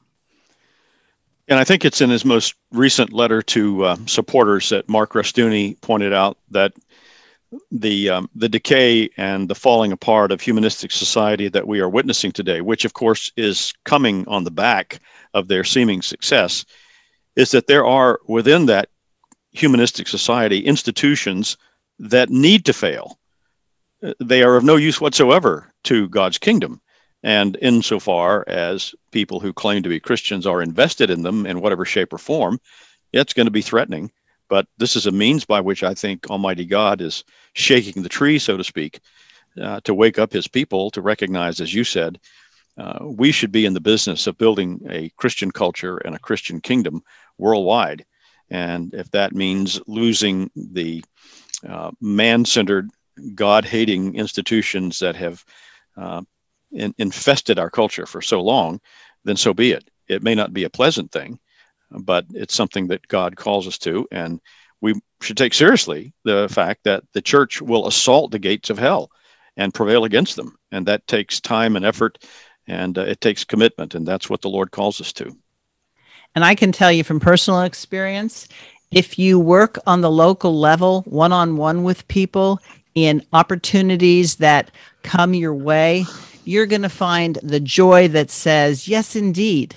And 1.52 1.60
I 1.60 1.66
think 1.66 1.84
it's 1.84 1.99
in 1.99 2.10
his 2.10 2.24
most 2.24 2.56
recent 2.72 3.12
letter 3.12 3.41
to 3.41 3.84
uh, 3.84 3.97
supporters 4.06 4.70
that 4.70 4.88
Mark 4.88 5.12
Rushdoony 5.12 5.82
pointed 5.82 6.14
out 6.14 6.38
that 6.52 6.72
the 7.70 8.10
um, 8.10 8.30
the 8.34 8.47
decay 8.47 9.10
and 9.18 9.49
the 9.49 9.56
falling 9.56 9.91
apart 9.91 10.32
of 10.32 10.39
humanistic 10.39 10.93
society 10.93 11.49
that 11.49 11.68
we 11.68 11.82
are 11.82 11.89
witnessing 11.89 12.32
today, 12.32 12.62
which 12.62 12.86
of 12.86 12.93
course 12.93 13.34
is 13.36 13.74
coming 13.84 14.26
on 14.30 14.45
the 14.45 14.49
back 14.49 15.02
of 15.34 15.49
their 15.49 15.66
seeming 15.66 16.02
success, 16.02 16.64
is 17.36 17.52
that 17.52 17.68
there 17.68 17.86
are 17.86 18.22
within 18.30 18.68
that 18.68 18.88
humanistic 19.52 20.08
society 20.08 20.60
institutions 20.60 21.58
that 21.99 22.30
need 22.30 22.64
to 22.64 22.72
fail. 22.72 23.20
They 24.22 24.41
are 24.41 24.56
of 24.56 24.64
no 24.64 24.78
use 24.78 25.02
whatsoever 25.02 25.74
to 25.84 26.08
God's 26.08 26.38
kingdom. 26.38 26.80
And 27.24 27.58
insofar 27.62 28.45
as 28.47 28.95
people 29.12 29.39
who 29.39 29.53
claim 29.53 29.84
to 29.84 29.89
be 29.89 29.99
Christians 29.99 30.47
are 30.47 30.62
invested 30.62 31.09
in 31.09 31.22
them 31.22 31.45
in 31.45 31.62
whatever 31.62 31.86
shape 31.86 32.14
or 32.14 32.18
form, 32.18 32.59
it's 33.14 33.34
going 33.34 33.47
to 33.47 33.51
be 33.51 33.62
threatening. 33.62 34.12
But 34.49 34.68
this 34.78 34.95
is 34.95 35.05
a 35.05 35.12
means 35.12 35.45
by 35.45 35.62
which 35.62 35.84
I 35.84 35.93
think 35.93 36.30
Almighty 36.30 36.66
God 36.66 37.01
is 37.01 37.24
shaking 37.53 38.03
the 38.03 38.09
tree, 38.09 38.39
so 38.39 38.57
to 38.57 38.64
speak, 38.64 38.99
uh, 39.62 39.80
to 39.86 39.93
wake 39.93 40.20
up 40.20 40.34
his 40.34 40.47
people 40.47 40.91
to 40.91 41.01
recognize, 41.01 41.62
as 41.62 41.74
you 41.74 41.84
said, 41.84 42.20
uh, 42.78 42.99
we 43.01 43.32
should 43.32 43.51
be 43.51 43.66
in 43.66 43.74
the 43.74 43.82
business 43.82 44.28
of 44.28 44.38
building 44.38 44.82
a 44.89 45.09
Christian 45.18 45.51
culture 45.51 45.97
and 45.97 46.16
a 46.16 46.20
Christian 46.20 46.59
kingdom 46.62 47.01
worldwide. 47.38 48.05
And 48.49 48.93
if 48.93 49.09
that 49.12 49.34
means 49.34 49.80
losing 49.88 50.49
the 50.55 51.03
uh, 51.68 51.91
man 52.01 52.43
centered, 52.45 52.89
God 53.36 53.66
hating 53.66 54.16
institutions 54.16 54.99
that 54.99 55.16
have 55.16 55.45
uh, 55.97 56.22
in- 56.72 56.95
infested 56.97 57.59
our 57.59 57.69
culture 57.69 58.05
for 58.05 58.22
so 58.22 58.41
long, 58.41 58.80
then 59.24 59.38
so 59.38 59.53
be 59.53 59.72
it. 59.72 59.89
It 60.07 60.24
may 60.24 60.36
not 60.36 60.53
be 60.53 60.63
a 60.63 60.69
pleasant 60.69 61.11
thing, 61.11 61.39
but 61.89 62.26
it's 62.32 62.55
something 62.55 62.88
that 62.88 63.07
God 63.07 63.36
calls 63.36 63.67
us 63.67 63.78
to. 63.80 64.07
And 64.11 64.39
we 64.82 64.99
should 65.22 65.38
take 65.38 65.53
seriously 65.53 66.13
the 66.24 66.47
fact 66.49 66.84
that 66.84 67.03
the 67.13 67.22
church 67.22 67.61
will 67.61 67.88
assault 67.88 68.32
the 68.32 68.39
gates 68.39 68.69
of 68.69 68.78
hell 68.78 69.11
and 69.57 69.74
prevail 69.74 70.03
against 70.05 70.36
them. 70.36 70.57
And 70.72 70.86
that 70.88 71.07
takes 71.07 71.39
time 71.39 71.76
and 71.76 71.86
effort 71.86 72.17
and 72.67 72.97
uh, 72.97 73.01
it 73.01 73.22
takes 73.22 73.43
commitment. 73.43 73.95
And 73.95 74.07
that's 74.07 74.30
what 74.30 74.41
the 74.41 74.49
Lord 74.49 74.72
calls 74.72 75.01
us 75.01 75.13
to. 75.13 75.36
And 76.36 76.45
I 76.45 76.55
can 76.55 76.72
tell 76.72 76.91
you 76.91 77.03
from 77.03 77.19
personal 77.19 77.61
experience 77.61 78.47
if 78.91 79.17
you 79.17 79.39
work 79.39 79.78
on 79.88 80.01
the 80.01 80.11
local 80.11 80.57
level, 80.57 81.01
one 81.03 81.32
on 81.32 81.57
one 81.57 81.84
with 81.84 82.07
people 82.07 82.59
in 82.93 83.26
opportunities 83.32 84.36
that 84.38 84.72
come 85.03 85.34
your 85.34 85.53
way, 85.53 86.05
you're 86.44 86.66
going 86.66 86.82
to 86.82 86.89
find 86.89 87.38
the 87.44 87.60
joy 87.60 88.08
that 88.10 88.30
says, 88.30 88.88
Yes, 88.88 89.16
indeed, 89.16 89.76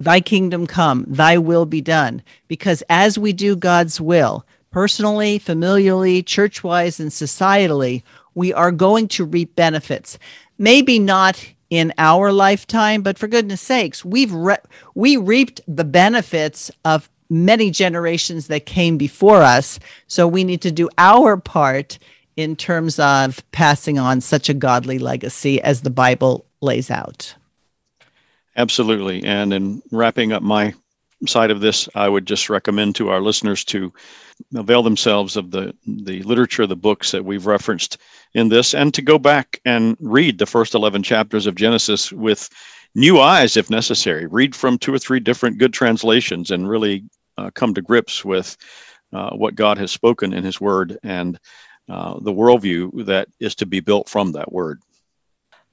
Thy 0.00 0.20
kingdom 0.20 0.66
come, 0.66 1.04
thy 1.08 1.38
will 1.38 1.66
be 1.66 1.80
done. 1.80 2.22
Because 2.46 2.82
as 2.88 3.18
we 3.18 3.32
do 3.32 3.56
God's 3.56 4.00
will, 4.00 4.46
personally, 4.70 5.40
familially, 5.40 6.24
church 6.24 6.62
wise, 6.62 7.00
and 7.00 7.10
societally, 7.10 8.02
we 8.34 8.52
are 8.52 8.70
going 8.70 9.08
to 9.08 9.24
reap 9.24 9.56
benefits. 9.56 10.18
Maybe 10.56 10.98
not 10.98 11.44
in 11.68 11.92
our 11.98 12.32
lifetime, 12.32 13.02
but 13.02 13.18
for 13.18 13.26
goodness 13.26 13.60
sakes, 13.60 14.04
we've 14.04 14.32
re- 14.32 14.56
we 14.94 15.16
reaped 15.16 15.60
the 15.66 15.84
benefits 15.84 16.70
of 16.84 17.10
many 17.28 17.70
generations 17.70 18.46
that 18.46 18.64
came 18.64 18.96
before 18.96 19.42
us. 19.42 19.78
So 20.06 20.26
we 20.26 20.44
need 20.44 20.62
to 20.62 20.70
do 20.70 20.88
our 20.96 21.36
part 21.36 21.98
in 22.38 22.54
terms 22.54 23.00
of 23.00 23.42
passing 23.50 23.98
on 23.98 24.20
such 24.20 24.48
a 24.48 24.54
godly 24.54 25.00
legacy 25.00 25.60
as 25.62 25.80
the 25.80 25.90
Bible 25.90 26.46
lays 26.60 26.88
out. 26.88 27.34
Absolutely. 28.56 29.24
And 29.24 29.52
in 29.52 29.82
wrapping 29.90 30.32
up 30.32 30.40
my 30.40 30.72
side 31.26 31.50
of 31.50 31.58
this, 31.58 31.88
I 31.96 32.08
would 32.08 32.26
just 32.26 32.48
recommend 32.48 32.94
to 32.94 33.08
our 33.10 33.20
listeners 33.20 33.64
to 33.64 33.92
avail 34.54 34.84
themselves 34.84 35.36
of 35.36 35.50
the, 35.50 35.74
the 35.84 36.22
literature, 36.22 36.64
the 36.64 36.76
books 36.76 37.10
that 37.10 37.24
we've 37.24 37.46
referenced 37.46 37.98
in 38.34 38.50
this, 38.50 38.72
and 38.72 38.94
to 38.94 39.02
go 39.02 39.18
back 39.18 39.60
and 39.64 39.96
read 39.98 40.38
the 40.38 40.46
first 40.46 40.76
11 40.76 41.02
chapters 41.02 41.44
of 41.44 41.56
Genesis 41.56 42.12
with 42.12 42.48
new 42.94 43.18
eyes 43.18 43.56
if 43.56 43.68
necessary. 43.68 44.26
Read 44.26 44.54
from 44.54 44.78
two 44.78 44.94
or 44.94 44.98
three 45.00 45.18
different 45.18 45.58
good 45.58 45.72
translations 45.72 46.52
and 46.52 46.68
really 46.68 47.02
uh, 47.36 47.50
come 47.50 47.74
to 47.74 47.82
grips 47.82 48.24
with 48.24 48.56
uh, 49.12 49.30
what 49.30 49.56
God 49.56 49.76
has 49.78 49.90
spoken 49.90 50.32
in 50.32 50.44
His 50.44 50.60
Word 50.60 50.98
and 51.02 51.36
uh, 51.88 52.18
the 52.20 52.32
worldview 52.32 53.06
that 53.06 53.28
is 53.40 53.54
to 53.56 53.66
be 53.66 53.80
built 53.80 54.08
from 54.08 54.32
that 54.32 54.52
Word. 54.52 54.80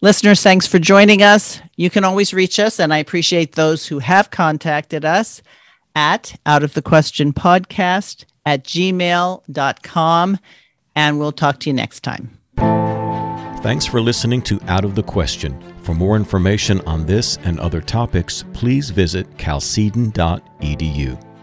Listeners, 0.01 0.43
thanks 0.43 0.67
for 0.67 0.77
joining 0.77 1.23
us. 1.23 1.61
You 1.77 1.89
can 1.89 2.03
always 2.03 2.33
reach 2.33 2.59
us, 2.59 2.79
and 2.79 2.93
I 2.93 2.97
appreciate 2.97 3.53
those 3.53 3.87
who 3.87 3.99
have 3.99 4.29
contacted 4.29 5.05
us 5.05 5.41
at 5.95 6.35
Out 6.45 6.63
of 6.63 6.73
the 6.73 6.81
Question 6.81 7.33
Podcast 7.33 8.25
at 8.45 8.63
gmail.com. 8.63 10.39
And 10.95 11.19
we'll 11.19 11.31
talk 11.31 11.59
to 11.61 11.69
you 11.69 11.73
next 11.73 12.01
time. 12.01 12.37
Thanks 13.61 13.85
for 13.85 13.99
listening 13.99 14.41
to 14.43 14.59
Out 14.67 14.85
of 14.85 14.93
the 14.95 15.03
Question. 15.03 15.59
For 15.81 15.95
more 15.95 16.15
information 16.15 16.81
on 16.81 17.05
this 17.05 17.37
and 17.37 17.59
other 17.59 17.81
topics, 17.81 18.43
please 18.53 18.91
visit 18.91 19.27
chalcedon.edu. 19.37 21.34